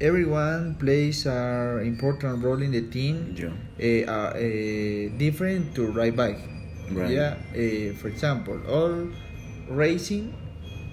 everyone 0.00 0.74
plays 0.76 1.26
an 1.26 1.80
important 1.86 2.42
role 2.44 2.60
in 2.60 2.72
the 2.72 2.82
team 2.82 3.34
yeah. 3.38 3.48
uh, 4.06 4.10
uh, 4.10 4.30
uh, 4.34 5.18
different 5.18 5.74
to 5.74 5.86
ride 5.86 6.16
bike 6.16 6.40
Right. 6.90 7.10
yeah 7.10 7.36
uh, 7.54 7.94
for 7.96 8.08
example 8.08 8.58
all 8.68 9.08
racing 9.70 10.34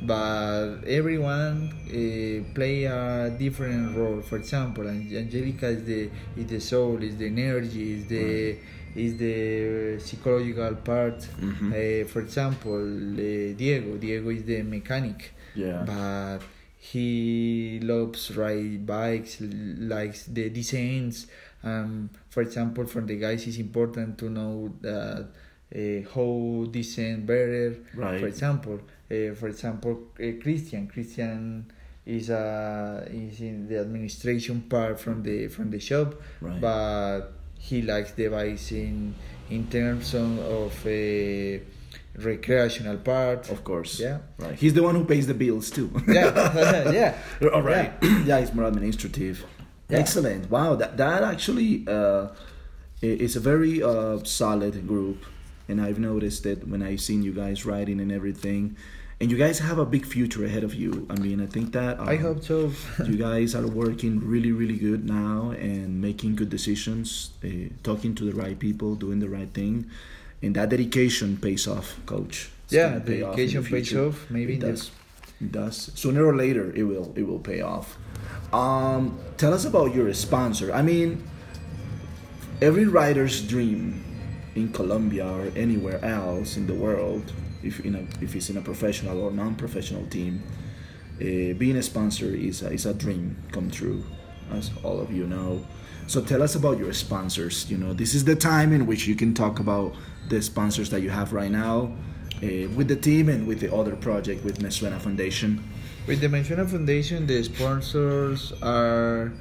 but 0.03 0.79
everyone 0.87 1.73
uh, 1.89 2.53
play 2.55 2.85
a 2.85 3.35
different 3.37 3.97
role 3.97 4.21
for 4.21 4.37
example 4.37 4.87
angelica 4.87 5.67
is 5.67 5.83
the 5.83 6.09
is 6.37 6.45
the 6.47 6.61
soul 6.61 7.01
is 7.03 7.17
the 7.17 7.27
energy 7.27 7.93
is 7.99 8.05
the 8.07 8.55
is 8.95 9.17
the 9.17 9.99
psychological 9.99 10.75
part 10.75 11.19
Mhm. 11.41 11.71
uh, 11.71 12.07
for 12.07 12.21
example 12.21 12.83
uh, 13.13 13.53
diego 13.57 13.97
diego 13.97 14.29
is 14.29 14.43
the 14.43 14.61
mechanic 14.63 15.33
Yeah. 15.55 15.83
but 15.85 16.39
he 16.77 17.79
loves 17.83 18.35
ride 18.35 18.85
bikes 18.85 19.41
likes 19.41 20.25
the 20.25 20.49
designs 20.49 21.27
um 21.63 22.09
for 22.29 22.41
example 22.41 22.85
for 22.85 23.01
the 23.01 23.17
guys 23.17 23.45
it's 23.47 23.57
important 23.57 24.17
to 24.17 24.29
know 24.29 24.73
that 24.81 25.25
uh, 25.75 25.79
how 26.13 26.65
design 26.71 27.25
better 27.25 27.75
Right. 27.93 28.19
for 28.19 28.27
example 28.27 28.79
uh, 29.11 29.33
for 29.35 29.47
example 29.49 29.93
uh, 30.19 30.31
christian 30.41 30.87
christian 30.87 31.65
is 32.05 32.29
uh, 32.29 33.05
is 33.11 33.41
in 33.41 33.67
the 33.67 33.79
administration 33.81 34.61
part 34.61 34.99
from 34.99 35.21
the 35.21 35.47
from 35.49 35.69
the 35.69 35.79
shop 35.79 36.15
Right. 36.41 36.59
but 36.61 37.33
he 37.59 37.81
likes 37.83 38.11
the 38.13 38.27
bikes 38.29 38.71
in 38.71 39.13
in 39.49 39.67
terms 39.67 40.13
of, 40.15 40.73
a 40.85 41.61
recreational 42.15 42.97
part 42.97 43.49
Of 43.49 43.63
course. 43.63 43.99
Yeah. 43.99 44.19
Right. 44.37 44.55
He's 44.55 44.73
the 44.73 44.83
one 44.83 44.95
who 44.95 45.05
pays 45.05 45.27
the 45.27 45.33
bills 45.33 45.69
too. 45.69 45.89
yeah 46.07 46.91
yeah 46.91 47.17
All 47.53 47.61
right. 47.61 47.93
Yeah, 48.25 48.37
it's 48.43 48.53
more 48.53 48.65
administrative. 48.65 49.45
Yeah. 49.89 49.99
Excellent. 49.99 50.49
Wow. 50.49 50.75
That 50.75 50.97
that 50.97 51.23
actually 51.23 51.85
uh, 51.87 52.29
is 53.01 53.35
a 53.35 53.39
very 53.39 53.81
uh, 53.81 54.19
solid 54.23 54.87
group, 54.87 55.23
and 55.67 55.81
I've 55.81 55.99
noticed 55.99 56.43
that 56.43 56.67
when 56.67 56.81
I've 56.83 57.01
seen 57.01 57.23
you 57.23 57.33
guys 57.33 57.65
riding 57.65 57.99
and 57.99 58.11
everything, 58.11 58.75
and 59.21 59.29
you 59.29 59.37
guys 59.37 59.59
have 59.59 59.77
a 59.77 59.85
big 59.85 60.05
future 60.05 60.45
ahead 60.45 60.63
of 60.63 60.73
you. 60.73 61.05
I 61.09 61.19
mean, 61.19 61.41
I 61.41 61.45
think 61.45 61.73
that 61.73 61.99
I 61.99 62.15
um, 62.15 62.21
hope 62.21 62.43
so. 62.43 62.71
you 63.05 63.17
guys 63.17 63.55
are 63.55 63.67
working 63.67 64.19
really 64.19 64.51
really 64.51 64.77
good 64.77 65.05
now 65.05 65.51
and 65.51 66.01
making 66.01 66.35
good 66.35 66.49
decisions 66.49 67.31
uh, 67.43 67.69
talking 67.83 68.15
to 68.15 68.23
the 68.23 68.33
right 68.33 68.57
people 68.57 68.95
doing 68.95 69.19
the 69.19 69.29
right 69.29 69.51
thing 69.53 69.89
and 70.41 70.55
that 70.55 70.69
dedication 70.69 71.37
pays 71.37 71.67
off 71.67 71.99
coach 72.05 72.49
It's 72.65 72.73
yeah, 72.73 72.99
pay 72.99 73.21
off 73.23 73.35
dedication 73.35 73.63
pays 73.65 73.95
off. 73.95 74.29
Maybe 74.29 74.53
it 74.55 74.61
does 74.61 74.91
it 75.41 75.51
does 75.51 75.91
sooner 75.95 76.25
or 76.25 76.35
later 76.35 76.71
it 76.75 76.83
will 76.83 77.11
it 77.15 77.23
will 77.23 77.39
pay 77.39 77.61
off 77.61 77.97
um 78.51 79.17
tell 79.37 79.53
us 79.53 79.63
about 79.63 79.95
your 79.95 80.13
sponsor 80.13 80.73
i 80.73 80.81
mean 80.81 81.23
every 82.61 82.85
rider's 82.85 83.41
dream 83.41 84.03
in 84.55 84.71
Colombia 84.73 85.25
or 85.25 85.51
anywhere 85.55 86.03
else 86.03 86.57
in 86.57 86.67
the 86.67 86.73
world, 86.73 87.31
if 87.63 87.79
in 87.85 87.95
a, 87.95 88.23
if 88.23 88.35
it's 88.35 88.49
in 88.49 88.57
a 88.57 88.61
professional 88.61 89.21
or 89.21 89.31
non-professional 89.31 90.05
team, 90.07 90.43
uh, 91.21 91.53
being 91.57 91.75
a 91.75 91.83
sponsor 91.83 92.25
is 92.27 92.61
a, 92.61 92.71
is 92.71 92.85
a 92.85 92.93
dream 92.93 93.37
come 93.51 93.69
true, 93.69 94.03
as 94.51 94.71
all 94.83 94.99
of 94.99 95.11
you 95.11 95.27
know. 95.27 95.65
So 96.07 96.21
tell 96.21 96.41
us 96.41 96.55
about 96.55 96.79
your 96.79 96.93
sponsors. 96.93 97.69
You 97.69 97.77
know, 97.77 97.93
this 97.93 98.15
is 98.15 98.23
the 98.25 98.35
time 98.35 98.73
in 98.73 98.85
which 98.85 99.07
you 99.07 99.15
can 99.15 99.33
talk 99.33 99.59
about 99.59 99.93
the 100.29 100.41
sponsors 100.41 100.89
that 100.89 101.01
you 101.01 101.09
have 101.09 101.33
right 101.33 101.51
now 101.51 101.93
uh, 102.41 102.69
with 102.75 102.87
the 102.87 102.95
team 102.95 103.29
and 103.29 103.45
with 103.47 103.59
the 103.59 103.73
other 103.73 103.95
project 103.95 104.43
with 104.43 104.59
Mezuena 104.59 104.99
Foundation. 104.99 105.63
With 106.07 106.21
the 106.21 106.27
Mezuena 106.27 106.67
Foundation, 106.67 107.27
the 107.27 107.43
sponsors 107.43 108.53
are 108.63 109.31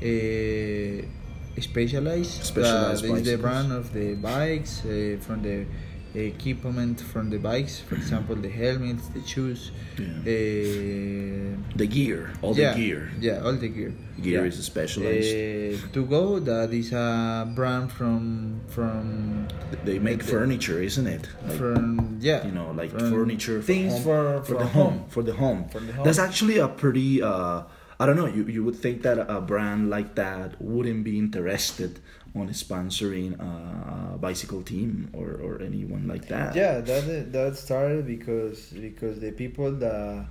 uh, 0.00 1.60
specialized. 1.60 2.44
Specialized 2.44 3.04
is 3.04 3.24
the 3.24 3.38
brand 3.38 3.72
of 3.72 3.92
the 3.92 4.14
bikes, 4.14 4.84
uh, 4.84 5.18
from 5.20 5.42
the 5.42 5.66
equipment 6.14 7.00
from 7.00 7.30
the 7.30 7.38
bikes, 7.38 7.80
for 7.80 7.94
example, 7.96 8.36
the 8.36 8.48
helmets, 8.48 9.08
the 9.08 9.22
shoes. 9.26 9.70
Yeah. 9.98 10.06
Uh, 10.22 11.58
The 11.76 11.86
gear, 11.86 12.30
all 12.42 12.54
yeah, 12.54 12.72
the 12.72 12.78
gear. 12.80 13.10
Yeah, 13.20 13.42
all 13.44 13.52
the 13.54 13.68
gear. 13.68 13.92
Gear 14.22 14.42
yeah. 14.42 14.48
is 14.48 14.62
specialized. 14.62 15.34
Uh, 15.34 15.92
to 15.92 16.06
go, 16.06 16.38
that 16.38 16.70
is 16.72 16.92
a 16.92 17.50
brand 17.54 17.90
from 17.90 18.60
from 18.68 19.48
they 19.84 19.98
make 19.98 20.20
the- 20.22 20.30
furniture, 20.34 20.80
isn't 20.80 21.06
it? 21.06 21.24
Like, 21.46 21.58
from 21.58 22.18
yeah 22.20 22.46
you 22.46 22.52
know, 22.52 22.70
like 22.70 22.90
furniture, 22.94 23.58
for 23.60 23.66
things 23.66 23.92
home- 23.94 24.02
for 24.06 24.42
for 24.46 24.56
the 24.62 24.66
home, 24.78 24.96
for 25.08 25.22
the 25.22 25.34
home. 25.34 25.68
For 25.68 25.80
the 25.80 25.92
home. 25.92 26.04
That's 26.06 26.18
actually 26.28 26.58
a 26.58 26.68
pretty 26.68 27.22
uh, 27.22 27.62
I 27.98 28.06
don't 28.06 28.16
know. 28.16 28.26
You 28.30 28.44
you 28.46 28.62
would 28.66 28.76
think 28.78 29.02
that 29.02 29.18
a 29.18 29.40
brand 29.40 29.90
like 29.90 30.14
that 30.14 30.60
wouldn't 30.62 31.02
be 31.02 31.18
interested 31.18 31.98
on 32.34 32.48
sponsoring 32.50 33.38
a 33.38 34.18
bicycle 34.18 34.62
team 34.62 35.08
or, 35.12 35.38
or 35.42 35.62
anyone 35.62 36.08
like 36.08 36.26
that. 36.28 36.54
Yeah, 36.56 36.80
that 36.80 37.32
that 37.32 37.56
started 37.56 38.06
because 38.06 38.58
because 38.70 39.20
the 39.20 39.30
people 39.32 39.70
that 39.72 40.26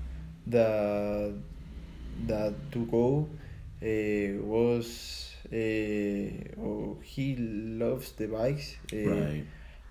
that 0.47 1.33
that 2.27 2.53
to 2.73 2.85
go 2.87 3.27
uh, 3.81 4.43
was 4.43 5.31
uh, 5.51 5.55
oh, 6.61 6.97
he 7.03 7.35
loves 7.37 8.11
the 8.13 8.27
bikes. 8.27 8.75
Uh, 8.91 8.97
Right. 8.97 9.45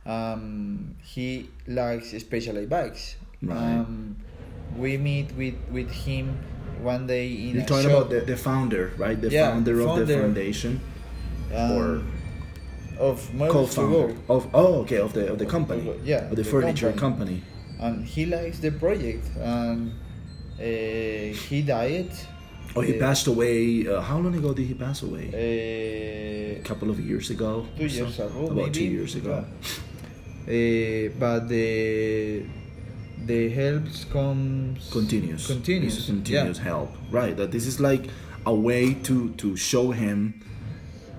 Um, 0.04 0.96
he 1.04 1.48
likes 1.68 2.10
specialized 2.18 2.68
bikes. 2.68 3.14
Right. 3.40 3.56
Um, 3.56 4.16
we 4.76 4.96
meet 4.98 5.32
with 5.36 5.54
with 5.70 5.90
him 5.92 6.36
one 6.82 7.06
day 7.06 7.28
in 7.30 7.54
You're 7.54 7.64
talking 7.64 7.88
shop. 7.88 8.06
about 8.06 8.10
the, 8.10 8.20
the 8.22 8.36
founder, 8.36 8.92
right? 8.98 9.20
The 9.20 9.30
Yeah, 9.30 9.50
founder 9.52 9.78
of 9.78 9.78
the 9.78 10.06
founder. 10.06 10.20
foundation 10.22 10.80
um, 11.54 11.72
or 11.72 12.02
of 12.98 13.18
to 13.30 13.48
co-founder 13.48 14.14
of 14.28 14.46
oh 14.54 14.80
okay 14.82 14.98
of 14.98 15.12
the 15.12 15.30
of 15.32 15.38
the 15.38 15.46
company 15.46 15.88
of- 15.88 16.06
yeah, 16.06 16.24
of 16.30 16.36
the, 16.36 16.42
the 16.42 16.44
furniture 16.44 16.92
company. 16.92 17.42
company. 17.42 17.86
and 17.86 18.04
he 18.04 18.26
likes 18.26 18.58
the 18.60 18.70
project 18.70 19.24
and 19.40 19.92
uh, 20.60 20.64
he 21.48 21.62
died 21.62 22.10
Oh, 22.74 22.80
he 22.80 22.94
Uh, 22.96 23.00
passed 23.06 23.26
away. 23.26 23.86
Uh, 23.86 24.00
how 24.00 24.18
long 24.18 24.34
ago 24.34 24.54
did 24.54 24.66
he 24.66 24.72
pass 24.72 25.02
away? 25.02 25.26
uh, 25.34 26.60
a 26.60 26.62
couple 26.64 26.88
of 26.88 26.98
years 26.98 27.28
ago. 27.28 27.66
two 27.76 27.84
or 27.84 27.88
so? 27.88 27.96
years 28.04 28.18
ago 28.18 28.44
About 28.46 28.56
maybe 28.56 28.70
two 28.70 28.84
years 28.98 29.14
ago. 29.14 29.44
uh, 29.44 31.08
but 31.18 31.48
the 31.48 32.42
the 33.26 33.48
helps 33.50 34.04
comes 34.04 34.88
Continues. 34.90 35.46
continues 35.46 35.94
This 35.96 36.06
continues 36.06 36.58
yeah. 36.58 36.64
help. 36.64 36.90
Right. 37.10 37.36
That 37.36 37.50
this 37.52 37.66
is 37.66 37.78
like 37.78 38.04
a 38.46 38.54
way 38.54 38.94
to 39.08 39.16
to 39.42 39.48
show 39.56 39.90
him 39.92 40.40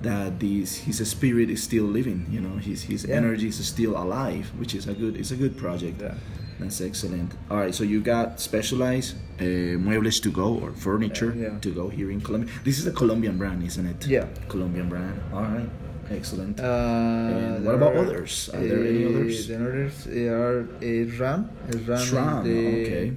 that 0.03 0.39
this 0.39 0.77
his 0.87 0.97
spirit 1.09 1.49
is 1.49 1.63
still 1.63 1.85
living. 1.85 2.27
You 2.29 2.41
know, 2.41 2.55
his 2.57 2.83
his 2.83 3.03
Yeah. 3.05 3.15
energy 3.21 3.47
is 3.47 3.57
still 3.65 3.93
alive, 3.97 4.45
which 4.59 4.73
is 4.75 4.87
a 4.87 4.93
good. 4.93 5.15
It's 5.17 5.31
a 5.31 5.35
good 5.43 5.55
project. 5.57 6.01
Yeah. 6.01 6.15
That's 6.59 6.79
excellent. 6.81 7.31
All 7.49 7.57
right, 7.57 7.73
so 7.73 7.83
you 7.83 7.99
got 7.99 8.39
specialized 8.39 9.15
uh, 9.39 9.43
muebles 9.87 10.21
to 10.21 10.29
go 10.29 10.49
or 10.63 10.71
furniture 10.71 11.33
Yeah, 11.35 11.43
yeah. 11.53 11.59
to 11.65 11.69
go 11.73 11.89
here 11.89 12.09
in 12.11 12.21
Colombia. 12.21 12.49
This 12.63 12.77
is 12.79 12.85
a 12.87 12.91
Colombian 12.91 13.37
brand, 13.37 13.63
isn't 13.65 13.85
it? 13.93 14.05
Yeah. 14.07 14.27
Colombian 14.47 14.87
brand. 14.87 15.19
All 15.33 15.41
right, 15.55 15.69
excellent. 16.11 16.59
Uh, 16.59 16.63
And 16.63 17.65
what 17.65 17.75
about 17.75 17.95
are, 17.95 18.05
others? 18.05 18.49
Are 18.53 18.61
there 18.69 18.83
any 18.85 19.03
uh, 19.05 19.09
others? 19.09 19.47
The 19.47 19.55
others 19.67 19.95
are 20.07 20.59
uh, 20.61 21.19
RAM. 21.19 21.41
Uh, 21.73 21.77
RAM 21.89 22.05
SRAM, 22.07 22.43
the, 22.43 22.59
okay. 22.85 23.07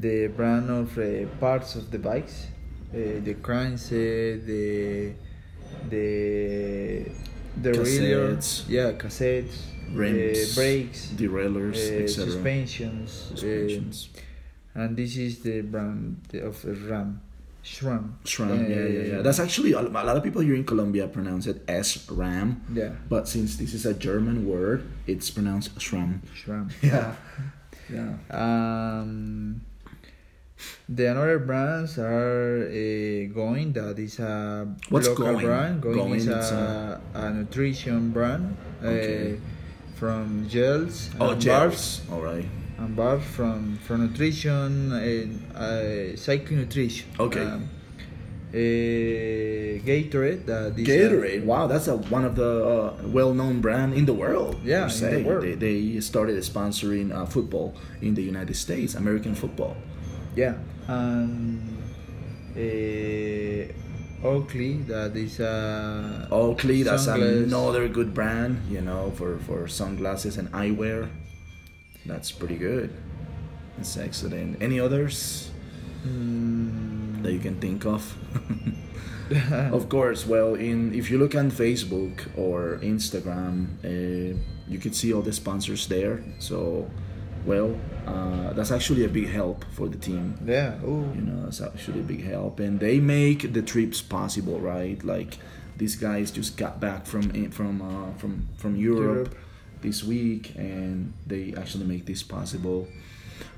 the 0.00 0.16
brand 0.28 0.70
of 0.70 0.98
uh, 0.98 1.04
parts 1.38 1.76
of 1.76 1.90
the 1.92 1.98
bikes, 1.98 2.46
uh, 2.94 2.96
the 3.28 3.34
crankset, 3.46 4.46
the 4.46 5.12
the 5.90 7.04
the 7.60 7.70
Cassettes. 7.72 8.64
yeah, 8.68 8.92
cassettes, 8.92 9.56
Rims, 9.92 10.38
uh, 10.52 10.54
brakes, 10.60 11.08
derailleurs, 11.16 11.78
uh, 11.78 12.02
etc. 12.02 12.30
suspensions, 12.30 13.30
uh, 13.32 13.36
Suspensions. 13.36 14.08
and 14.74 14.96
this 14.96 15.16
is 15.16 15.38
the 15.40 15.60
brand 15.62 16.16
of 16.34 16.64
uh, 16.64 16.72
RAM. 16.90 17.20
SRAM. 17.64 18.12
SRAM, 18.24 18.68
yeah, 18.68 18.76
yeah, 18.84 19.14
yeah. 19.16 19.22
That's 19.22 19.40
actually 19.40 19.72
a 19.72 19.80
lot 19.80 20.16
of 20.18 20.22
people 20.22 20.42
here 20.42 20.54
in 20.54 20.64
Colombia 20.64 21.08
pronounce 21.08 21.46
it 21.46 21.64
SRAM, 21.66 22.60
yeah, 22.74 22.90
but 23.08 23.26
since 23.26 23.56
this 23.56 23.72
is 23.72 23.86
a 23.86 23.94
German 23.94 24.46
word, 24.46 24.84
it's 25.06 25.30
pronounced 25.30 25.74
SRAM. 25.78 26.20
SRAM. 26.36 26.70
Yeah, 26.82 27.14
yeah. 27.88 28.16
Um, 28.30 29.62
the 30.88 31.10
another 31.10 31.38
brands 31.38 31.98
are 31.98 32.66
uh, 32.68 33.32
Going. 33.34 33.72
That 33.72 33.98
is 33.98 34.18
a 34.18 34.66
What's 34.88 35.08
local 35.08 35.24
Going? 35.26 35.46
brand. 35.46 35.80
Going, 35.82 35.96
Going, 35.96 36.14
is 36.14 36.28
a, 36.28 37.00
a 37.14 37.30
nutrition 37.30 38.10
brand 38.10 38.56
Okay. 38.82 39.34
uh, 39.34 39.36
from 39.96 40.46
gels 40.48 41.10
Oh, 41.20 41.30
and 41.30 41.40
gels. 41.40 42.02
All 42.10 42.20
right. 42.20 42.44
and 42.78 42.96
bars 42.96 43.22
from 43.24 43.78
from 43.86 44.06
nutrition 44.08 44.92
and 44.92 45.28
uh, 45.56 46.16
cycling 46.16 46.60
nutrition. 46.60 47.06
Okay. 47.18 47.40
Um, 47.46 47.68
uh, 48.52 48.56
Gatorade. 49.86 50.46
That 50.46 50.78
is 50.78 50.88
a- 50.88 50.90
Gatorade. 50.90 51.44
Wow, 51.44 51.66
that's 51.66 51.88
a 51.88 51.96
one 51.96 52.24
of 52.24 52.34
the 52.36 52.64
uh, 52.66 52.94
well-known 53.06 53.60
brand 53.60 53.94
in 53.94 54.06
the 54.06 54.14
world. 54.14 54.56
Yeah, 54.64 54.90
in 54.92 55.10
the 55.14 55.22
world. 55.24 55.42
They, 55.44 55.54
they 55.54 56.00
started 56.00 56.36
sponsoring 56.42 57.12
uh, 57.14 57.26
football 57.26 57.74
in 58.00 58.14
the 58.14 58.22
United 58.22 58.54
States, 58.56 58.94
American 58.94 59.34
football. 59.34 59.76
Yeah, 60.36 60.54
and 60.88 61.60
uh, 62.56 64.26
Oakley. 64.26 64.78
That 64.88 65.16
is 65.16 65.40
a 65.40 66.28
Oakley, 66.30 66.82
that's 66.82 67.06
Sunglass. 67.06 67.44
another 67.44 67.88
good 67.88 68.14
brand, 68.14 68.60
you 68.70 68.80
know, 68.80 69.10
for, 69.16 69.38
for 69.38 69.68
sunglasses 69.68 70.36
and 70.38 70.50
eyewear. 70.52 71.08
That's 72.06 72.32
pretty 72.32 72.56
good. 72.56 72.90
That's 73.76 73.96
excellent. 73.96 74.62
Any 74.62 74.80
others 74.80 75.50
Mm, 76.06 77.22
that 77.22 77.32
you 77.32 77.38
can 77.38 77.58
think 77.60 77.86
of? 77.86 78.14
of 79.72 79.88
course, 79.88 80.26
well, 80.26 80.54
in 80.54 80.92
if 80.94 81.10
you 81.10 81.16
look 81.16 81.34
on 81.34 81.50
Facebook 81.50 82.28
or 82.36 82.78
Instagram, 82.82 83.68
uh, 83.82 84.36
you 84.68 84.78
could 84.78 84.94
see 84.94 85.14
all 85.14 85.22
the 85.22 85.32
sponsors 85.32 85.86
there. 85.86 86.22
So, 86.38 86.90
well, 87.44 87.78
uh, 88.06 88.52
that's 88.52 88.70
actually 88.70 89.04
a 89.04 89.08
big 89.08 89.28
help 89.28 89.64
for 89.72 89.88
the 89.88 89.98
team. 89.98 90.38
yeah. 90.44 90.74
Oh, 90.84 91.04
you 91.14 91.22
know 91.22 91.46
it's 91.48 91.60
actually 91.60 92.00
a 92.00 92.02
big 92.02 92.24
help 92.24 92.60
and 92.60 92.80
they 92.80 93.00
make 93.00 93.52
the 93.52 93.62
trips 93.62 94.00
possible 94.02 94.58
right 94.60 95.02
like 95.04 95.38
these 95.76 95.96
guys 95.96 96.30
just 96.30 96.56
got 96.56 96.80
back 96.80 97.06
from 97.06 97.50
from 97.50 97.82
uh, 97.82 98.12
from 98.18 98.48
from 98.56 98.76
Europe, 98.76 99.28
Europe. 99.28 99.34
this 99.82 100.04
week 100.04 100.52
and 100.56 101.12
they 101.26 101.54
actually 101.56 101.84
make 101.84 102.06
this 102.06 102.22
possible 102.22 102.88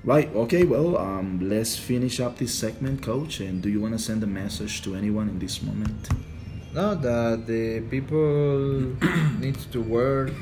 right 0.04 0.28
okay 0.34 0.64
well 0.64 0.96
um, 0.96 1.40
let's 1.48 1.76
finish 1.76 2.20
up 2.20 2.38
this 2.38 2.54
segment 2.54 3.02
coach 3.02 3.40
and 3.40 3.62
do 3.62 3.68
you 3.68 3.80
want 3.80 3.92
to 3.92 3.98
send 3.98 4.22
a 4.22 4.26
message 4.26 4.82
to 4.82 4.94
anyone 4.94 5.28
in 5.28 5.38
this 5.38 5.62
moment 5.62 6.08
no, 6.72 6.94
that 6.94 7.46
the 7.46 7.80
people 7.88 8.94
needs 9.40 9.64
to 9.66 9.80
work 9.80 10.32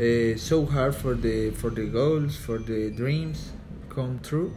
uh, 0.00 0.36
so 0.36 0.64
hard 0.66 0.94
for 0.94 1.14
the 1.14 1.50
for 1.50 1.70
the 1.70 1.86
goals, 1.86 2.36
for 2.36 2.58
the 2.58 2.90
dreams 2.90 3.52
come 3.88 4.20
true. 4.22 4.52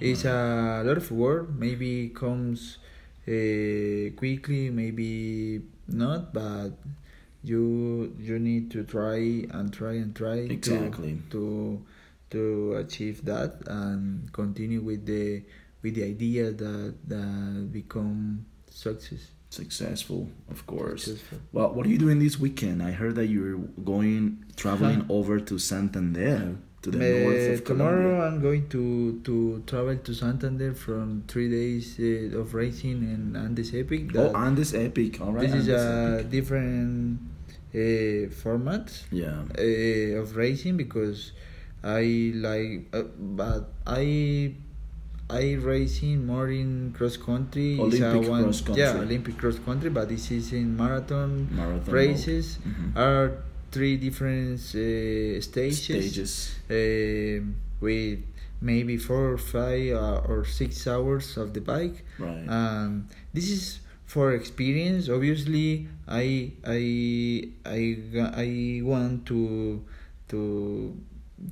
It's 0.00 0.24
a 0.24 0.82
lot 0.84 0.96
of 0.98 1.10
work. 1.10 1.50
Maybe 1.50 2.08
comes 2.10 2.78
uh, 3.26 4.12
quickly, 4.16 4.70
maybe 4.70 5.62
not, 5.88 6.32
but 6.34 6.70
you 7.42 8.14
you 8.18 8.38
need 8.38 8.70
to 8.72 8.84
try 8.84 9.46
and 9.50 9.72
try 9.72 9.94
and 10.02 10.14
try 10.14 10.48
to- 10.62 10.90
to 11.30 11.82
to 12.30 12.74
achieve 12.76 13.24
that 13.24 13.62
and 13.68 14.32
continue 14.32 14.80
with 14.80 15.06
the 15.06 15.42
with 15.82 15.94
the 15.96 16.04
idea 16.04 16.52
that 16.52 16.94
that 17.08 17.68
become 17.72 18.46
success. 18.70 19.33
Successful 19.54 20.20
of 20.54 20.60
course 20.66 21.04
Successful. 21.04 21.38
well 21.56 21.70
what 21.74 21.86
are 21.86 21.92
you 21.94 21.98
doing 22.06 22.18
this 22.26 22.36
weekend 22.44 22.82
i 22.82 22.92
heard 23.00 23.14
that 23.20 23.26
you're 23.34 23.58
going 23.92 24.22
traveling 24.56 25.00
over 25.08 25.34
to 25.48 25.54
santander 25.58 26.56
to 26.82 26.90
the 26.90 26.98
north 26.98 27.48
of 27.60 27.64
tomorrow 27.64 28.02
Colombia. 28.02 28.26
I'm 28.28 28.38
going 28.48 28.64
to 28.76 28.82
to 29.28 29.34
travel 29.66 29.96
to 30.06 30.12
Santander 30.12 30.74
from 30.74 31.24
three 31.32 31.48
days 31.48 31.96
uh, 31.98 32.36
of 32.40 32.52
racing 32.52 32.98
in 33.14 33.22
Andes 33.44 33.72
Epic. 33.72 34.02
Oh, 34.14 34.28
That- 34.28 34.36
Andes 34.36 34.74
Epic. 34.74 35.12
All 35.22 35.32
right. 35.32 35.48
this 35.48 35.54
is 35.64 35.68
a 35.72 36.18
Epic. 36.20 36.30
different 36.36 37.20
uh, 37.72 38.28
format 38.42 38.92
Yeah. 39.10 39.48
uh, 39.56 40.20
of 40.20 40.36
racing 40.36 40.76
because 40.76 41.32
I 41.82 42.32
like, 42.36 42.92
uh, 42.92 43.08
but 43.40 43.72
I 43.88 44.52
I 45.30 45.54
racing 45.54 46.26
more 46.26 46.50
in 46.50 46.92
cross 46.96 47.16
country. 47.16 47.78
Olympic 47.80 48.28
one- 48.28 48.44
cross 48.44 48.60
country. 48.60 48.82
Yeah, 48.82 49.00
Olympic 49.00 49.38
cross 49.38 49.58
country, 49.58 49.90
but 49.90 50.08
this 50.08 50.30
is 50.30 50.52
in 50.52 50.76
marathon, 50.76 51.48
Marathon 51.50 51.94
races. 51.94 52.58
Mhm. 52.60 52.96
Are 52.96 53.42
three 53.72 53.96
different 53.96 54.60
uh, 54.60 55.40
stages. 55.40 55.82
Stages. 55.82 56.54
um, 56.70 57.56
with 57.80 58.20
maybe 58.60 58.96
four 58.96 59.32
or 59.32 59.38
five 59.38 59.92
uh, 59.92 60.28
or 60.28 60.44
six 60.44 60.86
hours 60.86 61.36
of 61.36 61.52
the 61.52 61.60
bike. 61.60 62.04
Right. 62.18 62.46
Um, 62.48 63.08
this 63.32 63.50
is 63.50 63.80
for 64.06 64.32
experience. 64.32 65.08
Obviously, 65.08 65.88
I 66.06 66.52
I 66.64 67.48
I 67.66 67.80
I 68.44 68.80
want 68.84 69.26
to 69.26 69.82
to 70.28 70.40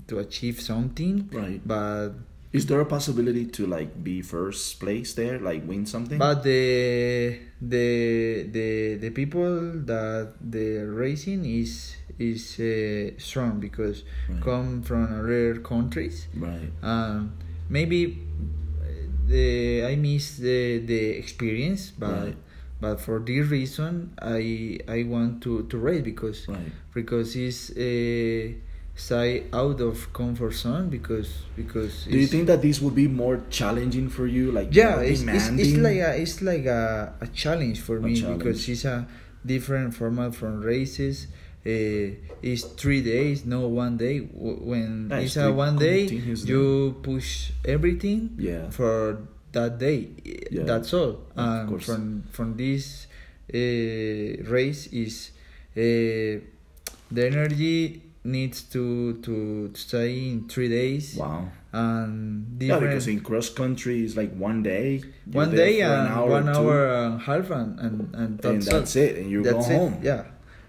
to 0.08 0.18
achieve 0.18 0.60
something, 0.60 1.28
right. 1.32 1.60
but 1.66 2.12
Is 2.52 2.66
there 2.66 2.80
a 2.80 2.86
possibility 2.86 3.46
to 3.56 3.66
like 3.66 4.04
be 4.04 4.20
first 4.20 4.78
place 4.78 5.14
there, 5.14 5.38
like 5.40 5.66
win 5.66 5.86
something? 5.86 6.18
but 6.18 6.42
the 6.44 7.38
the 7.60 8.44
the 8.52 8.96
the 9.00 9.10
people 9.10 9.80
that 9.88 10.34
the 10.40 10.84
racing 10.84 11.44
is 11.44 11.96
is 12.18 12.60
uh, 12.60 13.16
strong 13.18 13.58
because 13.60 14.04
Right. 14.28 14.40
come 14.44 14.82
from 14.82 15.08
other 15.24 15.58
countries 15.64 16.28
right. 16.36 16.70
um, 16.82 17.32
maybe 17.68 18.20
the 19.26 19.84
I 19.88 19.96
miss 19.96 20.36
the 20.36 20.78
the 20.84 21.16
experience, 21.16 21.90
but 21.96 22.36
Right. 22.36 22.36
but 22.80 23.00
for 23.00 23.18
this 23.20 23.48
reason, 23.48 24.12
I 24.20 24.78
I 24.88 25.04
want 25.04 25.40
to 25.48 25.64
to 25.72 25.76
race 25.78 26.02
because 26.04 26.48
Right. 26.48 26.72
because 26.92 27.34
it's 27.36 27.72
a 27.76 28.54
stay 28.94 29.44
out 29.52 29.80
of 29.80 30.12
comfort 30.12 30.52
zone 30.52 30.88
because 30.90 31.30
because 31.56 32.04
Do 32.04 32.18
you 32.18 32.26
think 32.26 32.46
that 32.46 32.60
this 32.62 32.80
would 32.80 32.94
be 32.94 33.08
more 33.08 33.40
challenging 33.50 34.08
for 34.08 34.26
you? 34.26 34.52
Like 34.52 34.68
yeah 34.74 35.00
it's, 35.00 35.22
it's, 35.22 35.48
it's 35.48 35.76
like 35.78 35.96
a 35.96 36.20
it's 36.20 36.42
like 36.42 36.66
a, 36.66 37.14
a 37.20 37.26
challenge 37.28 37.80
for 37.80 37.96
A 37.96 38.00
me 38.02 38.20
challenge. 38.20 38.38
because 38.38 38.68
it's 38.68 38.84
a 38.84 39.06
different 39.44 39.94
format 39.94 40.34
from 40.34 40.60
races 40.60 41.26
uh, 41.64 42.14
it's 42.42 42.62
three 42.64 43.02
days 43.02 43.44
no 43.46 43.66
one 43.68 43.96
day 43.96 44.18
when 44.18 45.08
Yeah, 45.10 45.18
it's 45.18 45.36
a 45.36 45.50
one 45.52 45.78
day 45.78 46.04
you 46.06 46.96
push 47.02 47.50
everything 47.64 48.30
Yeah. 48.38 48.68
for 48.70 49.22
that 49.52 49.78
day 49.78 50.10
Yeah. 50.50 50.64
that's 50.64 50.92
all 50.92 51.18
and 51.34 51.82
from 51.82 52.24
from 52.30 52.56
this 52.56 53.06
uh, 53.52 53.56
race 54.50 54.86
is 54.92 55.30
uh, 55.76 55.80
the 57.10 57.22
energy 57.26 58.01
needs 58.24 58.62
to 58.62 59.14
to 59.22 59.70
stay 59.74 60.30
in 60.30 60.48
three 60.48 60.68
days 60.68 61.16
Wow. 61.16 61.48
and 61.72 62.46
Yeah, 62.62 62.78
because 62.78 63.08
in 63.08 63.20
cross 63.20 63.48
country 63.50 64.04
is 64.04 64.16
like 64.16 64.32
one 64.36 64.62
day. 64.62 65.02
one 65.32 65.50
day 65.50 65.80
and 65.80 65.92
an 65.92 66.06
hour 66.12 66.28
one 66.30 66.48
hour 66.48 66.78
and 67.02 67.20
half 67.20 67.50
and 67.50 67.78
and, 67.80 68.14
and 68.14 68.38
that's, 68.38 68.46
and 68.54 68.62
that's 68.62 68.94
it, 68.96 69.16
and 69.18 69.30
you 69.30 69.42
go 69.42 69.52
That's 69.52 69.68
it, 69.68 69.76
home. 69.76 69.94
yeah 70.02 70.22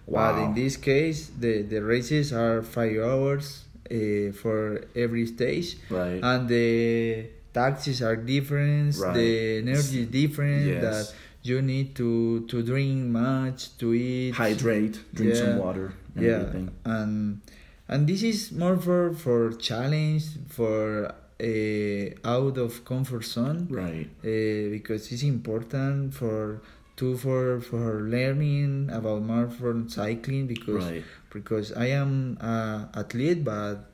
Wow. 0.05 0.33
but 0.33 0.43
in 0.45 0.53
this 0.55 0.75
case 0.77 1.29
the 1.39 1.61
the 1.61 1.79
races 1.83 2.33
are 2.33 2.61
five 2.63 2.97
hours 2.97 3.65
uh, 3.91 4.31
for 4.41 4.85
every 4.95 5.25
stage 5.27 5.77
Right. 5.89 6.19
and 6.23 6.47
the 6.49 7.27
taxes 7.53 8.01
are 8.01 8.15
different 8.15 8.97
Right. 8.97 9.13
the 9.13 9.31
energy 9.61 10.01
is 10.01 10.07
different 10.09 10.65
Yes. 10.65 10.81
that 10.81 11.05
you 11.43 11.61
need 11.61 11.93
to 12.01 12.47
to 12.51 12.63
drink 12.63 13.11
much 13.11 13.77
to 13.77 13.93
eat 13.93 14.31
Hydrate, 14.33 14.97
drink 15.13 15.35
some 15.35 15.57
water, 15.59 15.93
and 16.15 16.25
yeah 16.25 16.31
everything. 16.41 16.71
and 16.85 17.41
and 17.87 18.07
this 18.07 18.23
is 18.23 18.51
more 18.51 18.77
for 18.77 19.13
for 19.13 19.51
challenge 19.53 20.23
for 20.49 21.13
uh, 21.41 22.05
out 22.35 22.57
of 22.57 22.85
comfort 22.85 23.23
zone 23.25 23.67
Right. 23.69 24.07
uh, 24.23 24.69
because 24.71 25.11
it's 25.11 25.23
important 25.23 26.13
for 26.13 26.61
to 26.97 27.17
for 27.17 27.59
for 27.59 28.01
learning 28.03 28.89
about 28.91 29.23
marathon 29.23 29.89
cycling 29.89 30.47
because 30.47 30.83
Right. 30.85 31.03
because 31.33 31.73
I 31.73 31.87
am 31.87 32.37
a 32.39 32.87
athlete 32.93 33.43
but 33.43 33.89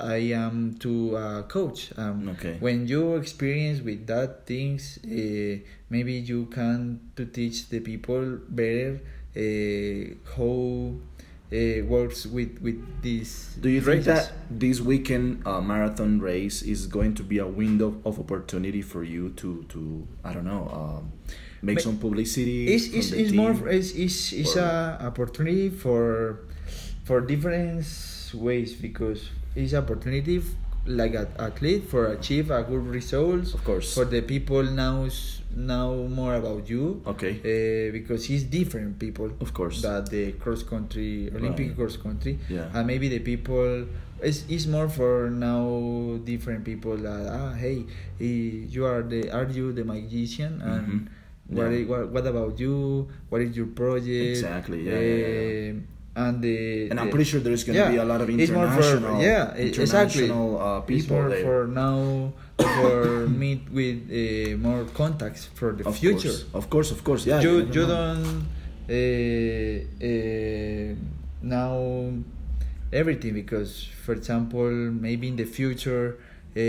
I 0.00 0.34
am 0.34 0.74
to 0.80 1.16
a 1.16 1.42
coach 1.44 1.92
um, 1.96 2.28
Okay. 2.30 2.56
when 2.60 2.86
you 2.88 3.14
experience 3.16 3.80
with 3.80 4.06
that 4.06 4.46
things 4.46 4.98
uh, 5.04 5.58
maybe 5.90 6.14
you 6.14 6.46
can 6.46 7.00
to 7.16 7.26
teach 7.26 7.68
the 7.68 7.80
people 7.80 8.38
better 8.48 9.00
uh, 9.36 10.14
how 10.36 10.94
uh, 11.52 11.84
works 11.84 12.26
with 12.26 12.60
with 12.62 12.80
these 13.02 13.56
Do 13.60 13.68
you 13.68 13.80
think 13.80 14.04
that 14.04 14.32
this 14.50 14.80
weekend 14.80 15.46
uh, 15.46 15.60
marathon 15.60 16.20
race 16.20 16.62
is 16.62 16.86
going 16.86 17.14
to 17.14 17.22
be 17.22 17.38
a 17.38 17.46
window 17.46 18.00
of 18.04 18.18
opportunity 18.18 18.82
for 18.82 19.04
you 19.04 19.30
to 19.36 19.64
to 19.68 20.06
I 20.24 20.32
don't 20.32 20.44
know 20.46 20.68
um, 20.72 21.12
make 21.62 21.76
Ma- 21.76 21.82
some 21.82 21.98
publicity? 21.98 22.72
it's, 22.74 22.86
it's, 22.88 23.12
it's 23.12 23.32
more 23.32 23.52
it's, 23.68 23.92
it's, 23.92 24.32
it's 24.32 24.56
a 24.56 24.98
opportunity 25.00 25.68
for 25.70 26.40
for 27.04 27.20
different 27.20 27.84
ways 28.34 28.74
because 28.74 29.28
it's 29.54 29.74
opportunity 29.74 30.42
like 30.86 31.14
an 31.14 31.28
athlete 31.38 31.88
for 31.88 32.12
achieve 32.12 32.50
a 32.50 32.62
good 32.62 32.86
results 32.86 33.54
Of 33.54 33.64
course. 33.64 33.94
for 33.94 34.04
the 34.04 34.20
people 34.22 34.62
now 34.62 35.08
know 35.56 36.08
more 36.08 36.34
about 36.34 36.68
you 36.68 37.00
Okay. 37.06 37.38
uh, 37.40 37.92
because 37.92 38.28
it's 38.28 38.42
different 38.44 38.98
people 38.98 39.30
Of 39.40 39.54
course. 39.54 39.80
that 39.82 40.10
the 40.10 40.32
cross 40.32 40.62
country 40.62 41.30
olympic 41.34 41.68
Right. 41.68 41.76
cross 41.76 41.96
country 41.96 42.38
Yeah. 42.50 42.68
and 42.74 42.86
maybe 42.86 43.08
the 43.08 43.20
people 43.20 43.86
it's, 44.22 44.44
it's 44.48 44.66
more 44.66 44.88
for 44.88 45.30
now 45.30 46.18
different 46.24 46.64
people 46.64 46.96
that 46.96 47.22
ah 47.32 47.54
hey 47.54 47.84
you 48.18 48.84
are 48.84 49.02
the 49.02 49.30
are 49.30 49.48
you 49.48 49.72
the 49.72 49.84
magician 49.84 50.60
and 50.60 50.86
Mhm. 50.86 51.08
what, 51.56 51.70
Yeah. 51.72 51.84
what 51.86 52.02
what 52.12 52.26
about 52.26 52.58
you 52.60 53.08
what 53.30 53.40
is 53.40 53.56
your 53.56 53.66
project 53.72 54.36
Exactly, 54.36 54.82
yeah, 54.84 55.00
yeah, 55.00 55.16
yeah. 55.16 55.72
And 56.16 56.40
the 56.42 56.90
and 56.90 57.00
I'm 57.00 57.06
the- 57.06 57.10
pretty 57.12 57.24
sure 57.30 57.40
there's 57.40 57.64
going 57.64 57.74
to 57.76 57.82
yeah, 57.84 57.90
be 57.90 57.96
a 57.96 58.04
lot 58.04 58.20
of 58.20 58.30
it's 58.30 58.50
more 58.52 58.68
for- 58.68 58.78
international, 58.78 59.20
yeah, 59.20 59.56
e- 59.58 59.66
exactly. 59.68 60.24
international 60.30 60.60
uh, 60.62 60.78
it's 60.78 60.86
people 60.86 61.16
more 61.16 61.28
there. 61.28 61.42
for 61.42 61.66
now 61.66 62.32
for 62.56 63.26
meet 63.42 63.62
with 63.78 63.98
uh, 64.14 64.56
more 64.66 64.84
contacts 64.94 65.46
for 65.58 65.72
the 65.72 65.82
of 65.88 65.96
future 65.98 66.28
course, 66.28 66.44
of 66.54 66.70
course, 66.70 66.90
of 66.92 67.00
course. 67.02 67.26
Yeah, 67.26 67.40
you 67.42 67.54
you 67.66 67.84
don't 67.86 68.46
uh, 68.86 68.94
uh, 70.06 70.94
now 71.42 72.12
everything 72.92 73.34
because 73.34 73.84
for 74.04 74.12
example 74.14 74.70
maybe 74.70 75.26
in 75.28 75.36
the 75.36 75.44
future 75.44 76.16
uh, 76.54 76.60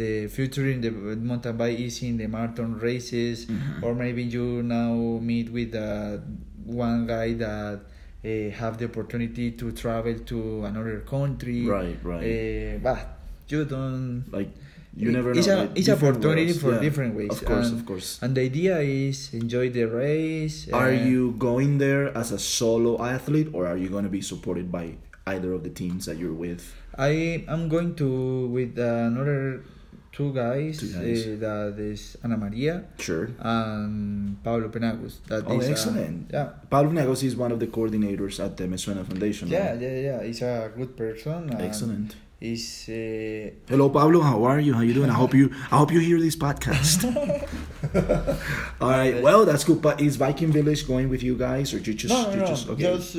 the 0.00 0.28
future 0.32 0.66
in 0.66 0.80
the 0.80 0.90
mountain 0.90 1.56
bike 1.56 1.78
is 1.78 2.02
in 2.02 2.16
the 2.16 2.26
marathon 2.26 2.78
races 2.78 3.44
Mhm. 3.46 3.82
or 3.84 3.94
maybe 3.94 4.22
you 4.24 4.62
now 4.62 4.94
meet 5.20 5.50
with 5.52 5.74
uh, 5.74 6.16
one 6.64 7.06
guy 7.06 7.34
that 7.34 7.80
uh, 8.24 8.50
have 8.50 8.78
the 8.78 8.84
opportunity 8.86 9.52
to 9.52 9.72
travel 9.72 10.14
to 10.26 10.64
another 10.64 11.00
country 11.00 11.66
Right, 11.66 11.96
right. 12.02 12.22
uh, 12.24 12.78
but 12.82 12.98
you 13.48 13.64
don't 13.64 14.24
like 14.30 14.50
you 14.96 15.12
never 15.12 15.30
it's 15.32 15.46
know. 15.46 15.54
a, 15.54 15.70
like, 15.70 15.78
it's 15.78 15.88
opportunity 15.88 16.52
for 16.52 16.72
yeah. 16.74 16.80
different 16.80 17.14
ways 17.14 17.30
Of 17.30 17.44
course, 17.44 17.68
and, 17.70 17.78
of 17.78 17.86
course. 17.86 18.18
and 18.20 18.34
the 18.34 18.42
idea 18.42 18.78
is 18.80 19.32
enjoy 19.32 19.70
the 19.70 19.84
race 19.84 20.66
Are 20.72 20.92
you 20.92 21.32
going 21.38 21.78
there 21.78 22.10
as 22.16 22.32
a 22.32 22.38
solo 22.38 22.98
athlete, 23.04 23.48
or 23.52 23.66
are 23.66 23.76
you 23.76 23.88
going 23.88 24.04
to 24.04 24.10
be 24.10 24.20
supported 24.20 24.72
by 24.72 24.94
either 25.26 25.52
of 25.52 25.62
the 25.62 25.70
teams 25.70 26.06
that 26.06 26.16
you're 26.18 26.34
with? 26.34 26.74
I 26.96 27.44
am 27.46 27.68
going 27.68 27.94
to 28.02 28.48
with 28.48 28.76
another 28.78 29.62
two 30.18 30.32
guys, 30.34 30.78
Two 30.82 30.90
guys. 30.98 31.20
Uh, 31.26 31.36
that 31.44 31.78
is 31.78 32.16
Ana 32.24 32.36
Maria 32.36 32.74
Sure. 32.98 33.30
and 33.38 34.42
Pablo 34.42 34.68
Penagos. 34.68 35.18
That 35.28 35.44
Oh, 35.46 35.58
is, 35.60 35.68
uh, 35.68 35.70
excellent. 35.70 36.30
yeah. 36.32 36.48
Pablo 36.68 36.90
Penagos 36.90 37.22
is 37.22 37.36
one 37.36 37.52
of 37.52 37.60
the 37.62 37.68
coordinators 37.68 38.42
at 38.44 38.56
the 38.56 38.64
Mezuena 38.64 39.04
Foundation. 39.06 39.46
Yeah, 39.48 39.70
right? 39.72 39.80
yeah, 39.80 39.96
yeah. 40.08 40.22
He's 40.24 40.42
a 40.42 40.72
good 40.76 40.96
person. 40.96 41.50
and 41.54 41.62
Excellent. 41.62 42.16
He's 42.40 42.88
uh, 42.88 43.50
Hello, 43.68 43.90
Pablo. 43.90 44.20
How 44.20 44.44
are 44.44 44.60
you? 44.60 44.72
How 44.72 44.82
you 44.82 44.94
doing? 44.94 45.10
I 45.10 45.14
hope 45.14 45.34
you. 45.34 45.50
I 45.72 45.76
hope 45.78 45.90
you 45.90 45.98
hear 45.98 46.20
this 46.20 46.36
podcast. 46.36 47.02
All 48.80 48.90
right. 48.90 49.20
Well, 49.20 49.44
that's 49.44 49.64
good. 49.64 49.82
But 49.82 50.00
is 50.00 50.16
Biking 50.16 50.52
Village 50.52 50.86
going 50.86 51.08
with 51.08 51.24
you 51.24 51.36
guys, 51.36 51.74
or 51.74 51.78
you 51.78 51.94
just 51.94 52.14
no, 52.14 52.30
you 52.30 52.36
no. 52.36 52.46
just 52.46 52.68
okay? 52.68 52.82
Just 52.82 53.16
uh, 53.16 53.18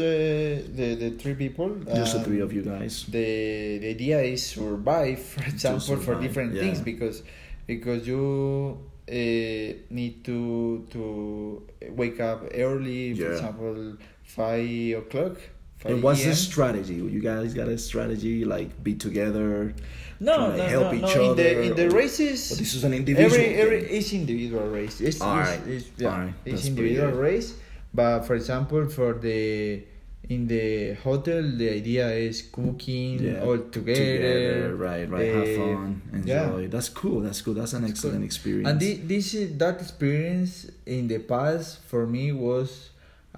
the 0.71 0.95
the 0.97 1.09
three 1.19 1.35
people. 1.35 1.75
Just 1.93 2.13
the 2.13 2.23
three 2.23 2.39
of 2.39 2.53
you 2.53 2.61
guys. 2.61 3.07
The 3.09 3.79
the 3.79 3.89
idea 3.89 4.21
is 4.21 4.45
survive, 4.45 5.19
for 5.19 5.43
example, 5.43 5.97
for 5.97 6.15
different 6.15 6.53
yeah. 6.53 6.61
things 6.61 6.79
because 6.79 7.21
because 7.67 8.07
you 8.07 8.79
uh, 9.03 9.83
need 9.91 10.23
to 10.23 10.87
to 10.91 11.67
wake 11.89 12.21
up 12.21 12.47
early. 12.55 13.15
For 13.15 13.33
example, 13.33 13.97
five 14.23 14.95
o'clock. 14.95 15.35
5 15.79 15.91
And 15.91 16.03
what's 16.03 16.23
the 16.23 16.35
strategy? 16.35 16.95
You 16.95 17.21
guys 17.21 17.53
got 17.53 17.67
a 17.67 17.77
strategy 17.77 18.43
like 18.45 18.83
be 18.83 18.95
together? 18.95 19.73
No, 20.19 20.51
to 20.51 20.57
no, 20.57 20.63
help 20.65 20.83
no, 20.91 20.93
each 20.93 21.15
no. 21.15 21.31
In 21.31 21.35
the 21.37 21.51
other, 21.51 21.61
in 21.61 21.75
the 21.75 21.89
races, 21.95 22.49
this 22.57 22.73
is 22.73 22.83
an 22.83 22.93
individual. 22.93 23.33
every 23.33 23.55
every 23.55 23.81
thing. 23.83 23.95
it's 23.97 24.11
individual 24.13 24.67
race. 24.67 24.99
It's, 24.99 25.21
All 25.21 25.39
it's, 25.39 25.49
right. 25.49 25.67
it's, 25.67 25.87
yeah, 25.97 26.11
All 26.11 26.19
right. 26.19 26.33
it's 26.45 26.55
That's 26.55 26.67
individual 26.67 27.11
race. 27.11 27.53
But 27.93 28.23
for 28.27 28.35
example, 28.35 28.89
for 28.89 29.13
the 29.13 29.81
in 30.27 30.45
the 30.47 30.93
hotel, 30.95 31.41
the 31.41 31.69
idea 31.71 32.09
is 32.11 32.41
cooking 32.43 33.23
Yeah, 33.23 33.41
all 33.41 33.57
together. 33.57 34.75
right, 34.75 35.09
right. 35.09 35.27
Have 35.33 35.47
eh, 35.47 35.55
fun, 35.57 36.01
yeah. 36.25 36.43
enjoy. 36.43 36.67
That's 36.67 36.89
cool. 36.89 37.21
That's 37.21 37.41
cool. 37.41 37.53
That's 37.55 37.73
an 37.73 37.85
excellent 37.85 38.23
experience. 38.23 38.69
And 38.69 38.79
thi- 38.79 39.01
this 39.07 39.31
that 39.57 39.79
experience 39.81 40.69
in 40.85 41.07
the 41.07 41.19
past 41.19 41.81
for 41.83 42.05
me 42.05 42.31
was 42.31 42.88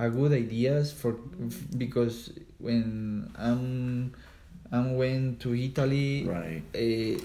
a 0.05 0.09
good 0.09 0.31
ideas 0.45 0.91
for 0.91 1.11
because 1.77 2.17
when 2.59 3.29
I'm 3.37 4.13
I'm 4.71 4.95
went 4.97 5.39
to 5.41 5.49
Italy 5.53 6.25
right. 6.25 6.63
uh, 6.75 7.21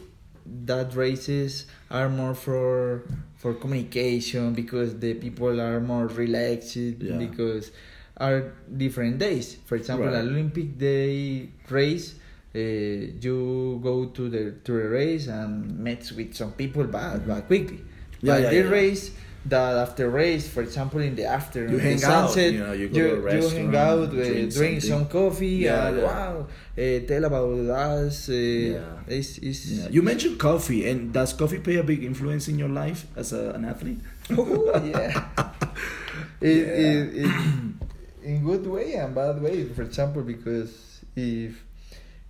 that 0.67 0.95
races 0.95 1.67
are 1.91 2.09
more 2.09 2.35
for 2.35 3.03
for 3.37 3.55
communication 3.55 4.53
because 4.55 4.99
the 4.99 5.15
people 5.15 5.61
are 5.61 5.81
more 5.81 6.07
relaxed 6.07 6.77
Yeah. 6.77 7.17
because 7.19 7.71
are 8.17 8.53
different 8.85 9.19
days 9.19 9.57
for 9.69 9.77
example 9.77 10.07
Right. 10.07 10.25
olympic 10.25 10.79
day 10.79 11.49
race 11.69 12.15
uh, 12.55 12.59
you 12.59 13.37
go 13.83 14.07
to 14.17 14.23
the 14.35 14.45
to 14.65 14.73
the 14.81 14.89
race 14.89 15.27
and 15.29 15.79
meet 15.87 16.03
with 16.17 16.33
some 16.35 16.53
people 16.53 16.85
but, 16.85 17.27
but 17.27 17.47
quickly 17.47 17.81
Yeah, 18.23 18.33
but 18.33 18.43
yeah, 18.45 18.51
the 18.51 18.63
yeah. 18.65 18.79
race 18.81 19.05
that 19.49 19.77
after 19.77 20.11
race, 20.11 20.49
for 20.49 20.63
example, 20.63 21.01
in 21.01 21.15
the 21.15 21.25
afternoon, 21.25 21.73
You 21.73 21.79
hang 21.79 21.97
the 21.99 22.07
out, 22.07 22.31
sunset, 22.31 22.53
you 22.53 22.59
know, 22.61 22.73
you 22.73 22.89
go 22.89 22.95
to 22.99 23.27
a 23.27 23.35
you, 23.35 23.43
you 23.43 23.49
hang 23.49 23.77
out, 23.77 23.99
uh, 23.99 24.07
drink 24.09 24.53
drink, 24.53 24.83
some 24.83 25.07
coffee, 25.07 25.49
Yeah, 25.67 25.89
and 25.89 25.97
yeah. 25.99 26.05
wow, 26.05 26.47
uh, 26.79 27.07
tell 27.07 27.25
about 27.25 27.51
us. 27.71 28.29
Uh, 28.29 28.33
Yeah. 28.33 28.81
it's, 29.17 29.39
it's, 29.39 29.67
Yeah. 29.67 29.89
You 29.91 30.03
mentioned 30.03 30.39
coffee, 30.39 30.89
and 30.89 31.13
does 31.13 31.33
coffee 31.33 31.59
play 31.59 31.77
a 31.77 31.85
big 31.85 32.03
influence 32.05 32.49
in 32.49 32.59
your 32.59 32.69
life 32.71 33.07
as 33.17 33.33
a, 33.33 33.51
an 33.51 33.65
athlete? 33.65 34.01
Oh, 34.31 34.73
yeah. 34.85 35.25
it. 36.41 36.49
It, 36.49 37.25
it, 37.25 37.31
in 38.27 38.45
good 38.45 38.67
way 38.67 38.95
and 38.95 39.15
bad 39.15 39.41
way. 39.41 39.65
For 39.67 39.83
example, 39.83 40.23
because 40.23 41.01
if 41.15 41.63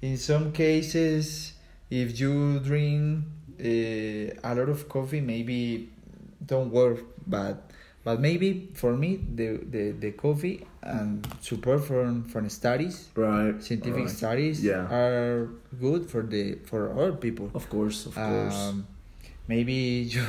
in 0.03 0.17
some 0.19 0.53
cases, 0.53 1.55
if 1.91 2.21
you 2.21 2.61
drink 2.61 3.25
uh, 3.59 4.49
a 4.49 4.55
lot 4.55 4.69
of 4.69 4.89
coffee, 4.89 5.23
maybe 5.23 5.89
don't 6.47 6.71
work. 6.71 7.01
But 7.27 7.71
but 8.05 8.21
maybe 8.21 8.71
for 8.75 8.97
me, 8.97 9.21
the 9.35 9.59
the, 9.71 9.91
the 9.93 10.13
coffee 10.13 10.67
and 10.83 11.27
support 11.41 11.85
from 11.85 12.25
from 12.25 12.49
studies, 12.49 13.09
Right. 13.15 13.61
scientific 13.63 14.09
studies, 14.09 14.63
Yeah. 14.63 14.87
are 14.91 15.51
good 15.81 16.07
for 16.09 16.23
the 16.23 16.59
for 16.65 16.93
all 16.95 17.13
people. 17.13 17.51
Of 17.55 17.69
course, 17.69 18.07
of 18.07 18.15
course. 18.15 18.55
Um, 18.57 18.87
maybe 19.49 20.07
you 20.15 20.23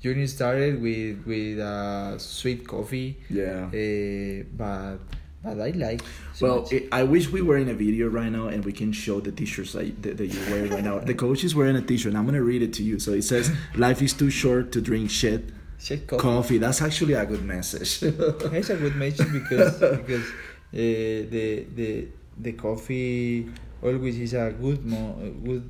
you 0.00 0.26
started 0.26 0.80
with 0.80 1.24
with 1.26 1.58
uh, 1.58 2.18
sweet 2.18 2.66
coffee, 2.66 3.18
yeah. 3.28 3.68
uh, 3.68 4.44
but 4.56 4.98
but 5.42 5.60
I 5.60 5.70
like. 5.70 6.02
so 6.34 6.46
Well, 6.46 6.68
it, 6.70 6.88
I 6.92 7.02
wish 7.02 7.30
we 7.30 7.42
were 7.42 7.56
in 7.58 7.68
a 7.68 7.74
video 7.74 8.08
right 8.08 8.30
now 8.30 8.46
and 8.48 8.64
we 8.64 8.72
can 8.72 8.92
show 8.92 9.20
the 9.20 9.32
t-shirts 9.32 9.72
that, 9.72 10.02
that, 10.02 10.16
that 10.18 10.26
you're 10.26 10.50
wearing 10.50 10.70
right 10.72 10.84
now. 10.84 10.98
The 11.00 11.14
coach 11.14 11.44
is 11.44 11.54
wearing 11.54 11.76
a 11.76 11.82
t-shirt. 11.82 12.10
and 12.10 12.18
I'm 12.18 12.26
gonna 12.26 12.42
read 12.42 12.62
it 12.62 12.72
to 12.74 12.82
you. 12.82 12.98
So 12.98 13.12
it 13.12 13.22
says, 13.22 13.50
"Life 13.76 14.00
is 14.02 14.12
too 14.12 14.30
short 14.30 14.72
to 14.72 14.80
drink 14.80 15.10
shit 15.10 15.50
Shake 15.78 16.06
coffee. 16.06 16.22
coffee." 16.22 16.58
That's 16.58 16.80
actually 16.82 17.14
a 17.14 17.26
good 17.26 17.44
message. 17.44 18.02
It's 18.58 18.70
a 18.70 18.76
good 18.76 18.96
message 18.96 19.30
because 19.32 19.78
because 20.00 20.26
uh, 20.28 21.26
the 21.34 21.66
the 21.74 22.08
the 22.38 22.52
coffee 22.52 23.50
always 23.82 24.18
is 24.18 24.34
a 24.34 24.54
good 24.58 24.84
mo 24.86 25.16
a 25.20 25.28
good 25.46 25.68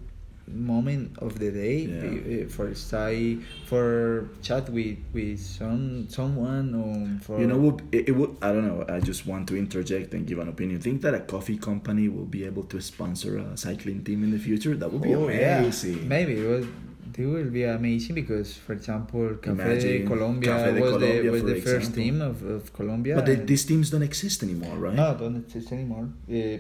moment 0.55 1.17
of 1.19 1.39
the 1.39 1.51
day 1.51 1.77
Yeah. 1.87 2.45
uh, 2.45 2.49
for 2.49 2.75
stay 2.75 3.39
for 3.67 4.29
chat 4.43 4.69
with 4.71 4.99
with 5.13 5.39
some 5.41 6.07
someone 6.09 6.75
or 6.75 6.95
for 7.25 7.41
You 7.41 7.47
know, 7.47 7.77
it, 7.91 8.09
it 8.09 8.13
would. 8.13 8.37
I 8.43 8.53
don't 8.53 8.67
know. 8.67 8.85
I 8.89 9.01
just 9.01 9.27
want 9.27 9.49
to 9.49 9.57
interject 9.57 10.15
and 10.15 10.27
give 10.27 10.39
an 10.39 10.49
opinion. 10.49 10.81
Think 10.81 11.03
that 11.03 11.15
a 11.15 11.21
coffee 11.21 11.57
company 11.59 12.09
will 12.09 12.27
be 12.39 12.45
able 12.45 12.65
to 12.65 12.81
sponsor 12.81 13.39
a 13.39 13.57
cycling 13.57 14.05
team 14.05 14.23
in 14.25 14.31
the 14.31 14.39
future? 14.39 14.75
That 14.77 14.93
would 14.93 15.03
be 15.03 15.15
Oh, 15.15 15.29
yeah. 15.29 15.59
amazing. 15.59 16.09
Maybe 16.09 16.35
it 16.35 16.67
they 17.15 17.27
will 17.27 17.51
be 17.51 17.65
amazing 17.65 18.15
because, 18.15 18.55
for 18.57 18.73
example, 18.73 19.35
Cafe 19.43 19.53
Imagine 19.63 20.01
de 20.03 20.07
Colombia 20.07 20.51
Café 20.51 20.75
de 20.75 20.81
was 20.81 20.91
Colombia, 20.93 21.23
the 21.23 21.31
was 21.31 21.43
the 21.43 21.61
first 21.61 21.95
team 21.95 22.23
of, 22.23 22.43
of 22.43 22.73
Colombia. 22.73 23.15
But 23.17 23.27
the, 23.27 23.35
these 23.37 23.65
teams 23.67 23.91
don't 23.91 24.03
exist 24.03 24.43
anymore, 24.43 24.77
right? 24.77 24.95
no, 24.95 25.15
don't 25.15 25.37
exist 25.37 25.73
anymore. 25.73 26.09
Uh, 26.31 26.57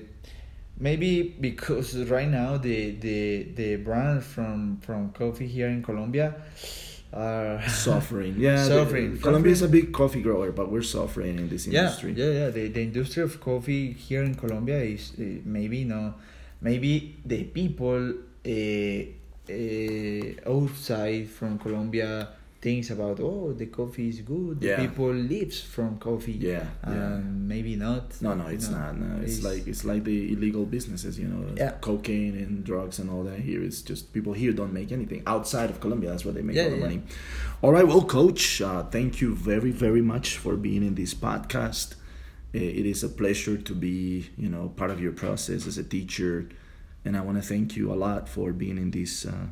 maybe 0.82 1.10
because 1.40 1.94
right 2.16 2.28
now 2.28 2.50
the 2.58 2.78
the 3.06 3.18
the 3.60 3.76
brands 3.76 4.26
from 4.34 4.78
from 4.86 5.10
coffee 5.12 5.46
here 5.46 5.68
in 5.68 5.82
Colombia 5.82 6.34
are 7.12 7.62
Suffering. 7.88 8.34
Yeah. 8.38 8.56
the- 8.56 8.68
Suffering. 8.76 9.18
Colombia 9.18 9.52
is 9.52 9.62
a 9.62 9.68
big 9.68 9.92
coffee 9.92 10.22
grower, 10.22 10.50
but 10.52 10.66
we're 10.72 10.82
suffering 10.98 11.38
in 11.38 11.48
this 11.48 11.66
yeah, 11.66 11.80
industry. 11.82 12.12
yeah, 12.16 12.30
yeah. 12.40 12.48
The, 12.50 12.68
the 12.68 12.82
industry 12.82 13.22
of 13.22 13.40
coffee 13.40 13.92
here 13.92 14.22
in 14.24 14.34
Colombia 14.34 14.80
is 14.94 15.12
uh, 15.18 15.22
maybe 15.44 15.84
no, 15.84 16.14
maybe 16.60 17.16
the 17.24 17.44
people 17.44 18.14
uh, 18.46 19.02
uh, 19.50 20.50
outside 20.54 21.28
from 21.28 21.58
Colombia 21.58 22.28
thinks 22.62 22.90
about 22.90 23.18
oh 23.20 23.52
the 23.52 23.66
coffee 23.66 24.08
is 24.08 24.20
good. 24.20 24.60
The 24.60 24.68
Yeah. 24.68 24.80
people 24.86 25.12
lives 25.12 25.60
from 25.60 25.98
coffee. 25.98 26.38
Yeah, 26.40 26.64
yeah. 26.86 27.14
Um, 27.16 27.48
maybe 27.48 27.74
not. 27.76 28.04
No, 28.22 28.34
no, 28.34 28.46
it's 28.46 28.70
No, 28.70 28.78
not. 28.78 28.92
No, 29.00 29.20
it's, 29.26 29.42
like 29.42 29.66
it's 29.66 29.84
like 29.84 30.04
the 30.04 30.32
illegal 30.32 30.64
businesses, 30.64 31.18
you 31.18 31.26
know, 31.32 31.42
Yeah. 31.56 31.72
cocaine 31.80 32.36
and 32.42 32.62
drugs 32.70 33.00
and 33.00 33.10
all 33.10 33.24
that. 33.24 33.40
Here, 33.40 33.60
it's 33.68 33.82
just 33.90 34.12
people 34.12 34.32
here 34.42 34.52
don't 34.52 34.72
make 34.72 34.92
anything 34.92 35.22
outside 35.26 35.68
of 35.70 35.80
Colombia. 35.80 36.10
That's 36.10 36.24
where 36.24 36.34
they 36.38 36.42
make 36.42 36.56
Yeah, 36.56 36.64
all 36.66 36.70
the 36.70 36.76
yeah. 36.76 36.82
money. 36.88 37.02
All 37.62 37.72
right, 37.72 37.86
well, 37.86 38.04
coach, 38.04 38.62
uh, 38.62 38.84
thank 38.96 39.20
you 39.20 39.34
very, 39.34 39.72
very 39.72 40.02
much 40.14 40.36
for 40.36 40.54
being 40.56 40.82
in 40.88 40.94
this 40.94 41.14
podcast. 41.14 41.94
Uh, 42.54 42.58
It 42.80 42.86
is 42.86 43.02
a 43.02 43.08
pleasure 43.08 43.56
to 43.68 43.74
be, 43.74 44.26
you 44.36 44.48
know, 44.54 44.64
part 44.80 44.90
of 44.94 45.00
your 45.00 45.12
process 45.24 45.66
as 45.66 45.78
a 45.78 45.86
teacher, 45.96 46.34
and 47.04 47.16
I 47.16 47.20
want 47.26 47.36
to 47.42 47.46
thank 47.52 47.76
you 47.78 47.92
a 47.92 47.98
lot 48.06 48.28
for 48.28 48.52
being 48.52 48.78
in 48.78 48.90
this 48.92 49.24
uh, 49.26 49.46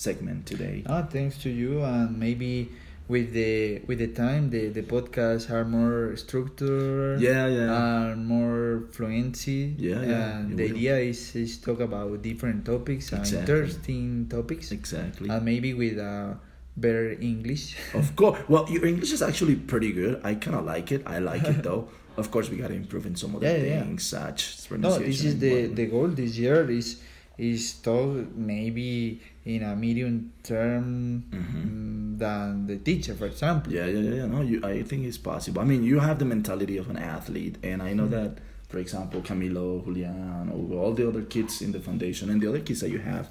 segment 0.00 0.46
today. 0.48 0.82
Ah, 0.88 1.02
thanks 1.04 1.36
to 1.44 1.50
you, 1.52 1.84
and 1.84 2.16
maybe 2.16 2.72
with 3.06 3.32
the 3.36 3.82
with 3.86 3.98
the 4.00 4.08
time, 4.08 4.48
the 4.48 4.68
the 4.72 4.80
podcasts 4.82 5.50
are 5.52 5.64
more 5.64 6.16
structured. 6.16 7.20
Yeah, 7.20 7.46
yeah. 7.46 8.12
And 8.16 8.24
more 8.26 8.88
fluency. 8.96 9.76
Yeah, 9.76 10.00
yeah, 10.00 10.38
And 10.40 10.56
the 10.56 10.64
will. 10.72 10.76
idea 10.76 10.96
is 11.12 11.36
is 11.36 11.58
talk 11.60 11.80
about 11.84 12.22
different 12.22 12.64
topics 12.64 13.12
and 13.12 13.26
interesting 13.28 14.26
topics, 14.32 14.72
exactly. 14.72 15.28
and 15.28 15.44
maybe 15.44 15.74
with 15.74 15.98
uh, 16.00 16.34
better 16.80 17.12
English. 17.20 17.76
Of 18.00 18.16
course. 18.16 18.40
Well, 18.48 18.64
your 18.72 18.86
English 18.86 19.12
is 19.12 19.20
actually 19.20 19.56
pretty 19.56 19.92
good. 19.92 20.20
I 20.24 20.34
kind 20.40 20.56
of 20.56 20.64
like 20.64 20.88
it. 20.96 21.02
I 21.04 21.18
like 21.20 21.44
it 21.44 21.62
though. 21.68 21.88
Of 22.16 22.30
course, 22.30 22.48
we 22.50 22.56
got 22.58 22.68
to 22.68 22.74
improve 22.74 23.06
in 23.06 23.14
some 23.16 23.36
other 23.36 23.46
Yeah, 23.46 23.56
yeah, 23.56 23.68
yeah. 23.74 23.82
things, 23.84 24.02
such 24.04 24.40
as 24.56 24.70
no, 24.72 24.98
this 24.98 25.24
is 25.24 25.38
the 25.38 25.68
the 25.68 25.86
goal 25.92 26.08
this 26.08 26.36
year 26.40 26.64
is 26.68 27.00
is 27.40 27.74
talk 27.82 28.26
maybe 28.36 29.20
in 29.44 29.62
a 29.62 29.74
medium 29.74 30.32
term 30.42 31.24
Mhm. 31.32 31.62
mm, 31.64 32.18
than 32.18 32.66
the 32.66 32.76
teacher, 32.76 33.14
for 33.14 33.26
example. 33.26 33.72
Yeah, 33.72 33.86
yeah, 33.94 34.00
yeah, 34.08 34.14
yeah. 34.20 34.26
No, 34.26 34.42
you. 34.42 34.60
I 34.62 34.82
think 34.82 35.06
it's 35.06 35.16
possible. 35.32 35.60
I 35.62 35.64
mean, 35.64 35.82
you 35.82 35.98
have 36.00 36.18
the 36.18 36.26
mentality 36.36 36.76
of 36.76 36.86
an 36.90 36.98
athlete, 37.16 37.56
and 37.62 37.82
I 37.82 37.90
know 37.94 38.06
Mhm. 38.08 38.10
that. 38.18 38.32
For 38.68 38.78
example, 38.78 39.20
Camilo, 39.28 39.82
Julian, 39.84 40.48
Hugo, 40.54 40.76
all 40.82 40.94
the 40.94 41.06
other 41.10 41.22
kids 41.22 41.60
in 41.60 41.72
the 41.72 41.80
foundation, 41.80 42.30
and 42.30 42.40
the 42.42 42.48
other 42.48 42.60
kids 42.60 42.80
that 42.82 42.90
you 42.90 43.00
have, 43.12 43.24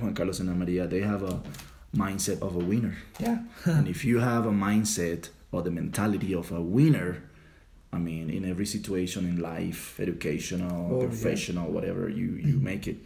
Juan 0.00 0.14
Carlos 0.14 0.40
and 0.40 0.48
Ana 0.48 0.58
Maria, 0.64 0.86
they 0.86 1.02
have 1.12 1.22
a 1.22 1.42
mindset 1.94 2.40
of 2.40 2.52
a 2.56 2.64
winner. 2.72 2.94
Yeah. 3.20 3.38
and 3.66 3.86
if 3.88 4.04
you 4.06 4.20
have 4.20 4.46
a 4.46 4.52
mindset 4.68 5.28
or 5.52 5.60
the 5.62 5.70
mentality 5.70 6.32
of 6.34 6.50
a 6.50 6.62
winner, 6.62 7.10
I 7.92 7.98
mean, 7.98 8.30
in 8.30 8.42
every 8.52 8.64
situation 8.66 9.24
in 9.32 9.36
life, 9.54 10.00
educational, 10.00 10.80
Oh, 10.92 11.00
yeah. 11.00 11.08
professional, 11.08 11.66
whatever, 11.76 12.08
you 12.20 12.28
you 12.48 12.56
make 12.72 12.84
it, 12.92 12.98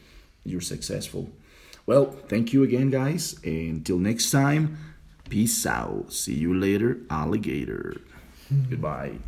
you're 0.45 0.61
successful. 0.61 1.30
Well, 1.86 2.12
thank 2.28 2.53
you 2.53 2.62
again, 2.62 2.91
guys. 2.91 3.36
Until 3.45 3.99
next 3.99 4.30
time, 4.30 4.78
peace 5.28 5.66
out. 5.66 6.12
See 6.12 6.34
you 6.34 6.55
later, 6.55 6.99
alligator. 7.11 8.01
Goodbye. 8.68 9.18